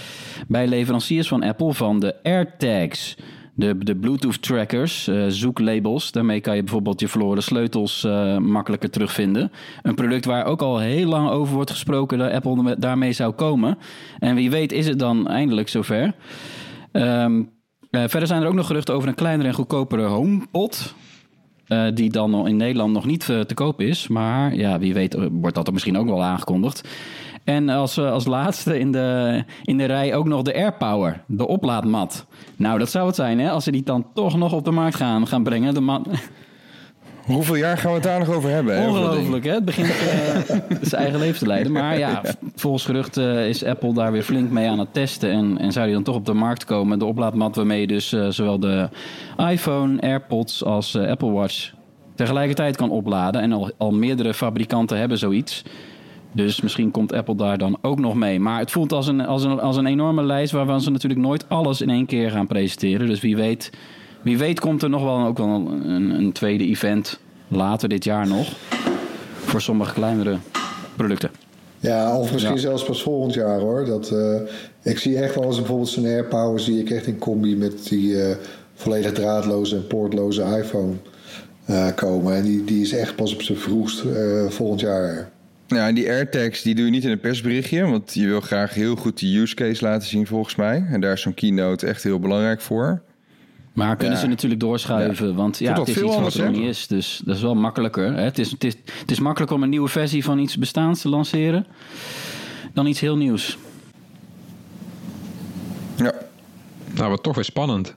bij 0.48 0.66
leveranciers 0.66 1.28
van 1.28 1.42
Apple 1.42 1.74
van 1.74 2.00
de 2.00 2.14
AirTags. 2.22 3.16
De, 3.58 3.78
de 3.78 3.96
Bluetooth-trackers, 3.96 5.08
eh, 5.08 5.24
zoeklabels. 5.28 6.12
Daarmee 6.12 6.40
kan 6.40 6.56
je 6.56 6.62
bijvoorbeeld 6.62 7.00
je 7.00 7.08
verloren 7.08 7.42
sleutels 7.42 8.04
eh, 8.04 8.36
makkelijker 8.36 8.90
terugvinden. 8.90 9.52
Een 9.82 9.94
product 9.94 10.24
waar 10.24 10.44
ook 10.44 10.62
al 10.62 10.78
heel 10.78 11.08
lang 11.08 11.30
over 11.30 11.54
wordt 11.54 11.70
gesproken 11.70 12.18
dat 12.18 12.32
Apple 12.32 12.76
daarmee 12.78 13.12
zou 13.12 13.32
komen. 13.32 13.78
En 14.18 14.34
wie 14.34 14.50
weet 14.50 14.72
is 14.72 14.86
het 14.86 14.98
dan 14.98 15.28
eindelijk 15.28 15.68
zover. 15.68 16.14
Ehm, 16.92 17.42
eh, 17.90 18.02
verder 18.06 18.26
zijn 18.28 18.42
er 18.42 18.48
ook 18.48 18.54
nog 18.54 18.66
geruchten 18.66 18.94
over 18.94 19.08
een 19.08 19.14
kleinere 19.14 19.48
en 19.48 19.54
goedkopere 19.54 20.04
HomePod. 20.04 20.94
die 21.94 22.10
dan 22.10 22.48
in 22.48 22.56
Nederland 22.56 22.92
nog 22.92 23.04
niet 23.04 23.24
te 23.24 23.54
koop 23.54 23.80
is. 23.80 24.08
Maar 24.08 24.54
ja, 24.54 24.78
wie 24.78 24.94
weet 24.94 25.16
wordt 25.30 25.56
dat 25.56 25.66
er 25.66 25.72
misschien 25.72 25.96
ook 25.96 26.06
wel 26.06 26.22
aangekondigd. 26.22 26.88
En 27.46 27.68
als, 27.68 27.96
eh, 27.96 28.10
als 28.10 28.26
laatste 28.26 28.78
in 28.78 28.92
de, 28.92 29.44
in 29.64 29.78
de 29.78 29.84
rij 29.84 30.14
ook 30.14 30.26
nog 30.26 30.42
de 30.42 30.54
AirPower, 30.54 31.22
de 31.26 31.46
oplaadmat. 31.46 32.26
Nou, 32.56 32.78
dat 32.78 32.90
zou 32.90 33.06
het 33.06 33.16
zijn, 33.16 33.38
hè? 33.38 33.50
Als 33.50 33.64
ze 33.64 33.70
die 33.70 33.82
dan 33.82 34.06
toch 34.14 34.36
nog 34.36 34.52
op 34.52 34.64
de 34.64 34.70
markt 34.70 34.96
gaan, 34.96 35.26
gaan 35.26 35.42
brengen. 35.42 35.74
De 35.74 35.80
mat, 35.80 36.08
Hoeveel 37.26 37.54
jaar 37.54 37.78
gaan 37.78 37.88
we 37.88 37.94
het 37.94 38.04
daar 38.04 38.18
nog 38.18 38.30
over 38.30 38.50
hebben? 38.50 38.80
hè? 38.80 38.88
Ongelooflijk, 38.88 39.44
hè? 39.44 39.52
Het 39.52 39.64
begint 39.64 39.88
eh, 39.88 40.56
zijn 40.80 41.02
eigen 41.02 41.18
leven 41.18 41.38
te 41.38 41.46
leiden. 41.46 41.72
Maar 41.72 41.98
ja, 41.98 42.22
volgens 42.54 42.84
geruchten 42.84 43.48
is 43.48 43.64
Apple 43.64 43.94
daar 43.94 44.12
weer 44.12 44.22
flink 44.22 44.50
mee 44.50 44.68
aan 44.68 44.78
het 44.78 44.94
testen. 44.94 45.30
En, 45.30 45.58
en 45.58 45.72
zou 45.72 45.84
die 45.84 45.94
dan 45.94 46.04
toch 46.04 46.14
op 46.14 46.26
de 46.26 46.32
markt 46.32 46.64
komen. 46.64 46.98
De 46.98 47.04
oplaadmat 47.04 47.56
waarmee 47.56 47.80
je 47.80 47.86
dus 47.86 48.12
eh, 48.12 48.28
zowel 48.28 48.60
de 48.60 48.88
iPhone, 49.50 50.00
AirPods 50.00 50.64
als 50.64 50.94
eh, 50.94 51.10
Apple 51.10 51.30
Watch 51.30 51.72
tegelijkertijd 52.14 52.76
kan 52.76 52.90
opladen. 52.90 53.40
En 53.40 53.52
al, 53.52 53.70
al 53.76 53.92
meerdere 53.92 54.34
fabrikanten 54.34 54.98
hebben 54.98 55.18
zoiets. 55.18 55.64
Dus 56.36 56.60
misschien 56.60 56.90
komt 56.90 57.12
Apple 57.12 57.36
daar 57.36 57.58
dan 57.58 57.78
ook 57.82 57.98
nog 57.98 58.14
mee. 58.14 58.40
Maar 58.40 58.58
het 58.58 58.70
voelt 58.70 58.92
als 58.92 59.06
een, 59.06 59.20
als 59.20 59.44
een, 59.44 59.60
als 59.60 59.76
een 59.76 59.86
enorme 59.86 60.22
lijst 60.22 60.52
waarvan 60.52 60.80
ze 60.80 60.90
natuurlijk 60.90 61.20
nooit 61.20 61.48
alles 61.48 61.80
in 61.80 61.90
één 61.90 62.06
keer 62.06 62.30
gaan 62.30 62.46
presenteren. 62.46 63.06
Dus 63.06 63.20
wie 63.20 63.36
weet, 63.36 63.70
wie 64.22 64.38
weet 64.38 64.60
komt 64.60 64.82
er 64.82 64.90
nog 64.90 65.02
wel 65.02 65.26
ook 65.26 65.38
wel 65.38 65.48
een, 65.48 66.10
een 66.10 66.32
tweede 66.32 66.66
event 66.66 67.20
later 67.48 67.88
dit 67.88 68.04
jaar 68.04 68.26
nog. 68.26 68.48
Voor 69.34 69.60
sommige 69.60 69.92
kleinere 69.92 70.36
producten. 70.96 71.30
Ja, 71.80 72.18
of 72.18 72.32
misschien 72.32 72.58
zelfs 72.58 72.84
pas 72.84 73.02
volgend 73.02 73.34
jaar 73.34 73.58
hoor. 73.58 73.84
Dat, 73.84 74.10
eh, 74.10 74.40
ik 74.82 74.98
zie 74.98 75.18
echt 75.18 75.34
wel 75.34 75.44
eens 75.44 75.56
bijvoorbeeld 75.56 75.88
zo'n 75.88 76.04
AirPower 76.04 76.60
zie 76.60 76.80
ik 76.80 76.90
echt 76.90 77.06
in 77.06 77.18
combi 77.18 77.56
met 77.56 77.88
die 77.88 78.22
eh, 78.22 78.36
volledig 78.74 79.12
draadloze 79.12 79.76
en 79.76 79.86
poortloze 79.86 80.42
iPhone 80.42 80.92
eh, 81.64 81.88
komen. 81.94 82.34
En 82.34 82.42
die, 82.42 82.64
die 82.64 82.82
is 82.82 82.92
echt 82.92 83.16
pas 83.16 83.34
op 83.34 83.42
zijn 83.42 83.58
vroegst 83.58 84.02
volgend 84.48 84.80
jaar. 84.80 85.34
Ja, 85.68 85.86
en 85.88 85.94
die 85.94 86.08
AirTags 86.08 86.62
die 86.62 86.74
doe 86.74 86.84
je 86.84 86.90
niet 86.90 87.04
in 87.04 87.10
een 87.10 87.20
persberichtje, 87.20 87.84
want 87.84 88.14
je 88.14 88.26
wil 88.26 88.40
graag 88.40 88.74
heel 88.74 88.96
goed 88.96 89.18
de 89.20 89.38
use 89.38 89.54
case 89.54 89.84
laten 89.84 90.08
zien 90.08 90.26
volgens 90.26 90.54
mij. 90.54 90.86
En 90.90 91.00
daar 91.00 91.12
is 91.12 91.20
zo'n 91.20 91.34
keynote 91.34 91.86
echt 91.86 92.02
heel 92.02 92.18
belangrijk 92.18 92.60
voor. 92.60 93.02
Maar 93.72 93.96
kunnen 93.96 94.14
Ja. 94.14 94.20
ze 94.22 94.26
natuurlijk 94.28 94.60
doorschuiven, 94.60 95.34
want 95.34 95.58
ja, 95.58 95.78
het 95.78 95.88
is 95.88 95.96
iets 96.02 96.16
wat 96.16 96.34
er 96.34 96.50
niet 96.50 96.68
is. 96.68 96.86
Dus 96.86 97.22
dat 97.24 97.36
is 97.36 97.42
wel 97.42 97.54
makkelijker. 97.54 98.14
Hè? 98.14 98.20
Het, 98.22 98.38
is, 98.38 98.50
het, 98.50 98.64
is, 98.64 98.74
het 99.00 99.10
is 99.10 99.20
makkelijker 99.20 99.56
om 99.56 99.62
een 99.62 99.68
nieuwe 99.68 99.88
versie 99.88 100.24
van 100.24 100.38
iets 100.38 100.56
bestaans 100.58 101.00
te 101.00 101.08
lanceren 101.08 101.66
dan 102.74 102.86
iets 102.86 103.00
heel 103.00 103.16
nieuws. 103.16 103.58
Ja, 105.96 106.12
Nou, 106.94 107.10
wat 107.10 107.22
toch 107.22 107.34
weer 107.34 107.44
spannend. 107.44 107.94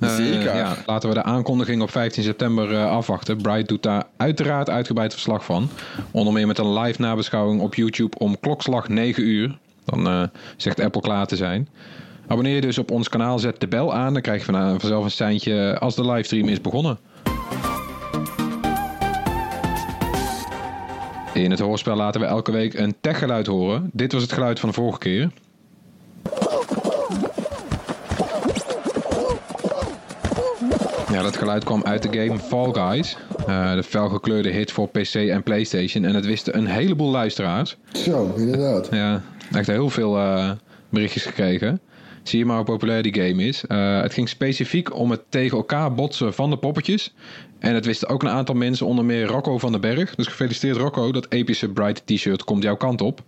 Eh, 0.00 0.14
Zeker. 0.14 0.56
ja, 0.56 0.76
laten 0.86 1.08
we 1.08 1.14
de 1.14 1.22
aankondiging 1.22 1.82
op 1.82 1.90
15 1.90 2.22
september 2.22 2.72
eh, 2.74 2.90
afwachten. 2.90 3.36
Bright 3.36 3.68
doet 3.68 3.82
daar 3.82 4.04
uiteraard 4.16 4.70
uitgebreid 4.70 5.12
verslag 5.12 5.44
van. 5.44 5.68
Onder 6.10 6.32
meer 6.32 6.46
met 6.46 6.58
een 6.58 6.72
live 6.78 7.00
nabeschouwing 7.00 7.60
op 7.60 7.74
YouTube 7.74 8.18
om 8.18 8.40
klokslag 8.40 8.88
9 8.88 9.22
uur. 9.26 9.58
Dan 9.84 10.06
eh, 10.06 10.22
zegt 10.56 10.80
Apple 10.80 11.00
klaar 11.00 11.26
te 11.26 11.36
zijn. 11.36 11.68
Abonneer 12.26 12.54
je 12.54 12.60
dus 12.60 12.78
op 12.78 12.90
ons 12.90 13.08
kanaal, 13.08 13.38
zet 13.38 13.60
de 13.60 13.68
bel 13.68 13.94
aan. 13.94 14.12
Dan 14.12 14.22
krijg 14.22 14.46
je 14.46 14.52
van- 14.52 14.80
vanzelf 14.80 15.04
een 15.04 15.10
seintje 15.10 15.78
als 15.78 15.94
de 15.94 16.06
livestream 16.10 16.48
is 16.48 16.60
begonnen. 16.60 16.98
In 21.34 21.50
het 21.50 21.60
hoorspel 21.60 21.96
laten 21.96 22.20
we 22.20 22.26
elke 22.26 22.52
week 22.52 22.74
een 22.74 22.94
techgeluid 23.00 23.46
horen. 23.46 23.90
Dit 23.92 24.12
was 24.12 24.22
het 24.22 24.32
geluid 24.32 24.60
van 24.60 24.68
de 24.68 24.74
vorige 24.74 24.98
keer. 24.98 25.30
Dat 31.28 31.36
geluid 31.36 31.64
kwam 31.64 31.82
uit 31.84 32.02
de 32.02 32.18
game 32.18 32.38
Fall 32.38 32.72
Guys. 32.72 33.16
Eh, 33.46 33.74
de 33.74 33.82
felgekleurde 33.82 34.48
hit 34.48 34.72
voor 34.72 34.88
PC 34.88 35.14
en 35.14 35.42
PlayStation. 35.42 36.04
En 36.04 36.14
het 36.14 36.26
wisten 36.26 36.56
een 36.56 36.66
heleboel 36.66 37.10
luisteraars. 37.10 37.76
Zo, 37.92 38.34
inderdaad. 38.36 38.88
Ja, 38.90 39.22
echt 39.52 39.66
heel 39.66 39.90
veel 39.90 40.16
eh, 40.16 40.50
berichtjes 40.88 41.24
gekregen. 41.24 41.80
Zie 42.22 42.38
je 42.38 42.44
maar 42.44 42.56
hoe 42.56 42.64
populair 42.64 43.02
die 43.02 43.14
game 43.14 43.44
is. 43.44 43.66
Eh, 43.66 44.00
het 44.00 44.12
ging 44.12 44.28
specifiek 44.28 44.94
om 44.94 45.10
het 45.10 45.20
tegen 45.28 45.56
elkaar 45.56 45.94
botsen 45.94 46.34
van 46.34 46.50
de 46.50 46.56
poppetjes. 46.56 47.14
En 47.58 47.74
het 47.74 47.86
wisten 47.86 48.08
ook 48.08 48.22
een 48.22 48.28
aantal 48.28 48.54
mensen, 48.54 48.86
onder 48.86 49.04
meer 49.04 49.26
Rocco 49.26 49.58
van 49.58 49.72
den 49.72 49.80
Berg. 49.80 50.14
Dus 50.14 50.26
gefeliciteerd 50.26 50.76
Rocco, 50.76 51.12
dat 51.12 51.26
epische 51.28 51.68
Bright 51.68 52.06
t-shirt 52.06 52.44
komt 52.44 52.62
jouw 52.62 52.76
kant 52.76 53.00
op. 53.00 53.22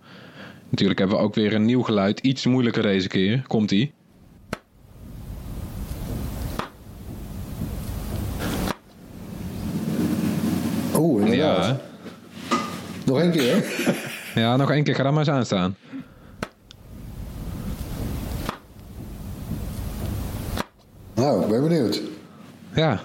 Natuurlijk 0.69 0.99
hebben 0.99 1.17
we 1.17 1.23
ook 1.23 1.35
weer 1.35 1.53
een 1.53 1.65
nieuw 1.65 1.81
geluid. 1.81 2.19
Iets 2.19 2.45
moeilijker 2.45 2.81
deze 2.81 3.07
keer. 3.07 3.43
Komt-ie. 3.47 3.91
Oeh, 11.01 11.21
Ja, 11.21 11.31
inderdaad. 11.31 11.81
Nog 13.05 13.19
één 13.19 13.31
keer. 13.31 13.63
ja, 14.43 14.55
nog 14.55 14.71
één 14.71 14.83
keer. 14.83 14.95
Ga 14.95 15.03
daar 15.03 15.13
maar 15.13 15.27
eens 15.27 15.35
aan 15.35 15.45
staan. 15.45 15.75
Nou, 21.15 21.41
ik 21.41 21.47
ben 21.47 21.61
benieuwd. 21.61 22.01
Ja. 22.75 23.01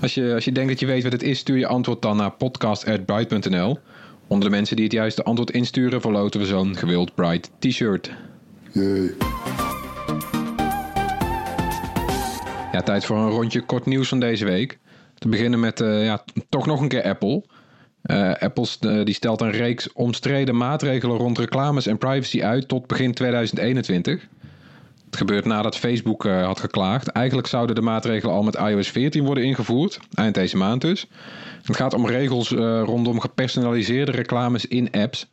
Als 0.00 0.14
je, 0.14 0.34
als 0.34 0.44
je 0.44 0.52
denkt 0.52 0.68
dat 0.70 0.80
je 0.80 0.86
weet 0.86 1.02
wat 1.02 1.12
het 1.12 1.22
is, 1.22 1.38
stuur 1.38 1.58
je 1.58 1.66
antwoord 1.66 2.02
dan 2.02 2.16
naar 2.16 2.30
podcast.bright.nl. 2.30 3.78
Onder 4.26 4.50
de 4.50 4.56
mensen 4.56 4.76
die 4.76 4.84
het 4.84 4.94
juiste 4.94 5.22
antwoord 5.22 5.50
insturen, 5.50 6.00
verloten 6.00 6.40
we 6.40 6.46
zo'n 6.46 6.76
gewild 6.76 7.14
Bright 7.14 7.50
t-shirt. 7.58 8.10
Jee. 8.72 9.14
Ja, 12.72 12.80
tijd 12.84 13.04
voor 13.04 13.16
een 13.16 13.30
rondje 13.30 13.60
kort 13.60 13.86
nieuws 13.86 14.08
van 14.08 14.20
deze 14.20 14.44
week. 14.44 14.78
Te 15.22 15.28
beginnen 15.28 15.60
met 15.60 15.80
eh, 15.80 16.04
ja, 16.04 16.24
toch 16.48 16.66
nog 16.66 16.80
een 16.80 16.88
keer 16.88 17.02
Apple. 17.02 17.42
Eh, 18.02 18.32
Apple 18.32 18.66
eh, 18.80 19.04
die 19.04 19.14
stelt 19.14 19.40
een 19.40 19.50
reeks 19.50 19.92
omstreden 19.92 20.56
maatregelen 20.56 21.16
rond 21.16 21.38
reclames 21.38 21.86
en 21.86 21.98
privacy 21.98 22.42
uit 22.42 22.68
tot 22.68 22.86
begin 22.86 23.14
2021. 23.14 24.28
Het 25.06 25.16
gebeurt 25.16 25.44
nadat 25.44 25.76
Facebook 25.76 26.22
had 26.22 26.60
geklaagd. 26.60 27.08
Eigenlijk 27.08 27.46
zouden 27.46 27.74
de 27.74 27.80
maatregelen 27.80 28.34
al 28.34 28.42
met 28.42 28.54
iOS 28.54 28.88
14 28.88 29.24
worden 29.24 29.44
ingevoerd, 29.44 29.98
eind 30.14 30.34
deze 30.34 30.56
maand 30.56 30.80
dus. 30.80 31.06
Het 31.62 31.76
gaat 31.76 31.94
om 31.94 32.06
regels 32.06 32.50
rondom 32.84 33.20
gepersonaliseerde 33.20 34.12
reclames 34.12 34.66
in 34.66 34.90
apps. 34.90 35.30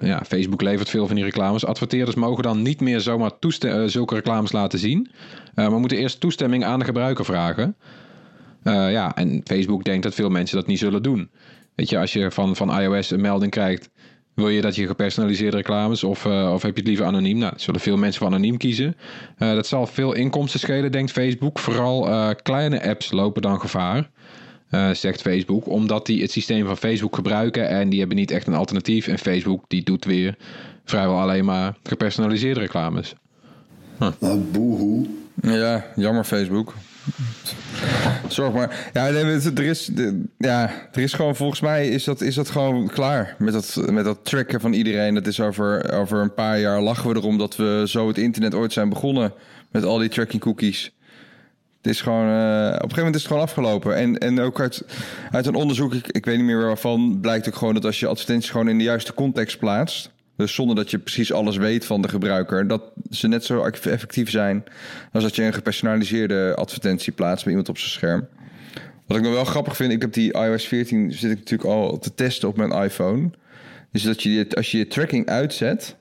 Ja, 0.00 0.22
Facebook 0.26 0.62
levert 0.62 0.88
veel 0.88 1.06
van 1.06 1.14
die 1.16 1.24
reclames. 1.24 1.64
Adverteerders 1.64 2.16
mogen 2.16 2.42
dan 2.42 2.62
niet 2.62 2.80
meer 2.80 3.00
zomaar 3.00 3.32
zulke 3.86 4.14
reclames 4.14 4.52
laten 4.52 4.78
zien. 4.78 5.10
Maar 5.54 5.70
moeten 5.70 5.98
eerst 5.98 6.20
toestemming 6.20 6.64
aan 6.64 6.78
de 6.78 6.84
gebruiker 6.84 7.24
vragen. 7.24 7.76
Eh, 8.68 8.92
ja, 8.92 9.16
en 9.16 9.40
Facebook 9.44 9.84
denkt 9.84 10.02
dat 10.02 10.14
veel 10.14 10.28
mensen 10.30 10.56
dat 10.56 10.66
niet 10.66 10.78
zullen 10.78 11.02
doen. 11.02 11.30
Weet 11.74 11.88
je, 11.90 11.98
als 11.98 12.12
je 12.12 12.30
van, 12.30 12.56
van 12.56 12.80
iOS 12.80 13.10
een 13.10 13.20
melding 13.20 13.50
krijgt, 13.50 13.90
wil 14.34 14.48
je 14.48 14.60
dat 14.60 14.76
je 14.76 14.86
gepersonaliseerde 14.86 15.56
reclames 15.56 16.04
of, 16.04 16.24
eh, 16.26 16.50
of 16.52 16.62
heb 16.62 16.70
je 16.72 16.78
het 16.78 16.88
liever 16.88 17.06
anoniem? 17.06 17.38
Nou, 17.38 17.52
zullen 17.56 17.80
veel 17.80 17.96
mensen 17.96 18.18
voor 18.18 18.28
anoniem 18.28 18.56
kiezen. 18.56 18.96
Eh, 19.38 19.52
dat 19.54 19.66
zal 19.66 19.86
veel 19.86 20.12
inkomsten 20.12 20.60
schelen, 20.60 20.92
denkt 20.92 21.12
Facebook. 21.12 21.58
Vooral 21.58 22.08
eh, 22.08 22.30
kleine 22.42 22.88
apps 22.88 23.10
lopen 23.12 23.42
dan 23.42 23.60
gevaar. 23.60 24.10
eh, 24.68 24.90
zegt 24.90 25.20
Facebook, 25.22 25.66
omdat 25.68 26.06
die 26.06 26.22
het 26.22 26.30
systeem 26.30 26.66
van 26.66 26.76
Facebook 26.76 27.14
gebruiken 27.14 27.68
en 27.68 27.88
die 27.88 27.98
hebben 27.98 28.16
niet 28.16 28.30
echt 28.30 28.46
een 28.46 28.54
alternatief. 28.54 29.06
En 29.06 29.18
Facebook 29.18 29.64
die 29.68 29.82
doet 29.82 30.04
weer 30.04 30.36
vrijwel 30.84 31.20
alleen 31.20 31.44
maar 31.44 31.76
gepersonaliseerde 31.82 32.60
reclames. 32.60 33.14
Nou, 33.98 34.38
boehoe. 34.38 35.06
Ja, 35.42 35.86
jammer 35.96 36.24
Facebook. 36.24 36.74
Zorg 38.28 38.52
maar. 38.52 38.90
Ja, 38.92 39.06
er 39.06 39.60
is, 39.60 39.90
ja, 40.38 40.70
er 40.92 41.02
is 41.02 41.12
gewoon, 41.12 41.36
volgens 41.36 41.60
mij 41.60 41.88
is 41.88 42.04
dat, 42.04 42.20
is 42.20 42.34
dat 42.34 42.50
gewoon 42.50 42.88
klaar 42.88 43.34
met 43.38 43.52
dat, 43.52 43.80
met 43.90 44.04
dat 44.04 44.18
tracken 44.22 44.60
van 44.60 44.72
iedereen. 44.72 45.14
Dat 45.14 45.26
is 45.26 45.40
over, 45.40 45.92
over 45.92 46.18
een 46.18 46.34
paar 46.34 46.60
jaar 46.60 46.80
lachen 46.80 47.10
we 47.10 47.16
erom 47.16 47.38
dat 47.38 47.56
we 47.56 47.84
zo 47.86 48.08
het 48.08 48.18
internet 48.18 48.54
ooit 48.54 48.72
zijn 48.72 48.88
begonnen 48.88 49.32
met 49.70 49.84
al 49.84 49.98
die 49.98 50.08
tracking 50.08 50.42
cookies. 50.42 50.92
Het 51.76 51.86
is 51.86 52.00
gewoon, 52.00 52.28
eh, 52.28 52.66
op 52.66 52.72
een 52.72 52.72
gegeven 52.72 52.96
moment 52.96 53.14
is 53.14 53.22
het 53.22 53.30
gewoon 53.30 53.46
afgelopen. 53.46 53.96
En, 53.96 54.18
en 54.18 54.40
ook 54.40 54.60
uit, 54.60 54.84
uit 55.30 55.46
een 55.46 55.54
onderzoek, 55.54 55.94
ik, 55.94 56.06
ik 56.06 56.24
weet 56.24 56.36
niet 56.36 56.46
meer 56.46 56.66
waarvan, 56.66 57.18
blijkt 57.20 57.48
ook 57.48 57.54
gewoon 57.54 57.74
dat 57.74 57.84
als 57.84 58.00
je 58.00 58.06
advertenties 58.06 58.50
gewoon 58.50 58.68
in 58.68 58.78
de 58.78 58.84
juiste 58.84 59.14
context 59.14 59.58
plaatst. 59.58 60.10
Dus 60.38 60.54
zonder 60.54 60.76
dat 60.76 60.90
je 60.90 60.98
precies 60.98 61.32
alles 61.32 61.56
weet 61.56 61.84
van 61.84 62.02
de 62.02 62.08
gebruiker, 62.08 62.68
dat 62.68 62.82
ze 63.10 63.28
net 63.28 63.44
zo 63.44 63.64
effectief 63.64 64.30
zijn 64.30 64.64
als 65.12 65.22
dat 65.22 65.36
je 65.36 65.42
een 65.42 65.52
gepersonaliseerde 65.52 66.54
advertentie 66.54 67.12
plaatst 67.12 67.44
bij 67.44 67.52
iemand 67.52 67.68
op 67.68 67.78
zijn 67.78 67.90
scherm. 67.90 68.28
Wat 69.06 69.16
ik 69.16 69.22
nog 69.22 69.32
wel 69.32 69.44
grappig 69.44 69.76
vind, 69.76 69.92
ik 69.92 70.00
heb 70.00 70.12
die 70.12 70.32
iOS 70.32 70.66
14 70.66 71.12
zit 71.12 71.30
ik 71.30 71.38
natuurlijk 71.38 71.68
al 71.68 71.98
te 71.98 72.14
testen 72.14 72.48
op 72.48 72.56
mijn 72.56 72.70
iPhone. 72.70 73.30
Dus 73.92 74.02
dat 74.02 74.22
je 74.22 74.28
dit, 74.28 74.56
als 74.56 74.70
je 74.70 74.78
je 74.78 74.86
tracking 74.86 75.26
uitzet, 75.26 75.96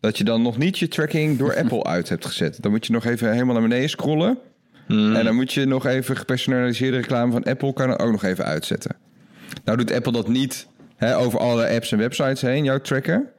dat 0.00 0.18
je 0.18 0.24
dan 0.24 0.42
nog 0.42 0.58
niet 0.58 0.78
je 0.78 0.88
tracking 0.88 1.38
door 1.38 1.56
Apple 1.62 1.84
uit 1.84 2.08
hebt 2.08 2.26
gezet. 2.26 2.62
Dan 2.62 2.70
moet 2.70 2.86
je 2.86 2.92
nog 2.92 3.04
even 3.04 3.32
helemaal 3.32 3.54
naar 3.54 3.68
beneden 3.68 3.90
scrollen. 3.90 4.38
En 4.88 5.24
dan 5.24 5.34
moet 5.34 5.52
je 5.52 5.64
nog 5.64 5.86
even 5.86 6.16
gepersonaliseerde 6.16 6.96
reclame 6.96 7.32
van 7.32 7.44
Apple 7.44 7.72
kan 7.72 7.90
er 7.90 7.98
ook 7.98 8.10
nog 8.10 8.24
even 8.24 8.44
uitzetten. 8.44 8.96
Nou 9.64 9.78
doet 9.78 9.92
Apple 9.92 10.12
dat 10.12 10.28
niet 10.28 10.66
hè, 10.96 11.16
over 11.16 11.38
alle 11.38 11.68
apps 11.68 11.92
en 11.92 11.98
websites 11.98 12.40
heen, 12.40 12.64
jouw 12.64 12.80
tracker. 12.80 13.36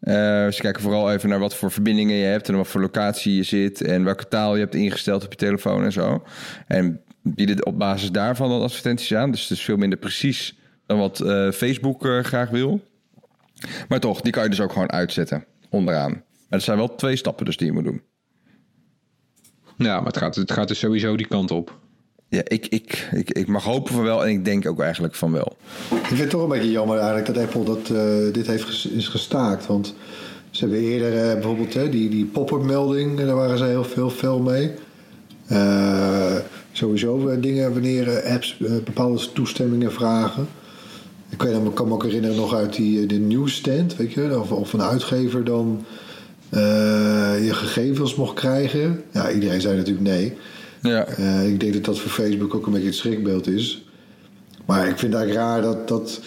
Eh, 0.00 0.14
ze 0.50 0.60
kijken 0.60 0.82
vooral 0.82 1.12
even 1.12 1.28
naar 1.28 1.38
wat 1.38 1.54
voor 1.54 1.70
verbindingen 1.70 2.16
je 2.16 2.24
hebt 2.24 2.48
en 2.48 2.56
wat 2.56 2.68
voor 2.68 2.80
locatie 2.80 3.36
je 3.36 3.42
zit 3.42 3.80
en 3.80 4.04
welke 4.04 4.28
taal 4.28 4.54
je 4.54 4.60
hebt 4.60 4.74
ingesteld 4.74 5.24
op 5.24 5.30
je 5.30 5.38
telefoon 5.38 5.84
en 5.84 5.92
zo. 5.92 6.22
En 6.66 7.00
bieden 7.22 7.66
op 7.66 7.78
basis 7.78 8.10
daarvan 8.10 8.48
dan 8.48 8.62
advertenties 8.62 9.14
aan. 9.14 9.30
Dus 9.30 9.40
het 9.40 9.50
is 9.50 9.64
veel 9.64 9.76
minder 9.76 9.98
precies 9.98 10.58
dan 10.86 10.98
wat 10.98 11.20
eh, 11.20 11.50
Facebook 11.50 12.06
eh, 12.06 12.20
graag 12.20 12.50
wil. 12.50 12.84
Maar 13.88 14.00
toch, 14.00 14.20
die 14.20 14.32
kan 14.32 14.42
je 14.42 14.50
dus 14.50 14.60
ook 14.60 14.72
gewoon 14.72 14.92
uitzetten 14.92 15.44
onderaan. 15.68 16.10
Maar 16.10 16.58
er 16.58 16.60
zijn 16.60 16.76
wel 16.78 16.94
twee 16.94 17.16
stappen 17.16 17.44
dus 17.44 17.56
die 17.56 17.66
je 17.66 17.72
moet 17.72 17.84
doen. 17.84 18.02
Ja, 19.76 19.96
maar 19.96 20.06
het 20.06 20.16
gaat, 20.16 20.34
het 20.34 20.52
gaat 20.52 20.68
dus 20.68 20.78
sowieso 20.78 21.16
die 21.16 21.26
kant 21.26 21.50
op. 21.50 21.79
Ja, 22.30 22.42
ik, 22.44 22.66
ik, 22.66 23.08
ik, 23.12 23.30
ik 23.30 23.46
mag 23.46 23.64
hopen 23.64 23.92
van 23.92 24.02
wel 24.02 24.24
en 24.24 24.30
ik 24.30 24.44
denk 24.44 24.66
ook 24.66 24.80
eigenlijk 24.80 25.14
van 25.14 25.32
wel. 25.32 25.56
Ik 25.90 26.06
vind 26.06 26.20
het 26.20 26.30
toch 26.30 26.42
een 26.42 26.48
beetje 26.48 26.70
jammer 26.70 26.96
eigenlijk 26.96 27.26
dat 27.26 27.36
Apple 27.36 27.64
dat, 27.64 27.90
eh, 27.90 28.32
dit 28.32 28.46
heeft 28.46 28.88
is 28.92 29.08
gestaakt. 29.08 29.66
Want 29.66 29.94
ze 30.50 30.60
hebben 30.60 30.80
eerder 30.80 31.28
eh, 31.28 31.32
bijvoorbeeld 31.32 31.74
hè, 31.74 31.88
die, 31.88 32.08
die 32.08 32.24
pop-up 32.24 32.62
melding, 32.62 33.18
daar 33.18 33.34
waren 33.34 33.58
ze 33.58 33.64
heel 33.64 33.84
veel, 33.84 34.10
veel 34.10 34.38
mee. 34.38 34.70
Eh, 35.46 36.36
sowieso 36.72 37.40
dingen 37.40 37.72
wanneer 37.72 38.22
apps 38.22 38.56
bepaalde 38.84 39.32
toestemmingen 39.32 39.92
vragen. 39.92 40.48
Ik 41.28 41.42
weet, 41.42 41.54
ik 41.54 41.74
kan 41.74 41.88
me 41.88 41.94
ook 41.94 42.04
herinneren 42.04 42.36
nog 42.36 42.54
uit 42.54 42.74
die, 42.74 43.06
de 43.06 43.18
newsstand, 43.18 43.96
weet 43.96 44.12
je, 44.12 44.40
of, 44.40 44.52
of 44.52 44.72
een 44.72 44.82
uitgever 44.82 45.44
dan 45.44 45.84
je 47.40 47.50
gegevens 47.50 48.14
mocht 48.14 48.34
krijgen. 48.34 49.02
Ja, 49.12 49.30
iedereen 49.30 49.60
zei 49.60 49.76
natuurlijk 49.76 50.06
nee. 50.08 50.36
Ja, 50.82 51.04
Eh, 51.06 51.48
ik 51.48 51.60
denk 51.60 51.72
dat 51.72 51.84
dat 51.84 51.98
voor 51.98 52.10
Facebook 52.10 52.54
ook 52.54 52.66
een 52.66 52.72
beetje 52.72 52.86
het 52.86 52.96
schrikbeeld 52.96 53.46
is. 53.46 53.84
Maar 54.66 54.88
ik 54.88 54.98
vind 54.98 55.12
het 55.12 55.22
eigenlijk 55.22 55.46
raar 55.46 55.62
dat, 55.62 55.88
dat 55.88 56.20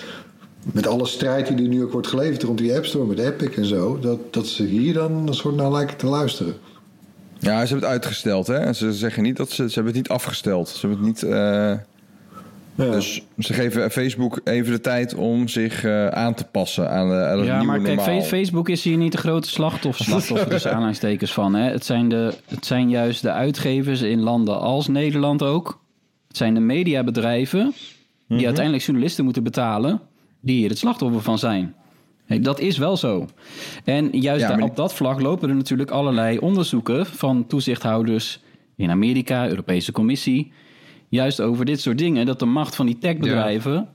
met 0.74 0.88
alle 0.88 1.06
strijd 1.08 1.48
die 1.48 1.56
er 1.58 1.68
nu 1.68 1.84
ook 1.84 1.92
wordt 1.92 2.08
geleverd 2.08 2.44
rond 2.44 2.58
die 2.58 2.76
App 2.76 2.86
Store 2.86 3.06
met 3.06 3.20
Epic 3.20 3.56
en 3.58 3.66
zo, 3.66 4.00
dat, 4.00 4.34
dat 4.34 4.48
ze 4.48 4.64
hier 4.64 4.94
dan 4.94 5.28
een 5.28 5.34
soort 5.34 5.56
naar 5.56 5.72
lijken 5.72 5.98
te 5.98 6.06
luisteren. 6.08 6.54
Ja, 7.40 7.66
ze 7.66 7.74
hebben 7.74 7.90
het 7.90 8.00
uitgesteld, 8.00 8.48
hè? 8.48 8.74
Ze 8.74 8.94
zeggen 8.94 9.24
niet 9.24 9.38
dat 9.38 9.50
ze... 9.50 9.68
Ze 9.68 9.74
hebben 9.74 9.94
het 9.94 9.96
niet 9.96 10.10
afgesteld. 10.10 10.70
Ze 10.70 10.88
hebben 10.88 10.98
het 10.98 11.08
niet... 11.08 11.32
eh, 11.32 11.74
Ja. 12.76 12.92
Dus 12.92 13.22
ze 13.40 13.54
geven 13.54 13.92
Facebook 13.92 14.42
even 14.44 14.72
de 14.72 14.82
tijd 14.82 15.14
om 15.14 15.48
zich 15.48 15.84
eh, 15.84 16.08
aan 16.08 16.34
te 16.34 16.44
passen 16.46 16.90
aan, 16.90 17.10
de, 17.10 17.16
aan 17.16 17.38
het 17.38 17.48
Ja, 17.48 17.64
maar 17.64 17.80
kijk, 17.82 17.96
normaal. 17.98 18.22
Facebook 18.22 18.70
is 18.70 18.84
hier 18.84 18.98
niet 18.98 19.12
de 19.12 19.18
grote 19.18 19.50
slachtoffer, 19.50 20.06
slachtoffer 20.06 20.48
tussen 20.60 21.32
van. 21.34 21.54
Hè. 21.56 21.72
Het, 21.72 21.86
zijn 21.86 22.10
de, 22.10 22.34
het 22.48 22.66
zijn 22.66 22.90
juist 22.90 23.22
de 23.22 23.32
uitgevers 23.32 24.02
in 24.02 24.20
landen 24.20 24.60
als 24.60 24.88
Nederland 24.88 25.44
ook. 25.44 25.82
Het 26.28 26.38
zijn 26.38 26.54
de 26.54 26.60
mediabedrijven 26.60 27.74
die 28.28 28.38
Mhm. 28.38 28.46
uiteindelijk 28.46 28.84
journalisten 28.86 29.24
moeten 29.24 29.44
betalen... 29.44 30.00
die 30.40 30.58
hier 30.58 30.70
het 30.70 30.78
slachtoffer 30.78 31.22
van 31.22 31.40
zijn. 31.40 31.74
Hey, 32.26 32.40
dat 32.40 32.60
is 32.60 32.78
wel 32.78 32.98
zo. 32.98 33.28
En 33.84 34.10
juist 34.12 34.42
Ja, 34.42 34.48
daar- 34.48 34.58
maar- 34.60 34.70
op 34.70 34.76
dat 34.76 34.94
vlak 34.94 35.22
lopen 35.22 35.50
er 35.50 35.56
natuurlijk 35.56 35.92
allerlei 35.92 36.38
onderzoeken... 36.38 37.06
van 37.06 37.48
toezichthouders 37.48 38.40
in 38.76 38.90
Amerika, 38.90 39.48
Europese 39.48 39.92
Commissie... 39.92 40.52
juist 41.14 41.42
over 41.42 41.66
dit 41.66 41.82
soort 41.82 41.98
dingen... 41.98 42.26
dat 42.26 42.40
de 42.40 42.46
macht 42.46 42.76
van 42.76 42.86
die 42.86 42.98
techbedrijven... 42.98 43.90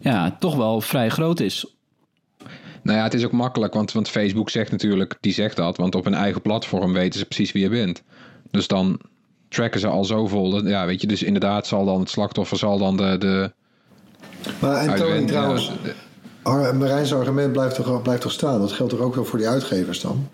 Ja, 0.00 0.36
toch 0.38 0.56
wel 0.56 0.80
vrij 0.80 1.08
groot 1.08 1.40
is 1.40 1.66
Nou 2.82 2.98
ja, 2.98 3.04
het 3.04 3.14
is 3.14 3.24
ook 3.24 3.32
makkelijk, 3.32 3.74
want, 3.74 3.92
want 3.92 4.08
Facebook 4.08 4.50
zegt 4.50 4.70
natuurlijk, 4.70 5.16
die 5.20 5.32
zegt 5.32 5.56
dat, 5.56 5.76
want 5.76 5.94
op 5.94 6.04
hun 6.04 6.14
eigen 6.14 6.42
platform 6.42 6.92
weten 6.92 7.18
ze 7.18 7.26
precies 7.26 7.52
wie 7.52 7.62
je 7.62 7.68
bent. 7.68 8.02
Dus 8.50 8.66
dan 8.66 9.00
tracken 9.48 9.80
ze 9.80 9.86
al 9.86 10.04
zoveel. 10.04 10.66
Ja, 10.66 10.86
weet 10.86 11.00
je, 11.00 11.06
dus 11.06 11.22
inderdaad 11.22 11.66
zal 11.66 11.84
dan 11.84 12.00
het 12.00 12.10
slachtoffer 12.10 12.58
zal 12.58 12.78
dan 12.78 12.96
de. 12.96 13.18
de 13.18 13.52
Maar 14.58 14.76
en 14.76 14.96
Tony, 14.96 15.26
trouwens, 15.26 15.72
Marijn's 16.78 17.12
argument 17.12 17.52
blijft 17.52 17.74
toch, 17.74 18.02
blijft 18.02 18.22
toch 18.22 18.32
staan? 18.32 18.60
Dat 18.60 18.72
geldt 18.72 18.92
toch 18.92 19.00
ook 19.00 19.14
wel 19.14 19.24
voor 19.24 19.38
die 19.38 19.48
uitgevers 19.48 20.00
dan? 20.00 20.28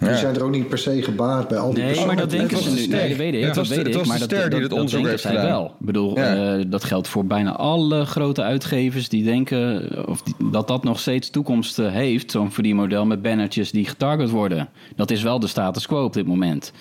Die 0.00 0.08
Ja. 0.08 0.16
zijn 0.16 0.34
er 0.34 0.42
ook 0.44 0.50
niet 0.50 0.68
per 0.68 0.78
se 0.78 1.02
gebaat 1.02 1.48
bij 1.48 1.58
al 1.58 1.74
die 1.74 1.84
Nee, 1.84 2.06
maar 2.06 2.16
dat 2.16 2.30
denken 2.30 2.58
ze 2.62 2.70
nu. 2.70 2.86
Nee, 2.86 3.08
dat 3.08 3.16
weet 3.18 3.34
ik. 3.34 3.40
Ja, 3.40 3.46
het 3.46 3.54
dat 3.54 3.56
was 3.56 3.68
de- 3.68 3.74
weet 3.74 3.84
het 3.84 3.92
ik. 3.94 3.98
was 4.00 4.08
Maar 4.08 4.18
de 4.18 4.26
dat, 4.26 4.38
ster 4.38 4.50
die 4.50 4.60
dat, 4.60 4.70
het 4.70 4.78
dat 4.78 4.90
denken 5.02 5.18
zij 5.18 5.32
wel. 5.34 5.64
Ik 5.66 5.86
bedoel, 5.86 6.18
Ja. 6.18 6.56
eh, 6.58 6.64
dat 6.68 6.84
geldt 6.84 7.08
voor 7.08 7.26
bijna 7.26 7.56
alle 7.56 8.04
grote 8.04 8.42
uitgevers 8.42 9.08
die 9.08 9.24
denken 9.24 9.88
of 10.08 10.22
die- 10.22 10.34
dat 10.50 10.68
dat 10.68 10.84
nog 10.84 11.00
steeds 11.00 11.30
toekomst 11.30 11.78
eh, 11.78 11.90
heeft. 11.90 12.30
Zo'n 12.30 12.50
verdienmodel 12.52 13.06
met 13.06 13.22
bannertjes 13.22 13.70
die 13.70 13.86
getarget 13.86 14.30
worden. 14.30 14.68
Dat 14.96 15.10
is 15.10 15.22
wel 15.22 15.40
de 15.40 15.46
status 15.46 15.86
quo 15.86 16.04
op 16.04 16.12
dit 16.12 16.26
moment. 16.26 16.72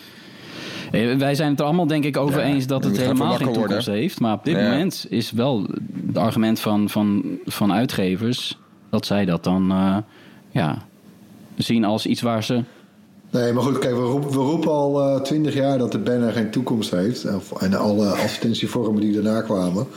Eh, 0.91 1.15
Wij 1.15 1.35
zijn 1.35 1.49
het 1.49 1.59
er 1.59 1.65
allemaal 1.65 1.87
denk 1.87 2.03
ik 2.03 2.17
over 2.17 2.39
Ja, 2.39 2.45
eens 2.45 2.67
dat 2.67 2.83
het 2.83 2.97
helemaal 2.97 3.33
geen 3.33 3.45
toekomst 3.53 3.67
worden. 3.85 3.93
heeft. 3.93 4.19
Maar 4.19 4.33
op 4.33 4.43
dit 4.43 4.55
Ja. 4.55 4.69
moment 4.69 5.05
is 5.09 5.31
wel 5.31 5.65
het 6.07 6.17
argument 6.17 6.59
van, 6.59 6.89
van, 6.89 7.23
van 7.45 7.73
uitgevers... 7.73 8.57
dat 8.89 9.05
zij 9.05 9.25
dat 9.25 9.43
dan 9.43 9.71
eh, 9.71 9.97
ja, 10.51 10.77
zien 11.57 11.85
als 11.85 12.05
iets 12.05 12.21
waar 12.21 12.43
ze 12.43 12.63
Nee, 13.31 13.53
maar 13.53 13.63
goed, 13.63 13.79
kijk, 13.79 13.93
we 13.93 14.01
roepen, 14.01 14.29
we 14.29 14.35
roepen 14.37 14.71
al 14.71 15.21
twintig 15.21 15.53
jaar 15.53 15.77
dat 15.77 15.91
de 15.91 15.99
banner 15.99 16.31
geen 16.31 16.51
toekomst 16.51 16.91
heeft. 16.91 17.25
En 17.59 17.73
alle 17.73 18.07
advertentievormen 18.07 19.01
die 19.01 19.13
daarna 19.13 19.41
kwamen. 19.41 19.87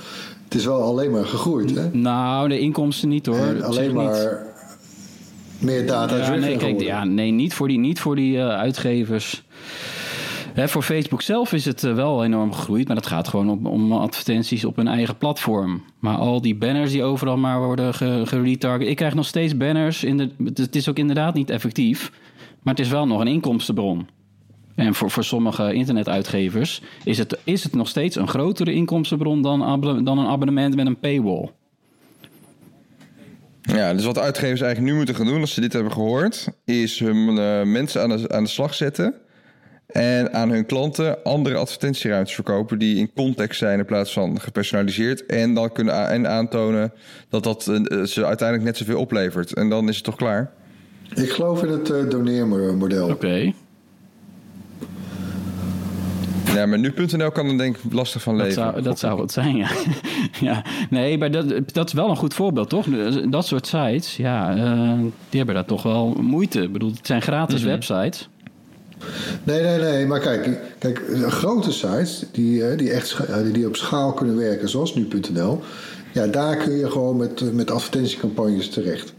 Het 0.45 0.55
is 0.55 0.65
wel 0.67 0.83
alleen 0.83 1.11
maar 1.11 1.25
gegroeid, 1.25 1.75
hè? 1.75 1.89
Nou, 1.93 2.49
de 2.49 2.59
inkomsten 2.59 3.09
niet 3.09 3.27
hoor. 3.27 3.37
En 3.37 3.63
alleen 3.63 3.85
niet. 3.87 3.95
maar 3.95 4.47
meer 5.59 5.87
data 5.87 6.17
Ja, 6.17 6.35
nee, 6.35 6.57
kijk, 6.57 6.81
ja, 6.81 7.05
nee, 7.05 7.31
niet 7.31 7.55
voor 7.55 7.69
die, 7.69 7.79
niet 7.79 8.01
voor 8.01 8.17
die 8.17 8.39
eh, 8.39 8.49
uitgevers. 8.49 9.43
Hè, 10.53 10.69
voor 10.69 10.83
Facebook 10.83 11.23
zelf 11.23 11.53
is 11.53 11.65
het 11.65 11.85
eh, 11.85 11.95
wel 11.95 12.25
enorm 12.25 12.53
gegroeid, 12.53 12.87
maar 12.87 12.97
dat 12.97 13.07
gaat 13.07 13.29
gewoon 13.29 13.51
om, 13.51 13.67
om 13.67 13.93
advertenties 13.93 14.65
op 14.65 14.77
hun 14.77 14.89
eigen 14.89 15.17
platform. 15.17 15.83
Maar 15.99 16.17
al 16.17 16.41
die 16.41 16.55
banners 16.57 16.91
die 16.91 17.03
overal 17.03 17.37
maar 17.37 17.61
worden 17.65 17.95
ge- 17.95 18.23
geretarget. 18.25 18.89
Ik 18.89 18.97
krijg 18.97 19.15
nog 19.15 19.27
steeds 19.27 19.57
banners. 19.57 20.05
In 20.05 20.17
de, 20.17 20.29
het 20.55 20.77
is 20.77 20.89
ook 20.89 20.97
inderdaad 20.99 21.35
niet 21.35 21.51
effectief, 21.51 22.13
maar 22.63 22.75
het 22.75 22.85
is 22.85 22.91
wel 22.91 23.07
nog 23.07 23.21
een 23.21 23.27
inkomstenbron. 23.27 24.09
En 24.75 24.95
voor, 24.95 25.11
voor 25.11 25.25
sommige 25.25 25.73
internetuitgevers 25.73 26.83
is 27.05 27.19
het, 27.19 27.39
is 27.45 27.65
het 27.65 27.75
nog 27.75 27.89
steeds 27.89 28.17
een 28.17 28.29
grotere 28.29 28.73
inkomstenbron 28.73 29.43
dan, 29.43 29.81
dan 30.05 30.19
een 30.19 30.27
abonnement 30.27 30.77
met 30.77 30.87
een 30.87 30.99
paywall. 30.99 31.51
Ja, 33.63 33.95
dus 33.95 34.05
wat 34.05 34.19
uitgevers 34.19 34.61
eigenlijk 34.61 34.93
nu 34.93 34.97
moeten 34.97 35.15
gaan 35.15 35.27
doen, 35.27 35.41
als 35.41 35.55
ze 35.55 35.61
dit 35.61 35.73
hebben 35.73 35.93
gehoord, 35.93 36.49
is 36.65 36.99
hun 36.99 37.39
eh, 37.39 37.63
mensen 37.63 38.03
aan 38.03 38.09
de, 38.09 38.29
aan 38.29 38.45
de 38.45 38.51
slag 38.51 38.75
zetten. 38.75 39.15
En 39.87 40.33
aan 40.33 40.51
hun 40.51 40.67
klanten 40.67 41.23
andere 41.23 41.57
advertentieruimtes 41.57 42.35
verkopen 42.35 42.79
die 42.79 42.97
in 42.97 43.13
context 43.15 43.59
zijn 43.59 43.79
in 43.79 43.85
plaats 43.85 44.13
van 44.13 44.41
gepersonaliseerd. 44.41 45.27
En 45.27 45.55
dan 45.55 45.73
kunnen 45.73 46.09
en 46.09 46.29
aantonen 46.29 46.93
dat 47.29 47.43
dat 47.43 47.69
eh, 47.69 48.03
ze 48.03 48.27
uiteindelijk 48.27 48.69
net 48.69 48.77
zoveel 48.77 49.01
oplevert. 49.01 49.53
En 49.53 49.69
dan 49.69 49.89
is 49.89 49.95
het 49.95 50.05
toch 50.05 50.17
klaar? 50.17 50.53
Ik 51.15 51.31
geloof 51.31 51.63
in 51.63 51.71
het 51.71 51.91
eh, 51.91 52.11
doneermodel. 52.11 53.09
Oké. 53.09 53.53
Ja, 56.55 56.67
maar 56.67 56.79
nu.nl 56.79 57.31
kan 57.31 57.47
er 57.47 57.59
denk 57.59 57.77
ik 57.77 57.93
lastig 57.93 58.23
van 58.23 58.37
Dat 58.39 58.47
leven. 58.47 58.63
zou, 58.63 58.83
dat 58.83 58.99
zou 58.99 59.21
het 59.21 59.33
zijn, 59.33 59.57
ja. 59.57 59.69
ja. 60.41 60.65
Nee, 60.91 61.19
maar 61.19 61.31
dat, 61.31 61.73
dat 61.73 61.87
is 61.87 61.93
wel 61.93 62.09
een 62.11 62.17
goed 62.17 62.35
voorbeeld, 62.35 62.69
toch? 62.69 62.87
Dat 63.31 63.47
soort 63.47 63.67
sites, 63.67 64.17
ja, 64.17 64.57
eh, 64.57 64.99
die 65.29 65.37
hebben 65.39 65.55
daar 65.55 65.65
toch 65.65 65.83
wel 65.83 66.17
moeite. 66.21 66.63
Ik 66.63 66.73
bedoel, 66.73 66.91
het 66.91 67.07
zijn 67.07 67.23
gratis 67.23 67.63
websites. 67.63 68.29
Nee, 69.45 69.63
nee, 69.63 69.79
nee. 69.79 70.07
Maar 70.07 70.21
kijk, 70.21 70.59
kijk 70.79 70.99
eh, 70.99 71.23
grote 71.23 71.73
sites 71.73 72.25
die, 72.33 72.67
eh, 72.67 72.79
die 72.79 72.91
echt 72.91 73.19
eh, 73.19 73.43
die, 73.43 73.53
die 73.53 73.67
op 73.67 73.77
schaal 73.77 74.13
kunnen 74.13 74.37
werken, 74.37 74.69
zoals 74.69 74.95
nu.nl. 74.95 75.61
Ja, 76.13 76.27
daar 76.27 76.57
kun 76.57 76.73
je 76.73 76.91
gewoon 76.91 77.17
met, 77.17 77.41
eh, 77.41 77.49
met 77.49 77.71
advertentiecampagnes 77.71 78.69
terecht. 78.69 79.13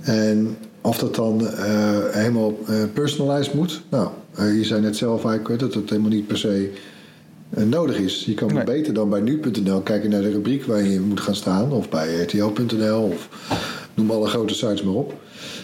En 0.00 0.56
of 0.82 0.98
dat 0.98 1.14
dan 1.14 1.48
eh, 1.48 1.98
helemaal 2.10 2.58
eh, 2.66 2.82
personalized 2.92 3.54
moet. 3.54 3.82
Nou, 3.88 4.08
eh, 4.34 4.56
je 4.56 4.64
zei 4.64 4.80
net 4.80 4.96
zelf 4.96 5.24
eigenlijk 5.24 5.60
dat 5.60 5.74
het 5.74 5.90
helemaal 5.90 6.10
niet 6.10 6.26
per 6.26 6.38
se 6.38 6.70
nodig 7.56 7.98
is. 7.98 8.24
Je 8.24 8.34
kan 8.34 8.54
Nee. 8.54 8.64
beter 8.64 8.94
dan 8.94 9.10
bij 9.10 9.20
nu.nl 9.20 9.80
kijken 9.80 10.10
naar 10.10 10.22
de 10.22 10.30
rubriek 10.30 10.64
waar 10.64 10.82
je 10.82 11.00
moet 11.00 11.20
gaan 11.20 11.34
staan. 11.34 11.72
Of 11.72 11.88
bij 11.88 12.22
rtl.nl 12.22 13.02
of 13.02 13.28
noem 13.94 14.10
alle 14.10 14.26
grote 14.28 14.54
sites 14.54 14.82
maar 14.82 14.94
op. 14.94 15.14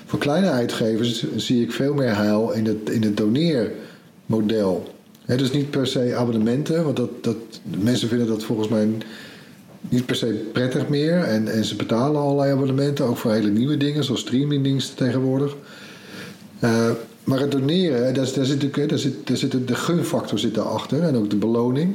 Voor 0.07 0.19
kleine 0.19 0.51
uitgevers 0.51 1.25
zie 1.37 1.63
ik 1.63 1.73
veel 1.73 1.95
meer 1.95 2.17
heil 2.17 2.53
in 2.53 2.67
het, 2.67 2.91
in 2.91 3.03
het 3.03 3.17
doneermodel. 3.17 4.95
Hè, 5.25 5.37
dus 5.37 5.53
niet 5.53 5.71
per 5.71 5.87
se 5.87 6.15
abonnementen, 6.17 6.85
want 6.85 6.97
dat, 6.97 7.25
dat, 7.25 7.37
mensen 7.83 8.09
vinden 8.09 8.27
dat 8.27 8.45
volgens 8.45 8.69
mij 8.69 8.89
niet 9.89 10.07
per 10.07 10.17
se 10.17 10.49
prettig 10.53 10.89
meer. 10.89 11.19
En, 11.23 11.49
en 11.49 11.65
ze 11.65 11.77
betalen 11.77 12.21
allerlei 12.21 12.53
abonnementen, 12.53 13.05
ook 13.05 13.17
voor 13.17 13.33
hele 13.33 13.49
nieuwe 13.51 13.77
dingen, 13.77 14.05
zoals 14.05 14.21
streamingdiensten 14.21 14.97
tegenwoordig. 14.97 15.57
Eh, 16.59 16.91
maar 17.25 17.41
het 17.41 17.51
doneren, 17.51 18.01
daar, 18.01 18.13
daar, 18.15 18.27
zit, 18.27 18.63
natuurlijk- 18.63 18.89
daar, 18.89 18.99
zit, 18.99 19.27
daar 19.27 19.37
zit 19.37 19.69
de 19.69 19.75
gunfactor 19.75 20.39
zit 20.39 20.55
daarachter 20.55 21.03
en 21.03 21.17
ook 21.17 21.31
de 21.31 21.37
beloning. 21.37 21.95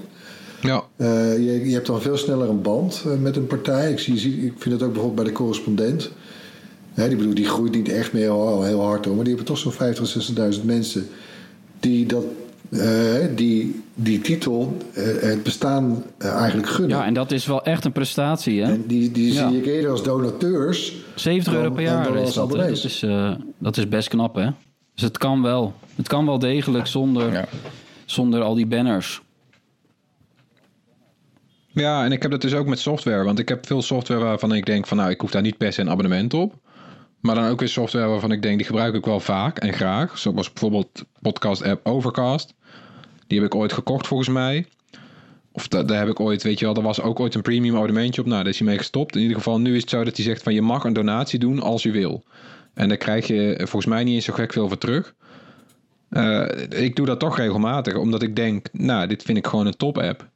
ja, 0.61 0.83
Eh, 0.95 1.37
je, 1.37 1.65
je 1.67 1.73
hebt 1.73 1.87
dan 1.87 2.01
veel 2.01 2.17
sneller 2.17 2.49
een 2.49 2.61
band 2.61 3.03
eh, 3.05 3.17
met 3.21 3.35
een 3.35 3.47
partij. 3.47 3.91
Ik, 3.91 3.99
zie, 3.99 4.45
ik 4.45 4.53
vind 4.57 4.79
dat 4.79 4.87
ook 4.87 4.93
bijvoorbeeld 4.93 5.15
bij 5.15 5.23
de 5.23 5.31
correspondent. 5.31 6.11
Hè, 6.93 7.07
die, 7.07 7.17
bedoel, 7.17 7.33
die 7.33 7.45
groeit 7.45 7.75
niet 7.75 7.89
echt 7.89 8.13
meer 8.13 8.21
heel, 8.21 8.63
heel 8.63 8.81
hard 8.81 9.05
hoor, 9.05 9.15
maar 9.15 9.23
die 9.25 9.35
hebben 9.35 9.53
toch 9.55 9.63
zo'n 9.63 9.93
50.000, 10.53 10.57
60.000 10.59 10.65
mensen 10.65 11.07
die 11.79 12.05
dat, 12.05 12.23
die, 13.35 13.83
die 13.95 14.21
titel, 14.21 14.77
eh, 14.93 15.03
het 15.21 15.43
bestaan 15.43 16.03
eh, 16.17 16.33
eigenlijk 16.35 16.69
gunnen. 16.69 16.97
Ja, 16.97 17.05
en 17.05 17.13
dat 17.13 17.31
is 17.31 17.45
wel 17.45 17.63
echt 17.63 17.85
een 17.85 17.91
prestatie, 17.91 18.61
hè? 18.63 18.71
En 18.71 18.83
die, 18.87 19.11
die 19.11 19.33
Ja. 19.33 19.49
zie 19.49 19.57
ik 19.57 19.65
eerder 19.65 19.91
als 19.91 20.03
donateurs. 20.03 20.93
70 21.15 21.53
euro 21.53 21.71
per 21.71 21.83
jaar 21.83 22.15
is 22.15 22.33
dat. 22.33 22.51
Dat 22.51 22.69
is, 22.69 23.03
eh, 23.03 23.31
dat 23.57 23.77
is 23.77 23.87
best 23.87 24.07
knap, 24.07 24.35
hè? 24.35 24.49
Dus 24.93 25.03
het 25.03 25.17
kan 25.17 25.41
wel. 25.41 25.73
Het 25.95 26.07
kan 26.07 26.25
wel 26.25 26.39
degelijk 26.39 26.87
zonder, 26.87 27.33
Ja. 27.33 27.45
zonder 28.05 28.41
al 28.41 28.55
die 28.55 28.67
banners. 28.67 29.21
Ja, 31.67 32.05
en 32.05 32.11
ik 32.11 32.21
heb 32.21 32.31
dat 32.31 32.41
dus 32.41 32.53
ook 32.53 32.67
met 32.67 32.79
software. 32.79 33.23
Want 33.23 33.39
ik 33.39 33.49
heb 33.49 33.65
veel 33.65 33.81
software 33.81 34.23
waarvan 34.23 34.53
ik 34.53 34.65
denk 34.65 34.87
van 34.87 34.97
nou, 34.97 35.09
ik 35.09 35.21
hoef 35.21 35.31
daar 35.31 35.41
niet 35.41 35.57
per 35.57 35.73
se 35.73 35.81
een 35.81 35.89
abonnement 35.89 36.33
op. 36.33 36.53
Maar 37.19 37.35
dan 37.35 37.47
ook 37.49 37.59
weer 37.59 37.69
software 37.69 38.07
waarvan 38.07 38.31
ik 38.31 38.41
denk, 38.41 38.57
die 38.57 38.65
gebruik 38.65 38.93
ik 38.95 39.05
wel 39.05 39.19
vaak 39.19 39.59
en 39.59 39.73
graag. 39.73 40.17
Zoals 40.17 40.51
bijvoorbeeld 40.53 41.03
podcast 41.21 41.63
app 41.63 41.87
Overcast. 41.87 42.53
Die 43.33 43.41
heb 43.41 43.51
ik 43.53 43.59
ooit 43.59 43.73
gekocht 43.73 44.07
volgens 44.07 44.29
mij. 44.29 44.65
Of 45.51 45.67
da- 45.67 45.83
daar 45.83 45.99
heb 45.99 46.09
ik 46.09 46.19
ooit, 46.19 46.43
weet 46.43 46.59
je 46.59 46.65
wel, 46.65 46.75
er 46.75 46.81
was 46.81 47.01
ook 47.01 47.19
ooit 47.19 47.35
een 47.35 47.41
premium 47.41 47.75
abonnementje 47.75 48.21
op. 48.21 48.27
Nou, 48.27 48.43
daar 48.43 48.51
is 48.51 48.57
hij 48.59 48.67
mee 48.67 48.77
gestopt. 48.77 49.15
In 49.15 49.21
ieder 49.21 49.37
geval, 49.37 49.59
nu 49.59 49.75
is 49.75 49.81
het 49.81 49.89
zo 49.89 50.03
dat 50.03 50.15
hij 50.15 50.25
zegt 50.25 50.43
van 50.43 50.53
je 50.53 50.61
mag 50.61 50.83
een 50.83 50.93
donatie 50.93 51.39
doen 51.39 51.59
als 51.61 51.83
je 51.83 51.91
wil. 51.91 52.23
En 52.73 52.87
daar 52.87 52.97
krijg 52.97 53.27
je 53.27 53.55
volgens 53.57 53.85
mij 53.85 54.03
niet 54.03 54.15
eens 54.15 54.25
zo 54.25 54.33
gek 54.33 54.53
veel 54.53 54.67
voor 54.67 54.77
terug. 54.77 55.13
Eh, 56.09 56.45
ik 56.69 56.95
doe 56.95 57.05
dat 57.05 57.19
toch 57.19 57.37
regelmatig, 57.37 57.95
omdat 57.95 58.21
ik 58.21 58.35
denk, 58.35 58.67
nou, 58.71 59.07
dit 59.07 59.23
vind 59.23 59.37
ik 59.37 59.47
gewoon 59.47 59.65
een 59.65 59.77
top 59.77 59.97
app. 59.97 60.29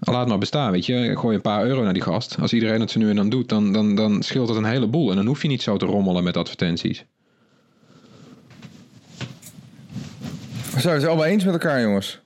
Laat 0.00 0.28
maar 0.28 0.38
bestaan, 0.38 0.72
weet 0.72 0.86
je. 0.86 1.16
Gooi 1.16 1.34
een 1.36 1.42
paar 1.42 1.64
euro 1.66 1.82
naar 1.82 1.92
die 1.92 2.02
gast. 2.02 2.36
Als 2.40 2.52
iedereen 2.52 2.80
het 2.80 2.90
zo 2.90 2.98
nu 2.98 3.10
en 3.10 3.16
dan 3.16 3.28
doet, 3.28 3.48
dan, 3.48 3.72
dan, 3.72 3.94
dan 3.94 4.22
scheelt 4.22 4.48
het 4.48 4.56
een 4.56 4.64
heleboel. 4.64 5.10
En 5.10 5.16
dan 5.16 5.26
hoef 5.26 5.42
je 5.42 5.48
niet 5.48 5.62
zo 5.62 5.76
te 5.76 5.86
rommelen 5.86 6.24
met 6.24 6.36
advertenties. 6.36 7.04
We 10.74 10.80
zijn 10.80 10.94
het 10.94 11.06
allemaal 11.06 11.24
eens 11.24 11.44
met 11.44 11.52
elkaar, 11.52 11.80
jongens. 11.80 12.20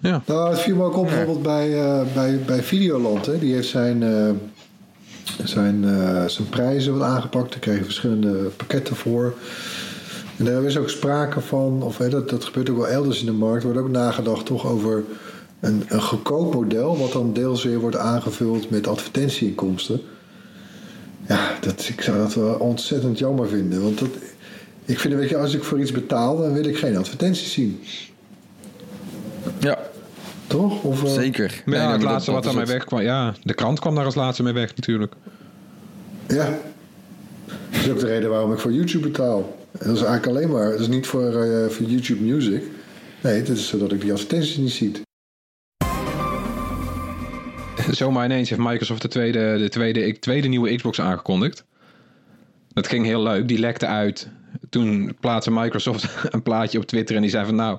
Ja. 0.00 0.22
Nou, 0.26 0.50
het 0.50 0.60
viel 0.60 0.76
me 0.76 0.84
ook 0.84 0.96
op 0.96 1.06
bijvoorbeeld 1.06 1.42
bij, 1.42 1.80
eh, 1.80 2.00
bij, 2.14 2.40
bij 2.46 2.62
Videoland. 2.62 3.26
Hè. 3.26 3.38
Die 3.38 3.54
heeft 3.54 3.68
zijn, 3.68 4.02
eh, 4.02 4.30
zijn, 5.44 5.84
eh, 5.84 6.24
zijn 6.24 6.48
prijzen 6.48 6.98
wat 6.98 7.08
aangepakt. 7.08 7.50
Daar 7.50 7.60
kreeg 7.60 7.78
je 7.78 7.84
verschillende 7.84 8.32
pakketten 8.56 8.96
voor. 8.96 9.34
En 10.36 10.44
daar 10.44 10.64
is 10.64 10.76
ook 10.76 10.88
sprake 10.88 11.40
van, 11.40 11.82
of 11.82 11.98
hè, 11.98 12.08
dat, 12.08 12.28
dat 12.28 12.44
gebeurt 12.44 12.70
ook 12.70 12.76
wel 12.76 12.88
elders 12.88 13.20
in 13.20 13.26
de 13.26 13.32
markt, 13.32 13.62
wordt 13.62 13.78
ook 13.78 13.88
nagedacht 13.88 14.46
toch 14.46 14.66
over 14.66 15.04
een, 15.60 15.84
een 15.88 16.02
goedkoop 16.02 16.54
model, 16.54 16.98
wat 16.98 17.12
dan 17.12 17.32
deels 17.32 17.64
weer 17.64 17.78
wordt 17.78 17.96
aangevuld 17.96 18.70
met 18.70 18.86
advertentieinkomsten. 18.86 20.00
Ja, 21.28 21.50
dat, 21.60 21.88
ik 21.88 22.00
zou 22.00 22.18
dat 22.18 22.34
wel 22.34 22.54
ontzettend 22.54 23.18
jammer 23.18 23.48
vinden. 23.48 23.82
Want 23.82 23.98
dat, 23.98 24.08
ik 24.88 24.98
vind, 24.98 25.14
weet 25.14 25.28
je, 25.28 25.36
als 25.36 25.54
ik 25.54 25.62
voor 25.64 25.80
iets 25.80 25.92
betaal, 25.92 26.36
dan 26.36 26.52
wil 26.52 26.64
ik 26.64 26.76
geen 26.78 26.96
advertenties 26.96 27.52
zien. 27.52 27.80
Ja, 29.58 29.78
Toch? 30.46 30.82
Of, 30.82 31.04
eh, 31.04 31.10
zeker. 31.10 31.62
Maar 31.64 31.76
ja, 31.76 31.84
Nee, 31.84 31.92
het 31.92 32.02
laatste 32.02 32.32
wat 32.32 32.42
daarmee 32.44 32.62
het. 32.62 32.72
wegkwam. 32.72 33.00
Ja, 33.00 33.34
de 33.42 33.54
krant 33.54 33.78
kwam 33.80 33.94
daar 33.94 34.04
als 34.04 34.14
laatste 34.14 34.42
mee 34.42 34.52
weg 34.52 34.76
natuurlijk. 34.76 35.12
Ja. 36.28 36.58
Dat 37.70 37.80
is 37.80 37.88
ook 37.90 37.98
de 38.00 38.06
reden 38.06 38.30
waarom 38.30 38.52
ik 38.52 38.58
voor 38.58 38.72
YouTube 38.72 39.06
betaal. 39.06 39.56
En 39.78 39.86
dat 39.86 39.96
is 39.96 40.02
eigenlijk 40.02 40.26
alleen 40.26 40.50
maar, 40.50 40.70
dat 40.70 40.80
is 40.80 40.88
niet 40.88 41.06
voor, 41.06 41.42
eh, 41.42 41.68
voor 41.68 41.86
YouTube 41.86 42.22
Music. 42.22 42.62
Nee, 43.22 43.42
dat 43.42 43.56
is 43.56 43.68
zodat 43.68 43.92
ik 43.92 44.00
die 44.00 44.12
advertenties 44.12 44.56
niet 44.56 44.70
zie. 44.70 44.92
Zomaar 47.90 48.24
ineens 48.24 48.48
heeft 48.48 48.60
Microsoft 48.62 49.02
de 49.02 49.08
tweede, 49.08 49.58
de 49.58 49.68
tweede, 49.68 50.18
tweede 50.18 50.48
nieuwe 50.48 50.74
Xbox 50.76 51.00
aangekondigd. 51.00 51.64
Dat 52.72 52.86
ging 52.86 53.04
heel 53.04 53.22
leuk. 53.22 53.48
Die 53.48 53.58
lekte 53.58 53.86
uit. 53.86 54.28
Toen 54.70 55.16
plaatste 55.20 55.50
Microsoft 55.50 56.08
een 56.34 56.42
plaatje 56.42 56.78
op 56.78 56.86
Twitter 56.86 57.16
en 57.16 57.22
die 57.22 57.30
zei 57.30 57.44
van 57.46 57.54
nou, 57.54 57.78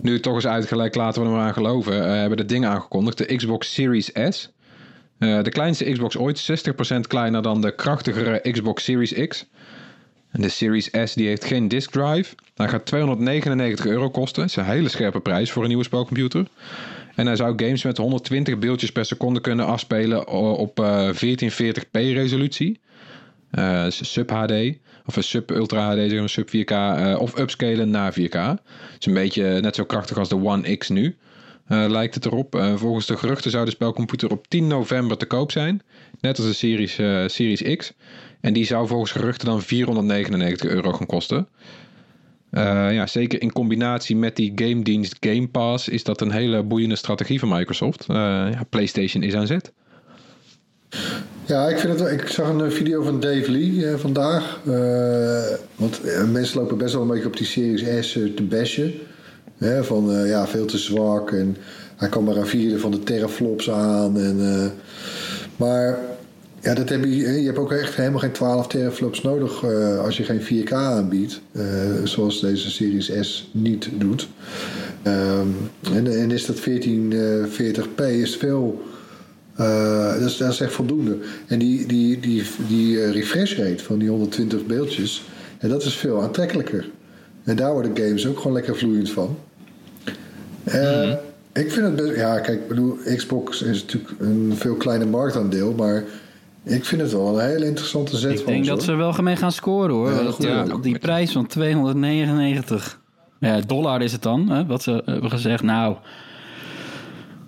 nu 0.00 0.20
toch 0.20 0.36
is 0.36 0.46
uitgelekt, 0.46 0.94
laten 0.94 1.22
we 1.22 1.28
er 1.28 1.34
maar 1.34 1.46
aan 1.46 1.52
geloven. 1.52 2.04
Eh, 2.04 2.10
hebben 2.10 2.36
de 2.36 2.44
ding 2.44 2.66
aangekondigd, 2.66 3.18
de 3.18 3.36
Xbox 3.36 3.74
Series 3.74 4.10
S. 4.28 4.52
Eh, 5.18 5.42
de 5.42 5.50
kleinste 5.50 5.90
Xbox 5.92 6.16
ooit, 6.16 6.38
60% 6.38 7.06
kleiner 7.06 7.42
dan 7.42 7.60
de 7.60 7.74
krachtigere 7.74 8.50
Xbox 8.50 8.84
Series 8.84 9.28
X. 9.28 9.46
En 10.30 10.40
de 10.40 10.48
Series 10.48 10.90
S 11.04 11.14
die 11.14 11.26
heeft 11.26 11.44
geen 11.44 11.68
disk 11.68 11.90
drive. 11.90 12.34
Hij 12.54 12.68
gaat 12.68 12.86
299 12.86 13.86
euro 13.86 14.10
kosten. 14.10 14.40
Dat 14.42 14.50
is 14.50 14.56
een 14.56 14.64
hele 14.64 14.88
scherpe 14.88 15.20
prijs 15.20 15.50
voor 15.50 15.62
een 15.62 15.68
nieuwe 15.68 15.84
spelcomputer. 15.84 16.46
En 17.14 17.26
hij 17.26 17.36
zou 17.36 17.52
games 17.56 17.82
met 17.82 17.96
120 17.96 18.58
beeldjes 18.58 18.92
per 18.92 19.04
seconde 19.04 19.40
kunnen 19.40 19.66
afspelen 19.66 20.28
op 20.56 20.80
eh 20.80 21.08
1440p 21.08 21.90
resolutie. 21.92 22.80
Eh, 23.50 23.86
sub 23.88 24.30
HD. 24.30 24.52
Of 25.06 25.16
een 25.16 25.22
sub 25.22 25.50
Ultra 25.50 25.94
HD, 25.94 26.12
maar, 26.12 26.28
sub 26.28 26.48
4K. 26.48 26.70
eh, 26.70 27.16
of 27.18 27.38
upscalen 27.38 27.90
naar 27.90 28.12
4K. 28.12 28.32
Het 28.34 28.60
is 28.98 29.06
een 29.06 29.14
beetje 29.14 29.60
net 29.60 29.74
zo 29.74 29.84
krachtig 29.84 30.18
als 30.18 30.28
de 30.28 30.36
One 30.44 30.76
X 30.76 30.88
nu. 30.88 31.16
eh, 31.66 31.84
lijkt 31.88 32.14
het 32.14 32.26
erop. 32.26 32.54
Eh, 32.54 32.74
volgens 32.76 33.06
de 33.06 33.16
geruchten 33.16 33.50
zou 33.50 33.64
de 33.64 33.70
spelcomputer 33.70 34.30
op 34.30 34.48
10 34.48 34.66
november 34.66 35.16
te 35.16 35.26
koop 35.26 35.50
zijn. 35.50 35.82
Net 36.20 36.38
als 36.38 36.46
de 36.46 36.52
Series, 36.52 36.94
Series 37.34 37.76
X. 37.76 37.92
En 38.40 38.52
die 38.52 38.64
zou 38.64 38.86
volgens 38.86 39.12
geruchten 39.12 39.46
dan 39.46 39.62
499 39.62 40.70
euro 40.70 40.92
gaan 40.92 41.06
kosten. 41.06 41.48
Ja, 42.50 43.06
zeker 43.06 43.42
in 43.42 43.52
combinatie 43.52 44.16
met 44.16 44.36
die 44.36 44.52
game 44.54 44.82
dienst 44.82 45.16
Game 45.20 45.48
Pass 45.48 45.88
is 45.88 46.04
dat 46.04 46.20
een 46.20 46.30
hele 46.30 46.62
boeiende 46.62 46.96
strategie 46.96 47.38
van 47.38 47.48
Microsoft. 47.48 48.04
Ja, 48.06 48.62
PlayStation 48.70 49.22
is 49.22 49.34
aan 49.34 49.46
zet. 49.46 49.72
Ja, 51.52 51.68
ik, 51.68 51.78
vind 51.78 52.00
het, 52.00 52.10
ik 52.10 52.28
zag 52.28 52.48
een 52.48 52.64
eh, 52.64 52.70
video 52.70 53.02
van 53.02 53.20
Dave 53.20 53.50
Lee 53.50 53.86
eh, 53.86 53.98
vandaag. 53.98 54.60
Eh, 54.66 55.58
want 55.76 56.00
eh, 56.00 56.24
mensen 56.24 56.60
lopen 56.60 56.78
best 56.78 56.92
wel 56.92 57.02
een 57.02 57.08
beetje 57.08 57.26
op 57.26 57.36
die 57.36 57.46
Series 57.46 58.08
S 58.08 58.12
te 58.12 58.42
bashen. 58.42 58.92
Hè, 59.58 59.84
van 59.84 60.26
ja, 60.26 60.46
veel 60.46 60.64
te 60.64 60.78
zwak. 60.78 61.30
En 61.30 61.56
hij 61.96 62.08
kan 62.08 62.24
maar 62.24 62.36
een 62.36 62.46
vierde 62.46 62.78
van 62.78 62.90
de 62.90 63.02
teraflops 63.02 63.70
aan. 63.70 64.18
En, 64.18 64.72
maar 65.56 65.98
ja, 66.60 66.74
dat 66.74 66.88
heb 66.88 67.04
je, 67.04 67.16
je 67.16 67.46
hebt 67.46 67.58
ook 67.58 67.72
echt 67.72 67.94
helemaal 67.94 68.18
geen 68.18 68.32
12 68.32 68.66
teraflops 68.66 69.22
nodig 69.22 69.64
als 69.98 70.16
je 70.16 70.24
geen 70.24 70.64
4K 70.66 70.72
aanbiedt. 70.72 71.40
zoals 72.04 72.40
deze 72.40 72.70
Series 72.70 73.12
S 73.20 73.50
niet 73.52 73.88
doet. 73.98 74.28
Ehm, 75.02 75.48
en, 75.94 76.06
en 76.20 76.30
is 76.30 76.46
dat 76.46 76.60
1440p 76.60 78.04
is 78.06 78.36
veel. 78.36 78.82
Eh, 79.56 80.12
dat, 80.12 80.30
is, 80.30 80.36
dat 80.36 80.52
is 80.52 80.60
echt 80.60 80.72
voldoende. 80.72 81.16
En 81.46 81.58
die, 81.58 81.86
die, 81.86 82.20
die, 82.20 82.42
die 82.68 83.02
eh, 83.02 83.12
refresh 83.12 83.56
rate 83.58 83.84
van 83.84 83.98
die 83.98 84.08
120 84.08 84.66
beeldjes, 84.66 85.22
en 85.58 85.68
dat 85.68 85.82
is 85.84 85.94
veel 85.94 86.22
aantrekkelijker. 86.22 86.88
En 87.44 87.56
daar 87.56 87.72
worden 87.72 87.96
games 87.96 88.26
ook 88.26 88.36
gewoon 88.36 88.52
lekker 88.52 88.76
vloeiend 88.76 89.10
van. 89.10 89.36
Eh, 90.64 91.10
Ik 91.52 91.70
vind 91.72 91.86
het 91.86 91.96
best. 91.96 92.16
Ja, 92.16 92.38
kijk, 92.40 92.60
ik 92.60 92.68
bedoel, 92.68 92.96
Xbox 93.16 93.62
is 93.62 93.80
natuurlijk 93.82 94.12
een 94.18 94.52
veel 94.56 94.74
kleiner 94.74 95.08
marktaandeel, 95.08 95.72
maar 95.72 96.04
ik 96.64 96.84
vind 96.84 97.00
het 97.00 97.12
wel 97.12 97.38
een 97.40 97.46
hele 97.46 97.64
interessante 97.66 98.16
zet 98.16 98.30
Ik 98.30 98.36
van 98.36 98.46
denk 98.46 98.58
ons, 98.58 98.68
dat 98.68 98.76
hoor. 98.76 98.86
ze 98.86 98.92
er 98.92 98.98
wel 98.98 99.12
gemeen 99.12 99.36
gaan 99.36 99.52
scoren 99.52 99.94
hoor. 99.94 100.10
Ja, 100.10 100.22
Dat, 100.22 100.36
ja. 100.38 100.66
op 100.72 100.82
die 100.82 100.98
prijs 100.98 101.32
van 101.32 101.46
299 101.46 103.00
ja, 103.40 103.60
dollar 103.66 104.02
is 104.02 104.12
het 104.12 104.22
dan, 104.22 104.48
hè, 104.50 104.66
wat 104.66 104.82
ze 104.82 105.02
hebben 105.04 105.30
gezegd. 105.30 105.62
Nou, 105.62 105.96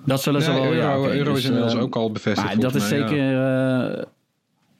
dat 0.05 0.22
zullen 0.22 0.42
ze 0.42 0.50
Nee, 0.50 0.61
wel... 0.61 0.72
euro, 0.72 0.86
ja, 0.88 0.98
oké, 0.98 1.09
euro 1.09 1.32
dus, 1.32 1.38
is 1.38 1.44
inmiddels 1.44 1.74
eh, 1.74 1.82
ook 1.82 1.96
al 1.96 2.12
bevestigd. 2.12 2.46
Maar 2.46 2.59
dat 2.59 2.74
is 2.74 2.90
mij, 2.90 2.98
zeker, 2.98 3.44
eh, 3.98 4.02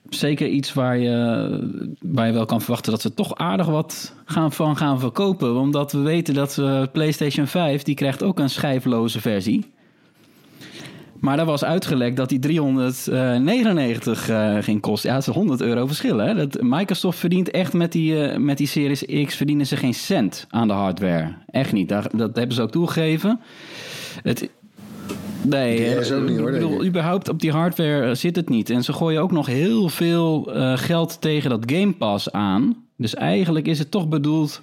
zeker 0.09 0.47
iets 0.47 0.73
waar 0.73 0.97
je, 0.97 1.95
waar 2.01 2.27
je 2.27 2.33
wel 2.33 2.45
kan 2.45 2.61
verwachten 2.61 2.91
dat 2.91 3.01
ze 3.01 3.13
toch 3.13 3.35
aardig 3.35 3.65
wat 3.65 4.15
gaan, 4.25 4.51
van 4.51 4.77
gaan 4.77 4.99
verkopen. 4.99 5.55
Omdat 5.55 5.91
we 5.91 5.99
weten 5.99 6.33
dat 6.33 6.57
eh, 6.57 6.83
PlayStation 6.91 7.47
5, 7.47 7.83
die 7.83 7.95
krijgt 7.95 8.23
ook 8.23 8.39
een 8.39 8.49
schijfloze 8.49 9.21
versie. 9.21 9.73
Maar 11.19 11.37
daar 11.37 11.45
was 11.45 11.63
uitgelekt 11.63 12.17
dat 12.17 12.29
die 12.29 12.39
399 12.39 14.29
eh, 14.29 14.57
ging 14.59 14.81
kosten. 14.81 15.09
Ja, 15.09 15.15
dat 15.15 15.27
is 15.27 15.33
100 15.33 15.61
euro 15.61 15.87
verschil. 15.87 16.17
Hè? 16.17 16.35
Dat, 16.35 16.61
Microsoft 16.61 17.19
verdient 17.19 17.51
echt 17.51 17.73
met 17.73 17.91
die, 17.91 18.39
met 18.39 18.57
die 18.57 18.67
Series 18.67 19.05
X 19.25 19.35
verdienen 19.35 19.65
ze 19.65 19.77
geen 19.77 19.93
cent 19.93 20.47
aan 20.49 20.67
de 20.67 20.73
hardware. 20.73 21.33
Echt 21.47 21.71
niet. 21.71 21.89
Daar, 21.89 22.07
dat 22.15 22.35
hebben 22.35 22.55
ze 22.55 22.61
ook 22.61 22.71
toegegeven. 22.71 23.39
Het, 24.21 24.49
nee, 25.47 25.77
Die 25.77 25.95
eh, 25.95 26.03
S 26.03 26.11
ook 26.11 26.29
niet, 26.29 26.39
hoor, 26.39 26.47
ik 26.53 26.61
bedoel, 26.61 26.85
überhaupt 26.85 27.29
op 27.29 27.39
die 27.39 27.51
hardware 27.51 28.09
eh, 28.09 28.15
zit 28.15 28.35
het 28.35 28.49
niet. 28.49 28.69
En 28.69 28.83
ze 28.83 28.93
gooien 28.93 29.21
ook 29.21 29.31
nog 29.31 29.45
heel 29.45 29.89
veel 29.89 30.53
eh, 30.53 30.77
geld 30.77 31.21
tegen 31.21 31.49
dat 31.49 31.63
Game 31.71 31.93
Pass 31.93 32.31
aan. 32.31 32.75
Dus 32.97 33.15
eigenlijk 33.15 33.67
is 33.67 33.79
het 33.79 33.91
toch 33.91 34.07
bedoeld 34.07 34.61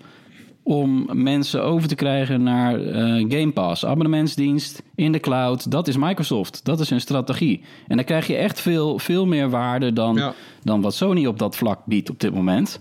om 0.64 1.08
mensen 1.12 1.62
over 1.64 1.88
te 1.88 1.94
krijgen 1.94 2.42
naar 2.42 2.80
eh, 2.86 3.02
Game 3.28 3.50
Pass. 3.52 3.86
Abonnementsdienst 3.86 4.82
in 4.94 5.12
de 5.12 5.20
cloud. 5.20 5.70
Dat 5.70 5.88
is 5.88 5.96
Microsoft. 5.96 6.64
Dat 6.64 6.80
is 6.80 6.90
hun 6.90 7.00
strategie. 7.00 7.60
En 7.88 7.96
dan 7.96 8.04
krijg 8.04 8.26
je 8.26 8.36
echt 8.36 8.60
veel, 8.60 8.98
veel 8.98 9.26
meer 9.26 9.50
waarde 9.50 9.92
dan, 9.92 10.14
Ja. 10.16 10.34
dan 10.62 10.80
wat 10.80 10.94
Sony 10.94 11.26
op 11.26 11.38
dat 11.38 11.56
vlak 11.56 11.78
biedt 11.84 12.10
op 12.10 12.20
dit 12.20 12.34
moment. 12.34 12.80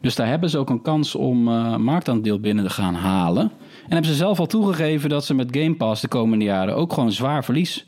Dus 0.00 0.14
daar 0.14 0.26
hebben 0.26 0.50
ze 0.50 0.58
ook 0.58 0.70
een 0.70 0.82
kans 0.82 1.14
om 1.14 1.48
eh, 1.48 1.76
marktaandeel 1.76 2.40
binnen 2.40 2.64
te 2.64 2.70
gaan 2.70 2.94
halen. 2.94 3.50
En 3.90 3.96
hebben 3.96 4.14
ze 4.14 4.18
zelf 4.18 4.38
al 4.38 4.46
toegegeven 4.46 5.08
dat 5.08 5.24
ze 5.24 5.34
met 5.34 5.48
Game 5.50 5.74
Pass 5.74 6.02
de 6.02 6.08
komende 6.08 6.44
jaren 6.44 6.76
ook 6.76 6.92
gewoon 6.92 7.12
zwaar 7.12 7.44
verlies 7.44 7.86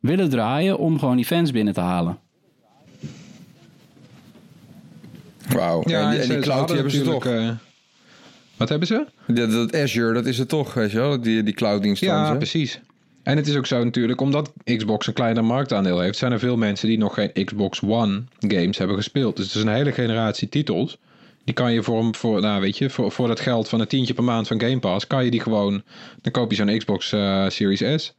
willen 0.00 0.28
draaien 0.30 0.78
om 0.78 0.98
gewoon 0.98 1.16
die 1.16 1.24
fans 1.24 1.50
binnen 1.50 1.74
te 1.74 1.80
halen. 1.80 2.18
Wauw. 5.48 5.82
Ja, 5.86 6.04
en 6.04 6.10
die, 6.10 6.20
en 6.20 6.28
die 6.28 6.38
cloud 6.38 6.66
die 6.66 6.76
hebben 6.76 6.92
ze 6.94 7.02
toch. 7.02 7.26
eh, 7.26 7.48
wat 8.56 8.68
hebben 8.68 8.88
ze? 8.88 9.06
Dat, 9.26 9.50
dat 9.50 9.74
Azure, 9.74 10.12
dat 10.14 10.26
is 10.26 10.38
het 10.38 10.48
toch, 10.48 10.74
weet 10.74 10.90
je 10.90 10.98
wel? 10.98 11.20
Die, 11.20 11.42
die 11.42 11.54
cloud-dienst 11.54 12.02
Ja, 12.02 12.34
precies. 12.34 12.80
En 13.22 13.36
het 13.36 13.46
is 13.46 13.56
ook 13.56 13.66
zo 13.66 13.84
natuurlijk, 13.84 14.20
omdat 14.20 14.52
Xbox 14.64 15.06
een 15.06 15.12
kleiner 15.12 15.44
marktaandeel 15.44 16.00
heeft, 16.00 16.18
zijn 16.18 16.32
er 16.32 16.38
veel 16.38 16.56
mensen 16.56 16.88
die 16.88 16.98
nog 16.98 17.14
geen 17.14 17.44
Xbox 17.44 17.80
One 17.82 18.22
games 18.38 18.78
hebben 18.78 18.96
gespeeld. 18.96 19.36
Dus 19.36 19.46
het 19.46 19.54
is 19.54 19.62
een 19.62 19.68
hele 19.74 19.92
generatie 19.92 20.48
titels. 20.48 20.98
Die 21.44 21.54
kan 21.54 21.72
je 21.72 21.82
voor, 21.82 22.08
voor, 22.10 22.40
nou 22.40 22.60
weet 22.60 22.78
je, 22.78 22.90
voor, 22.90 23.12
voor 23.12 23.28
dat 23.28 23.40
geld 23.40 23.68
van 23.68 23.80
een 23.80 23.86
tientje 23.86 24.14
per 24.14 24.24
maand 24.24 24.46
van 24.46 24.60
Game 24.60 24.78
Pass, 24.78 25.06
kan 25.06 25.24
je 25.24 25.30
die 25.30 25.40
gewoon, 25.40 25.82
dan 26.22 26.32
koop 26.32 26.50
je 26.50 26.56
zo'n 26.56 26.78
Xbox 26.78 27.12
eh, 27.12 27.48
Series 27.48 28.02
S. 28.02 28.14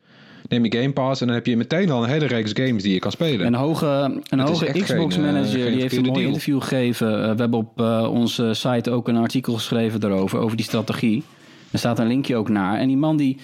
Neem 0.48 0.66
je 0.66 0.78
Game 0.78 0.94
Pass 0.94 1.22
en 1.22 1.28
dan 1.28 1.36
heb 1.36 1.46
je 1.46 1.58
meteen 1.58 1.92
al 1.92 2.04
een 2.04 2.10
hele 2.10 2.26
reeks 2.26 2.52
games 2.54 2.84
die 2.84 2.94
je 2.94 3.00
kan 3.00 3.12
spelen. 3.12 3.46
Een 3.46 3.54
hoge, 3.54 4.22
een 4.30 4.40
hoge 4.40 4.66
Xbox 4.66 5.16
geen, 5.16 5.26
eh, 5.26 5.32
manager 5.32 5.62
geen 5.62 5.72
die 5.72 5.82
heeft 5.82 5.82
een 5.82 5.90
verkeerde 5.90 6.10
mooi 6.10 6.14
deal. 6.14 6.28
interview 6.28 6.62
gegeven. 6.62 7.12
Uh, 7.12 7.20
we 7.20 7.40
hebben 7.40 7.60
op 7.60 7.82
uh, 7.82 8.08
onze 8.12 8.54
site 8.54 8.92
ook 8.92 9.08
een 9.08 9.18
artikel 9.18 9.54
geschreven 9.54 10.00
daarover, 10.00 10.40
over 10.40 10.58
die 10.58 10.66
strategie. 10.66 11.24
Er 11.72 11.80
staat 11.80 12.00
een 12.00 12.08
linkje 12.08 12.36
ook 12.36 12.50
naar. 12.50 12.80
En 12.80 12.88
die 12.88 12.98
man 12.98 13.18
die, 13.18 13.38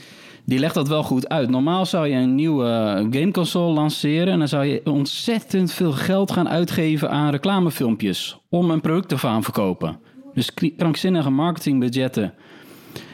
die 0.46 0.60
legt 0.60 0.74
dat 0.74 0.88
wel 0.88 1.04
goed 1.04 1.30
uit. 1.30 1.50
Normaal 1.50 1.86
zou 1.86 2.08
je 2.08 2.16
een 2.16 2.36
nieuwe 2.36 2.68
gameconsole 3.12 3.74
lanceren 3.74 4.34
en 4.34 4.40
dan 4.40 4.48
zou 4.48 4.66
je 4.66 4.82
ontzettend 4.84 5.72
veel 5.72 5.92
geld 5.92 6.32
gaan 6.32 6.50
uitgeven 6.50 7.10
aan 7.10 7.32
reclamefilmpjes 7.32 8.40
om 8.50 8.70
een 8.72 8.82
product 8.82 9.10
te 9.10 9.18
gaan 9.18 9.44
verkopen. 9.44 10.00
Dus 10.34 10.54
krankzinnige 10.78 11.30
marketingbudgetten 11.30 12.34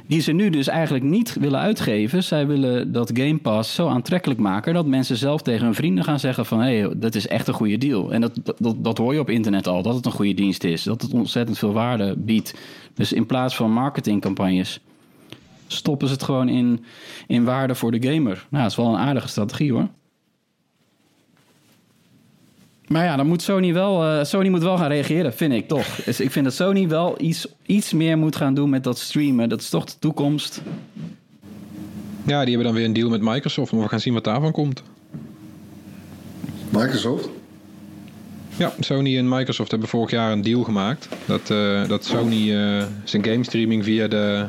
die 0.08 0.22
ze 0.22 0.32
nu 0.32 0.50
dus 0.50 0.68
eigenlijk 0.68 1.04
niet 1.04 1.36
willen 1.40 1.60
uitgeven. 1.60 2.24
Zij 2.24 2.48
willen 2.48 2.92
dat 2.92 3.12
Game 3.14 3.38
Pass 3.38 3.76
zo 3.76 3.88
aantrekkelijk 3.88 4.40
maken 4.40 4.74
dat 4.74 4.86
mensen 4.86 5.18
zelf 5.18 5.42
tegen 5.42 5.66
hun 5.66 5.74
vrienden 5.74 6.04
gaan 6.04 6.20
zeggen 6.20 6.46
van 6.46 6.60
hé, 6.60 6.80
hey, 6.80 6.92
dat 6.96 7.16
is 7.16 7.28
echt 7.28 7.48
een 7.48 7.54
goede 7.54 7.78
deal. 7.78 8.14
En 8.14 8.22
dat, 8.22 8.40
dat, 8.58 8.76
dat 8.84 8.98
hoor 8.98 9.14
je 9.14 9.20
op 9.20 9.30
internet 9.30 9.68
al, 9.68 9.82
dat 9.82 9.96
het 9.96 10.06
een 10.06 10.12
goede 10.12 10.34
dienst 10.34 10.64
is, 10.64 10.84
dat 10.84 11.02
het 11.02 11.14
ontzettend 11.14 11.58
veel 11.58 11.74
waarde 11.74 12.16
biedt. 12.18 12.54
Dus 12.94 13.14
in 13.14 13.26
plaats 13.26 13.56
van 13.56 13.72
marketingcampagnes 13.72 14.80
stoppen 15.68 16.08
ze 16.08 16.14
het 16.14 16.24
gewoon 16.24 16.50
in, 16.50 16.86
in 17.28 17.44
waarde 17.44 17.76
voor 17.76 17.92
de 17.92 18.12
gamer. 18.12 18.46
Nou, 18.50 18.64
dat 18.64 18.72
is 18.72 18.78
wel 18.78 18.88
een 18.88 19.00
aardige 19.00 19.28
strategie 19.28 19.72
hoor. 19.72 19.88
Maar 22.88 23.04
ja, 23.04 23.16
dan 23.16 23.28
moet 23.28 23.42
Sony 23.42 23.74
wel, 23.74 24.04
eh, 24.04 24.24
Sony 24.24 24.50
moet 24.50 24.64
wel 24.64 24.78
gaan 24.78 24.88
reageren, 24.88 25.34
vind 25.34 25.54
ik 25.54 25.68
toch. 25.68 25.96
Dus 26.06 26.20
ik 26.20 26.32
vind 26.32 26.46
dat 26.46 26.54
Sony 26.54 26.88
wel 26.88 27.16
iets, 27.22 27.48
iets 27.66 27.94
meer 27.94 28.18
moet 28.18 28.36
gaan 28.36 28.54
doen 28.54 28.70
met 28.70 28.84
dat 28.84 29.00
streamen. 29.00 29.50
Dat 29.50 29.62
is 29.62 29.70
toch 29.70 29.86
de 29.86 30.00
toekomst. 30.00 30.62
Ja, 32.26 32.40
die 32.40 32.48
hebben 32.48 32.64
dan 32.64 32.74
weer 32.74 32.86
een 32.86 32.94
deal 32.94 33.10
met 33.10 33.22
Microsoft, 33.22 33.72
maar 33.72 33.82
we 33.82 33.90
gaan 33.90 34.00
zien 34.00 34.14
wat 34.14 34.24
daarvan 34.24 34.52
komt. 34.52 34.84
Microsoft? 36.70 37.30
Ja, 38.58 38.74
Sony 38.80 39.18
en 39.18 39.30
Microsoft 39.30 39.72
hebben 39.72 39.90
vorig 39.90 40.12
jaar 40.12 40.32
een 40.32 40.42
deal 40.42 40.64
gemaakt. 40.64 41.10
Dat, 41.26 41.50
eh, 41.50 41.88
dat 41.88 42.06
Sony 42.06 42.56
eh, 42.56 42.86
zijn 43.04 43.26
game 43.26 43.44
streaming 43.44 43.84
via 43.84 44.08
de 44.08 44.46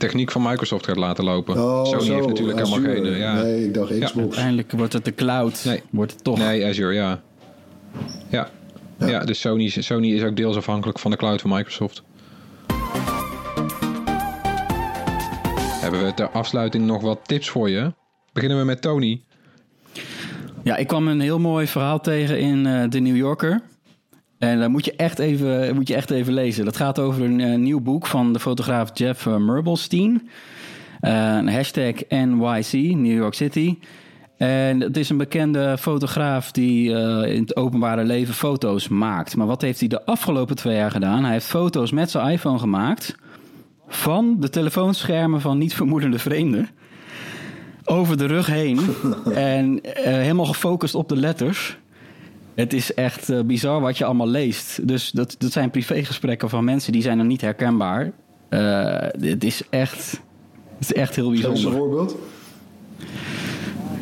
techniek 0.00 0.30
van 0.30 0.42
Microsoft 0.42 0.84
gaat 0.86 0.96
laten 0.96 1.24
lopen. 1.24 1.54
Oh, 1.56 1.84
Sony 1.84 2.02
zo, 2.04 2.14
heeft 2.14 2.26
natuurlijk 2.26 2.60
Azure. 2.60 2.80
helemaal 2.80 3.02
geen... 3.02 3.12
eh, 3.12 3.18
ja. 3.18 3.42
Nee, 3.42 3.64
ik 3.64 3.74
dacht 3.74 3.98
Xbox. 3.98 4.16
Uiteindelijk 4.16 4.72
wordt 4.72 4.92
het 4.92 5.04
de 5.04 5.14
cloud. 5.14 5.64
Nee. 5.64 5.82
Wordt 5.90 6.12
het 6.12 6.24
toch. 6.24 6.38
Nee, 6.38 6.66
Azure, 6.66 6.92
ja. 6.94 7.20
Ja, 8.28 8.50
ja. 8.98 9.24
dus 9.24 9.40
Sony, 9.40 9.68
Sony 9.68 10.12
is 10.12 10.22
ook 10.22 10.36
deels 10.36 10.56
afhankelijk 10.56 10.98
van 10.98 11.10
de 11.10 11.16
cloud 11.16 11.40
van 11.40 11.50
Microsoft. 11.50 12.02
Hebben 15.80 16.04
we 16.04 16.14
ter 16.14 16.28
afsluiting 16.30 16.86
nog 16.86 17.02
wat 17.02 17.18
tips 17.22 17.48
voor 17.48 17.70
je? 17.70 17.92
Beginnen 18.32 18.58
we 18.58 18.64
met 18.64 18.82
Tony. 18.82 19.22
Ja, 20.62 20.76
ik 20.76 20.86
kwam 20.86 21.08
een 21.08 21.20
heel 21.20 21.38
mooi 21.38 21.66
verhaal 21.66 22.00
tegen 22.00 22.38
in 22.38 22.66
eh, 22.66 22.90
de 22.90 23.00
New 23.00 23.16
Yorker. 23.16 23.60
En 24.40 24.60
dat 24.60 24.70
moet 24.70 24.84
je, 24.84 24.96
echt 24.96 25.18
even, 25.18 25.74
moet 25.74 25.88
je 25.88 25.94
echt 25.94 26.10
even 26.10 26.32
lezen. 26.32 26.64
Dat 26.64 26.76
gaat 26.76 26.98
over 26.98 27.22
een 27.22 27.40
eh, 27.40 27.58
nieuw 27.58 27.80
boek 27.80 28.06
van 28.06 28.32
de 28.32 28.40
fotograaf 28.40 28.90
Jeff 28.94 29.26
uh, 29.26 29.36
Merbelstein. 29.36 30.28
Eh, 31.00 31.12
hashtag 31.46 31.94
NYC, 32.08 32.72
New 32.72 33.16
York 33.16 33.34
City. 33.34 33.76
En 34.40 34.80
het 34.80 34.96
is 34.96 35.10
een 35.10 35.16
bekende 35.16 35.78
fotograaf 35.78 36.52
die 36.52 36.94
eh, 36.94 37.34
in 37.34 37.40
het 37.40 37.56
openbare 37.56 38.04
leven 38.04 38.34
foto's 38.34 38.88
maakt. 38.88 39.36
Maar 39.36 39.46
wat 39.46 39.60
heeft 39.60 39.80
hij 39.80 39.88
de 39.88 40.04
afgelopen 40.04 40.56
twee 40.56 40.76
jaar 40.76 40.90
gedaan? 40.90 41.24
Hij 41.24 41.32
heeft 41.32 41.46
foto's 41.46 41.90
met 41.90 42.10
zijn 42.10 42.30
iPhone 42.30 42.58
gemaakt 42.58 43.16
van 43.88 44.36
de 44.38 44.48
telefoonschermen 44.48 45.40
van 45.40 45.58
niet 45.58 45.74
vermoedende 45.74 46.18
vreemden. 46.18 46.68
Over 47.84 48.16
de 48.16 48.26
rug 48.26 48.46
heen. 48.46 48.80
en 49.34 49.80
eh, 49.82 50.04
helemaal 50.04 50.46
gefocust 50.46 50.94
op 50.94 51.08
de 51.08 51.16
letters. 51.16 51.78
Het 52.54 52.72
is 52.72 52.94
echt 52.94 53.28
eh, 53.30 53.40
bizar 53.40 53.80
wat 53.80 53.98
je 53.98 54.04
allemaal 54.04 54.28
leest. 54.28 54.88
Dus 54.88 55.10
dat, 55.10 55.34
dat 55.38 55.52
zijn 55.52 55.70
privégesprekken 55.70 56.48
van 56.50 56.64
mensen 56.64 56.92
die 56.92 57.02
zijn 57.02 57.18
er 57.18 57.24
niet 57.24 57.40
herkenbaar. 57.40 58.12
Eh, 58.48 58.94
het 59.20 59.44
is 59.44 59.62
echt, 59.70 60.10
het 60.78 60.90
is 60.90 60.92
echt 60.92 61.16
heel 61.16 61.28
Geef 61.30 61.34
eens 61.36 61.44
een 61.44 61.50
bijzonder. 61.52 61.78
voorbeeld. 61.80 62.16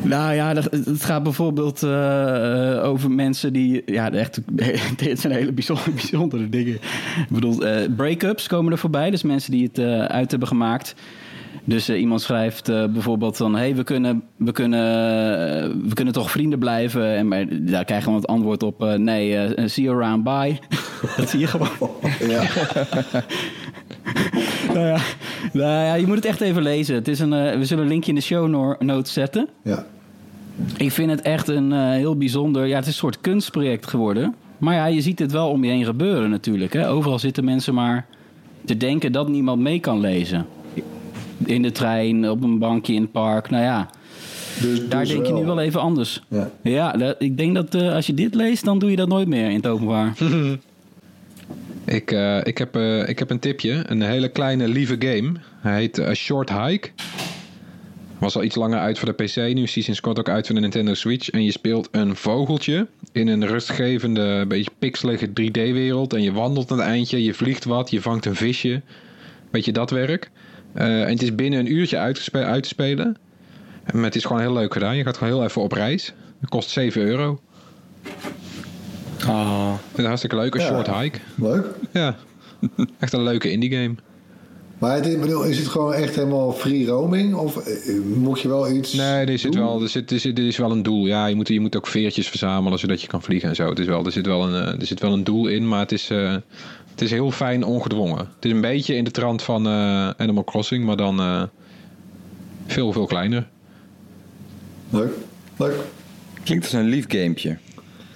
Nou 0.01 0.33
ja, 0.33 0.53
dat- 0.53 0.71
het 0.71 1.03
gaat 1.03 1.23
bijvoorbeeld 1.23 1.83
eh, 1.83 2.79
over 2.83 3.11
mensen 3.11 3.53
die... 3.53 3.81
Ja, 3.85 4.11
echt, 4.11 4.39
dit 4.97 5.19
zijn 5.19 5.33
hele 5.33 5.51
bijzondere, 5.51 5.91
bijzondere 6.01 6.49
dingen. 6.49 6.73
Ik 6.73 7.27
bedoel, 7.29 7.57
break-ups 7.95 8.47
komen 8.47 8.71
er 8.71 8.77
voorbij. 8.77 9.09
Dus 9.09 9.23
mensen 9.23 9.51
die 9.51 9.69
het 9.73 9.79
uit 10.09 10.29
hebben 10.31 10.47
gemaakt. 10.47 10.95
Dus 11.63 11.89
eh, 11.89 11.99
iemand 11.99 12.21
schrijft 12.21 12.69
eh, 12.69 12.85
bijvoorbeeld 12.85 13.37
van... 13.37 13.55
hey, 13.55 13.75
we 13.75 13.83
kunnen, 13.83 14.23
we, 14.35 14.51
kunnen, 14.51 14.79
eh, 14.79 15.69
we 15.87 15.93
kunnen 15.93 16.13
toch 16.13 16.31
vrienden 16.31 16.59
blijven? 16.59 17.15
En 17.15 17.27
maar, 17.27 17.45
daar 17.49 17.85
krijgen 17.85 18.11
we 18.11 18.17
het 18.17 18.27
antwoord 18.27 18.63
op... 18.63 18.97
nee, 18.97 19.53
see 19.65 19.83
you 19.83 20.01
around, 20.01 20.23
bye. 20.23 20.59
dat 21.17 21.29
zie 21.29 21.39
je 21.39 21.47
gewoon. 21.47 21.69
Ja. 22.19 22.43
nou, 24.73 24.87
ja, 24.87 24.97
nou 25.53 25.85
ja, 25.85 25.93
je 25.93 26.07
moet 26.07 26.15
het 26.15 26.25
echt 26.25 26.41
even 26.41 26.61
lezen. 26.61 26.95
Het 26.95 27.07
is 27.07 27.19
een, 27.19 27.59
we 27.59 27.65
zullen 27.65 27.83
een 27.83 27.89
linkje 27.89 28.09
in 28.09 28.15
de 28.15 28.23
show 28.23 28.47
no- 28.47 28.75
notes 28.79 29.13
zetten. 29.13 29.47
ja. 29.63 29.85
Ik 30.77 30.91
vind 30.91 31.09
het 31.09 31.21
echt 31.21 31.47
een 31.47 31.71
heel 31.71 32.17
bijzonder... 32.17 32.65
Ja, 32.65 32.75
het 32.75 32.85
is 32.85 32.91
een 32.91 32.97
soort 32.97 33.21
kunstproject 33.21 33.87
geworden. 33.87 34.35
Maar 34.57 34.73
ja, 34.73 34.85
je 34.85 35.01
ziet 35.01 35.19
het 35.19 35.31
wel 35.31 35.49
om 35.49 35.63
je 35.63 35.71
heen 35.71 35.85
gebeuren 35.85 36.29
natuurlijk. 36.29 36.73
Hè? 36.73 36.89
Overal 36.89 37.19
zitten 37.19 37.45
mensen 37.45 37.73
maar 37.73 38.05
te 38.65 38.77
denken 38.77 39.11
dat 39.11 39.27
niemand 39.27 39.61
mee 39.61 39.79
kan 39.79 39.99
lezen. 39.99 40.45
In 41.45 41.61
de 41.61 41.71
trein, 41.71 42.29
op 42.29 42.43
een 42.43 42.59
bankje 42.59 42.93
in 42.93 43.01
het 43.01 43.11
park. 43.11 43.49
Nou 43.49 43.63
ja, 43.63 43.89
Dus, 44.61 44.87
daar 44.87 44.99
dus 44.99 45.09
denk 45.09 45.25
je 45.25 45.33
nu 45.33 45.45
wel 45.45 45.59
even 45.59 45.81
anders. 45.81 46.21
Ja. 46.27 46.49
Ja, 46.61 46.91
dat- 46.91 47.15
ik 47.19 47.37
denk 47.37 47.55
dat 47.55 47.75
eh, 47.75 47.93
als 47.93 48.05
je 48.07 48.13
dit 48.13 48.35
leest, 48.35 48.65
dan 48.65 48.79
doe 48.79 48.89
je 48.89 48.95
dat 48.95 49.07
nooit 49.07 49.27
meer 49.27 49.49
in 49.49 49.55
het 49.55 49.67
openbaar. 49.67 50.13
Ik, 51.85 52.11
eh, 52.11 52.37
ik, 52.43 52.57
heb, 52.57 52.75
eh, 52.75 53.09
ik 53.09 53.19
heb 53.19 53.29
een 53.29 53.39
tipje. 53.39 53.83
Een 53.87 54.01
hele 54.01 54.27
kleine 54.29 54.67
lieve 54.67 54.95
game. 54.99 55.31
Hij 55.59 55.79
heet 55.79 55.97
eh, 55.97 56.13
Short 56.13 56.49
Hike. 56.51 56.89
Was 58.17 58.35
al 58.35 58.43
iets 58.43 58.55
langer 58.55 58.79
uit 58.79 58.99
voor 58.99 59.15
de 59.15 59.23
PC. 59.23 59.35
Nu 59.53 59.63
is 59.63 59.73
hij 59.73 59.83
sinds 59.83 59.99
kort 59.99 60.19
ook 60.19 60.29
uit 60.29 60.45
voor 60.45 60.55
de 60.55 60.61
Nintendo 60.61 60.93
Switch. 60.93 61.29
En 61.29 61.43
je 61.43 61.51
speelt 61.51 61.87
een 61.91 62.15
vogeltje 62.15 62.87
in 63.11 63.27
een 63.27 63.47
rustgevende, 63.47 64.45
beetje 64.47 64.71
pixelige 64.79 65.27
3D-wereld. 65.27 66.13
En 66.13 66.21
je 66.21 66.31
wandelt 66.31 66.71
een 66.71 66.79
eindje, 66.79 67.23
je 67.23 67.33
vliegt 67.33 67.65
wat, 67.65 67.89
je 67.89 68.01
vangt 68.01 68.25
een 68.25 68.35
visje. 68.35 68.81
Beetje 69.51 69.71
dat 69.71 69.89
werk. 69.89 70.31
Eh, 70.73 71.01
en 71.01 71.09
het 71.09 71.21
is 71.21 71.35
binnen 71.35 71.59
een 71.59 71.71
uurtje 71.73 71.97
uit 71.97 72.15
te, 72.15 72.21
spe- 72.23 72.43
uit 72.43 72.63
te 72.63 72.69
spelen. 72.69 73.17
Maar 73.93 74.03
het 74.03 74.15
is 74.15 74.25
gewoon 74.25 74.41
heel 74.41 74.53
leuk 74.53 74.73
gedaan. 74.73 74.97
Je 74.97 75.03
gaat 75.03 75.17
gewoon 75.17 75.33
heel 75.33 75.43
even 75.43 75.61
op 75.61 75.71
reis. 75.71 76.13
Het 76.39 76.49
kost 76.49 76.69
7 76.69 77.01
euro. 77.01 77.39
Ah. 79.27 79.71
Ik 79.73 79.79
vind 79.85 79.97
het 79.97 80.05
hartstikke 80.05 80.35
leuk, 80.35 80.53
een 80.55 80.61
Ja. 80.61 80.67
short 80.67 80.91
hike. 81.01 81.19
Leuk. 81.35 81.65
Ja, 81.93 82.15
echt 82.99 83.13
een 83.13 83.23
leuke 83.23 83.51
indie 83.51 83.71
game. 83.71 83.95
Maar 84.77 84.95
het, 84.95 85.05
ik 85.07 85.21
bedoel, 85.21 85.43
is 85.43 85.57
het 85.57 85.67
gewoon 85.67 85.93
echt 85.93 86.15
helemaal 86.15 86.51
free 86.51 86.85
roaming? 86.87 87.33
Of 87.35 87.57
eh, 87.57 87.93
moet 88.15 88.39
je 88.41 88.47
wel 88.47 88.71
iets 88.71 88.93
Nee, 88.93 89.25
er 89.25 89.37
zit 89.39 89.51
doen? 89.51 89.61
wel, 89.61 89.81
er 89.81 89.89
zit, 89.89 90.11
er 90.11 90.19
zit, 90.19 90.37
er 90.37 90.47
is 90.47 90.57
wel 90.57 90.71
een 90.71 90.83
doel. 90.83 91.05
Ja, 91.07 91.25
je 91.27 91.35
moet, 91.35 91.47
je 91.47 91.59
moet 91.59 91.75
ook 91.75 91.87
veertjes 91.87 92.27
verzamelen 92.29 92.79
zodat 92.79 93.01
je 93.01 93.07
kan 93.07 93.21
vliegen 93.21 93.49
en 93.49 93.55
zo. 93.55 93.69
Het 93.69 93.79
is 93.79 93.85
wel, 93.85 94.05
er, 94.05 94.11
zit 94.11 94.25
wel 94.25 94.43
een, 94.47 94.63
eh, 94.65 94.79
er 94.79 94.85
zit 94.85 94.99
wel 94.99 95.13
een 95.13 95.23
doel 95.23 95.47
in, 95.47 95.67
maar 95.67 95.79
het 95.79 95.91
is, 95.91 96.09
eh, 96.09 96.35
het 96.99 97.07
is 97.07 97.13
heel 97.13 97.31
fijn 97.31 97.63
ongedwongen. 97.63 98.17
Het 98.17 98.45
is 98.45 98.51
een 98.51 98.61
beetje 98.61 98.95
in 98.95 99.03
de 99.03 99.11
trant 99.11 99.41
van 99.41 99.67
eh, 99.67 100.09
Animal 100.09 100.43
Crossing, 100.43 100.85
maar 100.85 100.97
dan 100.97 101.19
eh, 101.19 101.43
veel, 102.67 102.91
veel 102.91 103.05
kleiner. 103.05 103.47
Leuk. 104.89 105.11
Leuk. 105.57 105.75
Klinkt 106.43 106.63
als 106.63 106.73
een 106.73 106.87
lief 106.87 107.05
gamepje. 107.07 107.57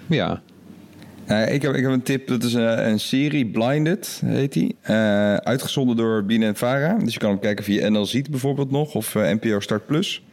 Ja, 0.07 0.41
Eh, 1.25 1.53
ik, 1.53 1.61
heb, 1.61 1.73
ik 1.73 1.81
heb 1.83 1.91
een 1.91 2.03
tip, 2.03 2.27
dat 2.27 2.43
is 2.43 2.53
een, 2.53 2.87
een 2.87 2.99
serie, 2.99 3.45
Blinded 3.45 4.21
heet 4.25 4.53
die. 4.53 4.75
Eh, 4.81 5.35
uitgezonden 5.35 5.95
door 5.95 6.25
en 6.27 6.55
Vara. 6.55 6.97
Dus 6.97 7.13
je 7.13 7.19
kan 7.19 7.29
hem 7.29 7.39
kijken 7.39 7.63
via 7.63 7.89
NL 7.89 8.05
Ziet 8.05 8.29
bijvoorbeeld 8.29 8.71
nog, 8.71 8.95
of 8.95 9.15
eh, 9.15 9.31
NPO 9.31 9.59
Start 9.59 9.85
Plus. 9.85 10.23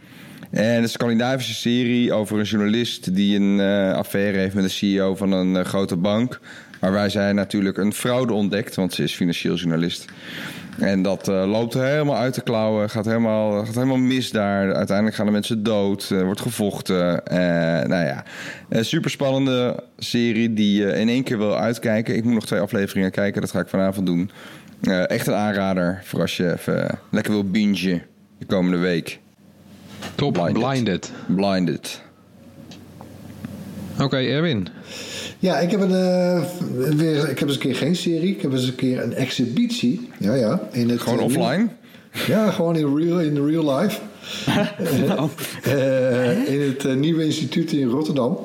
En 0.51 0.65
het 0.65 0.77
is 0.77 0.83
een 0.83 0.89
Scandinavische 0.89 1.55
serie 1.55 2.13
over 2.13 2.39
een 2.39 2.45
journalist 2.45 3.15
die 3.15 3.37
een 3.37 3.61
eh, 3.61 3.93
affaire 3.93 4.39
heeft 4.39 4.55
met 4.55 4.65
de 4.65 4.71
CEO 4.71 5.15
van 5.15 5.33
een 5.33 5.65
grote 5.65 5.97
bank. 5.97 6.41
Waarbij 6.81 7.09
zij 7.09 7.33
natuurlijk 7.33 7.77
een 7.77 7.93
fraude 7.93 8.33
ontdekt, 8.33 8.75
want 8.75 8.95
ze 8.95 9.03
is 9.03 9.15
financieel 9.15 9.55
journalist. 9.55 10.05
En 10.79 11.03
dat 11.03 11.29
eh, 11.29 11.51
loopt 11.51 11.75
helemaal 11.75 12.17
uit 12.17 12.35
de 12.35 12.43
klauwen, 12.43 12.91
gaat 12.91 13.05
helemaal, 13.05 13.65
gaat 13.65 13.75
helemaal 13.75 13.97
mis 13.97 14.31
daar. 14.31 14.75
Uiteindelijk 14.75 15.17
gaan 15.17 15.27
de 15.27 15.33
mensen 15.33 15.63
dood, 15.63 16.09
wordt 16.09 16.41
gevochten. 16.41 17.27
Eh, 17.27 17.39
nou 17.89 18.05
ja, 18.05 18.25
een 18.69 18.85
super 18.85 19.11
spannende 19.11 19.83
serie 19.99 20.55
die 20.55 20.81
je 20.81 20.93
in 20.93 21.09
één 21.09 21.23
keer 21.23 21.39
wil 21.39 21.59
uitkijken. 21.59 22.17
Ik 22.17 22.25
moet 22.25 22.35
nog 22.35 22.47
twee 22.47 22.61
afleveringen 22.61 23.11
kijken, 23.11 23.41
dat 23.41 23.51
ga 23.51 23.61
ik 23.61 23.69
vanavond 23.69 24.07
doen. 24.07 24.31
Eh, 24.81 25.11
echt 25.11 25.27
een 25.27 25.35
aanrader 25.35 26.01
voor 26.05 26.21
als 26.21 26.37
je 26.37 26.53
even 26.53 26.99
lekker 27.11 27.33
wil 27.33 27.51
bingen 27.51 28.03
de 28.39 28.47
komende 28.47 28.79
week. 28.79 29.21
top. 30.15 30.33
Blinded. 30.33 30.63
Blinded. 30.63 31.13
Blinded. 31.27 32.03
Oké, 33.99 34.17
Erwin. 34.17 34.69
Ja, 35.41 35.59
ik 35.59 35.71
heb, 35.71 35.81
een, 35.81 35.95
eh, 35.95 36.43
weer, 36.97 37.29
ik 37.29 37.39
heb 37.39 37.49
eens 37.49 37.57
een 37.57 37.63
keer 37.63 37.77
geen 37.77 37.97
serie. 37.97 38.35
Ik 38.35 38.43
heb 38.43 38.53
eens 38.53 38.67
een 38.67 38.75
keer 38.75 39.03
een 39.03 39.15
exhibitie. 39.15 40.09
Ja, 40.19 40.35
ja. 40.35 40.69
In 40.73 40.89
het, 40.89 41.01
Gewoon 41.01 41.19
eh, 41.19 41.25
offline. 41.25 41.69
Ja, 42.27 42.51
gewoon 42.51 42.77
in 42.77 42.97
real, 42.97 43.21
in 43.21 43.47
real 43.47 43.79
life. 43.79 44.01
Eh, 45.63 46.49
in 46.49 46.61
het 46.61 46.99
Nieuwe 46.99 47.25
Instituut 47.25 47.73
in 47.73 47.89
Rotterdam. 47.89 48.39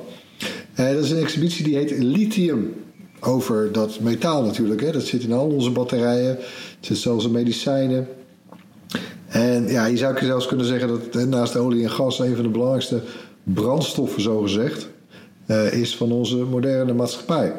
Dat 0.75 1.03
is 1.03 1.11
een 1.11 1.21
exhibitie 1.21 1.63
die 1.63 1.75
heet 1.75 1.97
Lithium. 1.97 2.73
Over 3.19 3.71
dat 3.71 3.99
metaal 3.99 4.43
natuurlijk. 4.43 4.81
Hè. 4.81 4.91
Dat 4.91 5.05
zit 5.05 5.23
in 5.23 5.31
al 5.31 5.47
onze 5.47 5.69
batterijen. 5.69 6.29
Het 6.29 6.37
zit 6.79 6.97
zelfs 6.97 7.25
in 7.25 7.31
medicijnen. 7.31 8.07
En 9.27 9.67
ja, 9.67 9.85
je 9.85 9.97
zou 9.97 10.25
zelfs 10.25 10.47
kunnen 10.47 10.65
zeggen 10.65 10.87
dat 10.87 11.25
naast 11.27 11.55
olie 11.55 11.83
en 11.83 11.91
gas... 11.91 12.19
een 12.19 12.35
van 12.35 12.43
de 12.43 12.49
belangrijkste 12.49 13.01
brandstoffen, 13.43 14.21
zo 14.21 14.41
gezegd... 14.41 14.87
eh, 15.45 15.73
is 15.73 15.95
van 15.95 16.11
onze 16.11 16.35
moderne 16.37 16.93
maatschappij. 16.93 17.53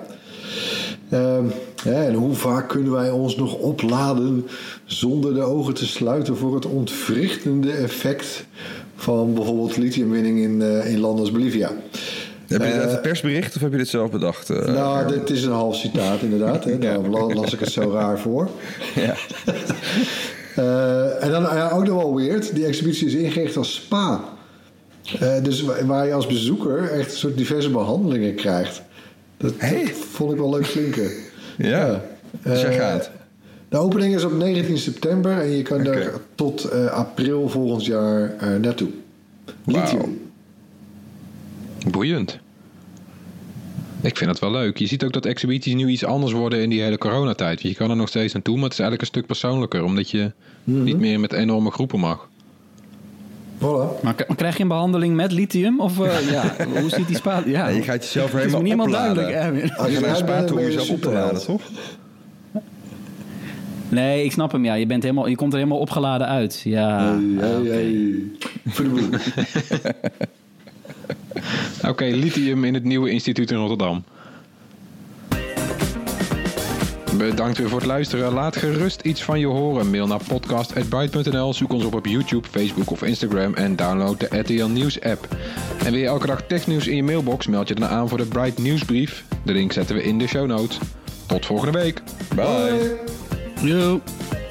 Ehm, 1.10 1.44
en 1.84 2.14
hoe 2.14 2.34
vaak 2.34 2.68
kunnen 2.68 2.92
wij 2.92 3.10
ons 3.10 3.36
nog 3.36 3.54
opladen 3.54 4.46
zonder 4.84 5.34
de 5.34 5.40
ogen 5.42 5.74
te 5.74 5.86
sluiten 5.86 6.36
voor 6.36 6.54
het 6.54 6.66
ontwrichtende 6.66 7.70
effect 7.72 8.44
van 8.96 9.34
bijvoorbeeld 9.34 9.76
lithiumwinning 9.76 10.38
in, 10.38 10.62
eh, 10.62 10.92
in 10.92 10.98
landen 11.00 11.20
als 11.20 11.32
Bolivia? 11.32 11.70
Heb 12.46 12.60
je 12.62 12.66
Eh, 12.68 12.82
dat 12.82 12.92
een 12.92 13.00
persbericht 13.00 13.56
of 13.56 13.62
heb 13.62 13.70
je 13.72 13.78
dit 13.78 13.88
zelf 13.88 14.10
bedacht? 14.10 14.50
eh, 14.50 14.66
nou, 14.74 15.08
dit 15.08 15.30
is 15.30 15.44
een 15.44 15.52
half 15.52 15.76
citaat 15.76 16.20
inderdaad. 16.22 16.64
Hè. 16.64 16.78
Daarom 16.88 17.10
la- 17.10 17.34
las 17.34 17.52
ik 17.52 17.60
het 17.60 17.72
zo 17.72 17.90
raar 17.92 18.18
voor. 18.18 18.48
Ja. 18.94 19.14
En 21.20 21.30
dan 21.30 21.42
ja, 21.42 21.70
ook 21.70 21.86
nog 21.86 21.96
wel 22.02 22.14
weird. 22.16 22.54
Die 22.54 22.66
exhibitie 22.66 23.06
is 23.06 23.14
ingericht 23.14 23.56
als 23.56 23.74
spa. 23.74 24.20
Eh, 25.20 25.42
dus 25.42 25.62
wa- 25.62 25.84
waar 25.84 26.06
je 26.06 26.12
als 26.12 26.26
bezoeker 26.26 26.90
echt 26.90 27.10
een 27.12 27.18
soort 27.18 27.36
diverse 27.36 27.70
behandelingen 27.70 28.34
krijgt. 28.34 28.82
Dat, 29.36 29.60
dat 29.60 29.70
vond 30.10 30.32
ik 30.32 30.38
wel 30.38 30.50
leuk 30.50 30.62
klinken. 30.66 31.10
Ja, 31.58 32.04
dus 32.42 32.60
jij 32.60 32.70
Eh, 32.70 32.76
gaat. 32.78 33.10
De 33.68 33.76
opening 33.76 34.14
is 34.14 34.24
op 34.24 34.32
19 34.32 34.78
september 34.78 35.38
en 35.40 35.50
je 35.50 35.62
kan 35.62 35.84
daar 35.84 36.12
tot 36.34 36.64
eh, 36.64 36.86
april 36.86 37.48
volgend 37.48 37.84
jaar 37.84 38.34
eh, 38.38 38.48
naartoe. 38.60 38.88
Lithium. 39.64 39.98
Wauw. 40.00 40.08
Boeiend. 41.90 42.38
Ik 44.00 44.16
vind 44.16 44.30
het 44.30 44.38
wel 44.38 44.50
leuk. 44.50 44.76
Je 44.78 44.86
ziet 44.86 45.04
ook 45.04 45.12
dat 45.12 45.26
exhibities 45.26 45.74
nu 45.74 45.88
iets 45.88 46.04
anders 46.04 46.32
worden 46.32 46.62
in 46.62 46.70
die 46.70 46.82
hele 46.82 46.98
coronatijd. 46.98 47.62
Want 47.62 47.74
je 47.74 47.78
kan 47.78 47.90
er 47.90 47.96
nog 47.96 48.08
steeds 48.08 48.32
naartoe, 48.32 48.54
maar 48.54 48.64
het 48.64 48.72
is 48.72 48.78
eigenlijk 48.78 49.08
een 49.08 49.14
stuk 49.16 49.26
persoonlijker. 49.26 49.82
Omdat 49.84 50.10
je 50.10 50.32
Mhm. 50.64 50.82
niet 50.82 50.98
meer 50.98 51.20
met 51.20 51.32
enorme 51.32 51.70
groepen 51.70 51.98
mag. 52.00 52.28
Voilà. 53.58 54.00
Maar 54.02 54.14
krijg 54.36 54.56
je 54.56 54.62
een 54.62 54.68
behandeling 54.68 55.14
met 55.16 55.32
lithium? 55.32 55.80
Of 55.80 56.00
eh, 56.00 56.30
ja, 56.30 56.54
hoe 56.80 56.90
ziet 56.90 57.06
die 57.06 57.16
spaat? 57.16 57.44
Ja, 57.46 57.66
Nee, 57.66 57.74
je 57.76 57.82
gaat 57.82 58.04
jezelf 58.04 58.32
er 58.32 58.36
het 58.38 58.46
is 58.46 58.52
me 58.52 58.58
helemaal 58.62 58.86
niet 58.86 58.94
helemaal 58.96 59.12
opladen. 59.12 59.32
duidelijk. 59.32 59.70
Erwin. 59.70 59.76
Als 59.76 59.90
Je 59.90 59.96
een 59.96 60.02
eruit 60.02 60.26
bent, 60.26 60.38
spa 60.38 60.44
toe 60.46 60.58
om 60.58 60.64
jezelf 60.64 60.90
op 60.90 61.00
te 61.00 61.10
laden, 61.10 61.44
toch? 61.44 61.62
Nee, 63.88 64.24
ik 64.24 64.32
snap 64.32 64.52
hem. 64.52 64.64
Ja, 64.64 64.74
je, 64.74 64.86
bent 64.86 65.02
helemaal, 65.02 65.26
je 65.26 65.36
komt 65.36 65.52
er 65.52 65.58
helemaal 65.58 65.78
opgeladen 65.80 66.26
uit. 66.26 66.60
Ja, 66.64 67.18
Hey. 67.38 68.14
Oké, 71.88 72.04
lithium 72.04 72.64
in 72.64 72.74
het 72.74 72.84
nieuwe 72.84 73.10
instituut 73.10 73.50
in 73.50 73.56
Rotterdam. 73.56 74.04
Bedankt 77.18 77.58
weer 77.58 77.68
voor 77.68 77.78
het 77.78 77.86
luisteren. 77.86 78.32
Laat 78.32 78.56
gerust 78.56 79.00
iets 79.00 79.22
van 79.22 79.40
je 79.40 79.46
horen. 79.46 79.90
Mail 79.90 80.06
naar 80.06 80.20
podcast.byte.nl. 80.28 81.54
Zoek 81.54 81.72
ons 81.72 81.84
op 81.84 81.94
op 81.94 82.06
YouTube, 82.06 82.48
Facebook 82.50 82.90
of 82.90 83.02
Instagram. 83.02 83.54
En 83.54 83.76
download 83.76 84.20
de 84.20 84.38
RTL 84.38 84.66
Nieuws 84.66 85.00
app. 85.00 85.28
En 85.78 85.90
wil 85.90 86.00
je 86.00 86.06
elke 86.06 86.26
dag 86.26 86.42
technieuws 86.42 86.86
in 86.86 86.96
je 86.96 87.02
mailbox? 87.02 87.46
Meld 87.46 87.68
je 87.68 87.74
dan 87.74 87.88
aan 87.88 88.08
voor 88.08 88.18
de 88.18 88.26
Bright 88.26 88.58
Nieuwsbrief. 88.58 89.24
De 89.44 89.52
link 89.52 89.72
zetten 89.72 89.96
we 89.96 90.02
in 90.02 90.18
de 90.18 90.26
show 90.26 90.46
notes. 90.46 90.78
Tot 91.26 91.46
volgende 91.46 91.78
week. 91.78 92.02
Bye. 92.34 92.98
Bye. 93.62 94.45